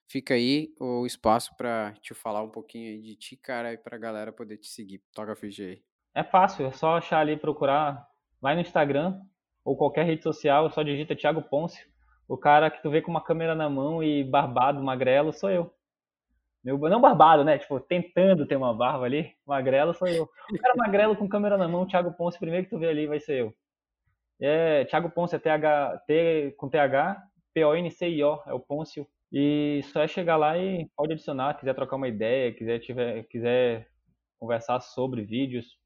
fica 0.08 0.34
aí 0.34 0.74
o 0.80 1.06
espaço 1.06 1.56
para 1.56 1.94
te 2.02 2.16
falar 2.16 2.42
um 2.42 2.50
pouquinho 2.50 3.00
de 3.02 3.16
ti, 3.16 3.38
cara, 3.38 3.72
e 3.72 3.78
pra 3.78 4.00
galera 4.00 4.32
poder 4.32 4.58
te 4.58 4.68
seguir. 4.68 5.00
Toca 5.14 5.36
ficha 5.36 5.64
aí. 5.64 5.84
É 6.16 6.24
fácil, 6.24 6.66
é 6.66 6.72
só 6.72 6.98
achar 6.98 7.20
ali, 7.20 7.38
procurar. 7.38 8.08
Vai 8.42 8.56
no 8.56 8.62
Instagram, 8.62 9.22
ou 9.70 9.78
qualquer 9.78 10.04
rede 10.04 10.24
social, 10.24 10.68
só 10.72 10.82
digita 10.82 11.16
Thiago 11.16 11.44
Ponce. 11.44 11.88
O 12.28 12.36
cara 12.36 12.72
que 12.72 12.82
tu 12.82 12.90
vê 12.90 13.04
com 13.04 13.12
uma 13.12 13.24
câmera 13.24 13.54
na 13.54 13.70
mão 13.70 14.04
e 14.04 14.24
barbado, 14.24 14.82
magrelo, 14.82 15.32
sou 15.32 15.52
eu. 15.52 15.72
Meu, 16.64 16.76
não 16.80 17.00
barbado, 17.00 17.44
né? 17.44 17.60
Tipo, 17.60 17.80
tentando 17.80 18.48
ter 18.48 18.56
uma 18.56 18.74
barba 18.74 19.06
ali, 19.06 19.32
magrelo 19.46 19.94
sou 19.94 20.08
eu. 20.08 20.24
O 20.24 20.58
cara 20.58 20.74
magrelo 20.76 21.16
com 21.16 21.30
câmera 21.30 21.56
na 21.56 21.68
mão, 21.68 21.86
Thiago 21.86 22.12
Ponce, 22.14 22.40
primeiro 22.40 22.66
que 22.66 22.72
tu 22.72 22.80
vê 22.80 22.88
ali 22.88 23.06
vai 23.06 23.20
ser 23.20 23.42
eu. 23.42 23.54
É, 24.42 24.86
Thiago 24.86 25.12
Ponce 25.12 25.36
é 25.36 25.40
TH, 25.40 26.00
T 26.08 26.56
com 26.58 26.68
TH, 26.68 27.22
P-O-N-C-I-O, 27.54 28.40
é 28.48 28.54
o 28.54 28.60
Pôncio. 28.60 29.08
E 29.32 29.82
só 29.94 30.02
é 30.02 30.08
chegar 30.08 30.36
lá 30.36 30.58
e 30.58 30.90
pode 30.98 31.14
adicionar, 31.14 31.54
quiser 31.60 31.76
trocar 31.76 31.96
uma 31.96 32.08
ideia, 32.08 32.52
quiser, 32.52 32.80
tiver, 32.80 33.24
quiser 33.26 33.88
conversar 34.40 34.80
sobre 34.80 35.22
vídeos, 35.22 35.78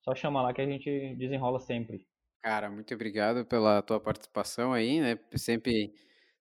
só 0.00 0.12
chama 0.12 0.42
lá 0.42 0.52
que 0.52 0.60
a 0.60 0.66
gente 0.66 1.14
desenrola 1.14 1.60
sempre. 1.60 2.04
Cara, 2.42 2.68
muito 2.68 2.92
obrigado 2.92 3.44
pela 3.46 3.80
tua 3.82 4.00
participação 4.00 4.72
aí, 4.72 5.00
né? 5.00 5.16
Sempre 5.36 5.94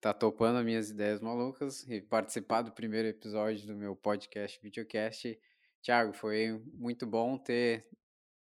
tá 0.01 0.13
topando 0.13 0.59
as 0.59 0.65
minhas 0.65 0.91
ideias 0.91 1.21
malucas 1.21 1.89
e 1.89 2.01
participar 2.03 2.63
do 2.63 2.73
primeiro 2.73 3.07
episódio 3.07 3.65
do 3.67 3.77
meu 3.77 3.95
podcast, 3.95 4.61
videocast. 4.61 5.39
Thiago, 5.83 6.13
foi 6.13 6.61
muito 6.75 7.07
bom 7.07 7.39
ter 7.39 7.87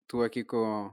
tu 0.08 0.22
aqui 0.22 0.42
com, 0.42 0.90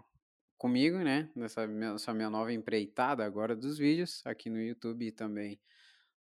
comigo, 0.57 0.97
né? 0.97 1.32
Nessa 1.34 1.66
minha, 1.66 1.95
minha 2.14 2.30
nova 2.30 2.51
empreitada 2.51 3.24
agora 3.24 3.55
dos 3.55 3.78
vídeos, 3.78 4.22
aqui 4.26 4.49
no 4.49 4.62
YouTube 4.62 5.07
e 5.07 5.12
também 5.14 5.62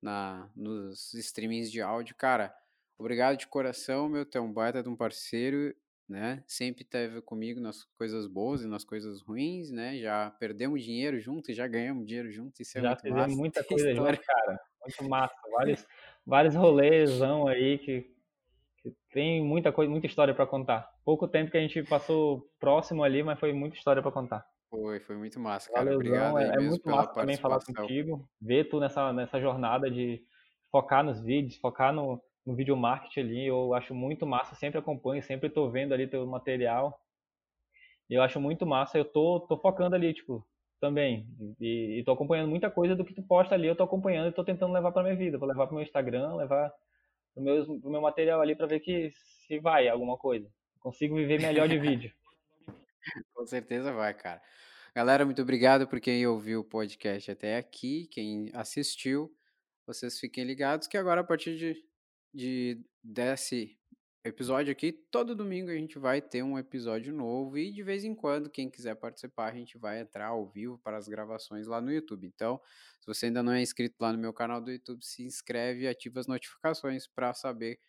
na, 0.01 0.49
nos 0.55 1.15
streamings 1.15 1.71
de 1.71 1.83
áudio. 1.83 2.15
Cara, 2.15 2.55
obrigado 2.97 3.37
de 3.37 3.49
coração, 3.49 4.09
meu. 4.09 4.25
Tu 4.25 4.39
é 4.39 4.41
um 4.41 4.53
baita 4.53 4.85
de 4.85 4.89
um 4.89 4.97
parceiro, 4.97 5.75
né? 6.09 6.43
Sempre 6.47 6.85
teve 6.85 7.21
comigo 7.21 7.61
nas 7.61 7.85
coisas 7.99 8.27
boas 8.27 8.63
e 8.63 8.67
nas 8.67 8.83
coisas 8.83 9.21
ruins, 9.21 9.71
né? 9.71 9.99
Já 9.99 10.31
perdemos 10.41 10.83
dinheiro 10.83 11.21
junto 11.21 11.51
e 11.51 11.55
já 11.55 11.67
ganhamos 11.67 12.07
dinheiro 12.07 12.31
junto. 12.31 12.63
Isso 12.63 12.79
é 12.79 12.81
Já 12.81 12.89
muito 12.89 13.03
fizemos 13.03 13.23
massa. 13.27 13.37
muita 13.37 13.65
coisa 13.65 13.95
junto, 13.95 14.21
cara. 14.21 14.61
Muito 14.81 15.05
massa. 15.11 15.35
Vários, 15.53 15.87
vários 16.27 16.55
aí 17.49 17.79
que, 17.79 18.11
que 18.79 18.97
tem 19.13 19.45
muita 19.45 19.71
coisa, 19.71 19.91
muita 19.91 20.07
história 20.07 20.35
pra 20.35 20.47
contar. 20.47 20.89
Pouco 21.05 21.29
tempo 21.29 21.51
que 21.51 21.59
a 21.59 21.61
gente 21.61 21.83
passou 21.83 22.49
próximo 22.59 23.05
ali, 23.05 23.23
mas 23.23 23.39
foi 23.39 23.53
muita 23.53 23.77
história 23.77 24.01
pra 24.01 24.11
contar. 24.11 24.47
Foi, 24.71 25.01
foi 25.01 25.17
muito 25.17 25.39
massa, 25.39 25.71
cara. 25.71 25.85
Valeuzão, 25.85 26.31
Obrigado 26.31 26.39
é, 26.39 26.57
é 26.57 26.61
muito 26.67 26.89
massa 26.89 27.15
também 27.15 27.37
falar 27.37 27.59
contigo, 27.65 28.29
ver 28.41 28.65
tu 28.65 28.81
nessa, 28.81 29.13
nessa 29.13 29.41
jornada 29.41 29.91
de 29.91 30.23
focar 30.71 31.03
nos 31.03 31.21
vídeos, 31.21 31.57
focar 31.57 31.93
no, 31.93 32.23
no 32.49 32.55
video 32.55 32.75
marketing 32.75 33.21
ali, 33.21 33.47
eu 33.47 33.75
acho 33.75 33.95
muito 33.95 34.27
massa, 34.27 34.55
sempre 34.55 34.79
acompanho, 34.79 35.23
sempre 35.23 35.51
tô 35.51 35.69
vendo 35.69 35.93
ali 35.93 36.07
teu 36.07 36.27
material, 36.27 36.99
eu 38.09 38.23
acho 38.23 38.41
muito 38.41 38.65
massa, 38.65 38.97
eu 38.97 39.05
tô, 39.05 39.41
tô 39.41 39.59
focando 39.59 39.95
ali, 39.95 40.15
tipo, 40.15 40.43
também, 40.81 41.29
e, 41.61 41.99
e 41.99 42.05
tô 42.05 42.13
acompanhando 42.13 42.49
muita 42.49 42.71
coisa 42.71 42.97
do 42.97 43.05
que 43.05 43.13
tu 43.13 43.23
posta 43.23 43.55
ali, 43.55 43.69
eu 43.69 43.77
tô 43.77 43.83
acompanhando 43.83 44.31
e 44.31 44.33
tô 44.33 44.43
tentando 44.43 44.73
levar 44.73 44.93
pra 44.93 45.03
minha 45.03 45.15
vida, 45.15 45.37
vou 45.37 45.47
levar 45.47 45.67
pro 45.67 45.77
meu 45.77 45.85
Instagram, 45.85 46.37
levar 46.37 46.73
pro 47.35 47.43
meu, 47.43 47.81
pro 47.81 47.91
meu 47.91 48.01
material 48.01 48.41
ali 48.41 48.57
pra 48.57 48.67
ver 48.67 48.81
que 48.81 49.11
se 49.47 49.59
vai 49.59 49.87
alguma 49.87 50.17
coisa, 50.17 50.51
consigo 50.81 51.17
viver 51.17 51.43
melhor 51.43 51.69
de 51.69 51.79
vídeo. 51.79 52.11
Com 53.35 53.45
certeza 53.45 53.93
vai, 53.93 54.15
cara. 54.15 54.41
Galera, 54.95 55.27
muito 55.27 55.43
obrigado 55.43 55.87
por 55.87 56.01
quem 56.01 56.27
ouviu 56.27 56.61
o 56.61 56.65
podcast 56.65 57.31
até 57.31 57.59
aqui, 57.59 58.09
quem 58.11 58.51
assistiu. 58.55 59.31
Vocês 59.87 60.19
fiquem 60.19 60.45
ligados 60.45 60.87
que 60.87 60.97
agora, 60.97 61.21
a 61.21 61.25
partir 61.25 61.57
de, 61.59 61.88
de 62.33 62.85
desse 63.03 63.79
episódio 64.25 64.73
aqui, 64.73 64.93
todo 64.93 65.35
domingo 65.35 65.71
a 65.71 65.75
gente 65.75 65.99
vai 65.99 66.21
ter 66.21 66.43
um 66.43 66.59
episódio 66.59 67.13
novo 67.15 67.57
e 67.57 67.73
de 67.73 67.83
vez 67.83 68.05
em 68.05 68.15
quando, 68.15 68.51
quem 68.51 68.69
quiser 68.71 68.95
participar, 68.97 69.51
a 69.53 69.55
gente 69.57 69.79
vai 69.79 70.01
entrar 70.01 70.27
ao 70.29 70.47
vivo 70.47 70.79
para 70.79 70.97
as 70.99 71.09
gravações 71.09 71.67
lá 71.67 71.81
no 71.81 71.91
YouTube. 71.93 72.27
Então, 72.27 72.61
se 73.01 73.07
você 73.07 73.27
ainda 73.27 73.43
não 73.43 73.53
é 73.53 73.63
inscrito 73.63 73.97
lá 74.01 74.13
no 74.13 74.19
meu 74.19 74.33
canal 74.33 74.61
do 74.61 74.71
YouTube, 74.71 75.05
se 75.05 75.23
inscreve 75.25 75.83
e 75.85 75.89
ativa 75.89 76.21
as 76.21 76.27
notificações 76.27 77.07
para 77.07 77.33
saber 77.35 77.81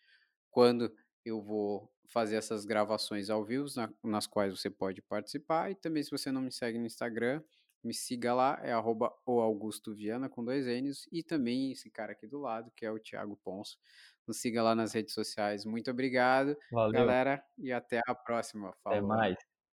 quando 0.50 0.92
eu 1.24 1.40
vou 1.42 1.92
fazer 2.08 2.36
essas 2.36 2.64
gravações 2.64 3.30
ao 3.30 3.44
vivo, 3.44 3.66
na- 3.76 3.92
nas 4.02 4.26
quais 4.26 4.58
você 4.58 4.70
pode 4.70 5.00
participar. 5.02 5.70
E 5.70 5.74
também, 5.74 6.02
se 6.02 6.10
você 6.10 6.32
não 6.32 6.42
me 6.42 6.50
segue 6.52 6.78
no 6.78 6.86
Instagram, 6.86 7.42
me 7.82 7.94
siga 7.94 8.34
lá, 8.34 8.58
é 8.62 8.72
arroba 8.72 9.12
o 9.26 9.40
Augusto 9.40 9.94
Viana 9.94 10.28
com 10.28 10.44
dois 10.44 10.66
N's. 10.66 11.08
E 11.12 11.22
também 11.22 11.72
esse 11.72 11.90
cara 11.90 12.12
aqui 12.12 12.26
do 12.26 12.38
lado, 12.40 12.70
que 12.76 12.84
é 12.86 12.90
o 12.92 12.98
Thiago 12.98 13.36
Ponço. 13.42 13.78
Nos 14.26 14.38
siga 14.40 14.62
lá 14.62 14.74
nas 14.74 14.92
redes 14.92 15.14
sociais. 15.14 15.64
Muito 15.64 15.90
obrigado, 15.90 16.56
Valeu, 16.70 16.92
galera, 16.92 17.44
e 17.58 17.72
até 17.72 18.00
a 18.06 18.14
próxima. 18.14 18.74
até 18.86 19.00
Falou. 19.00 19.02
mais. 19.02 19.49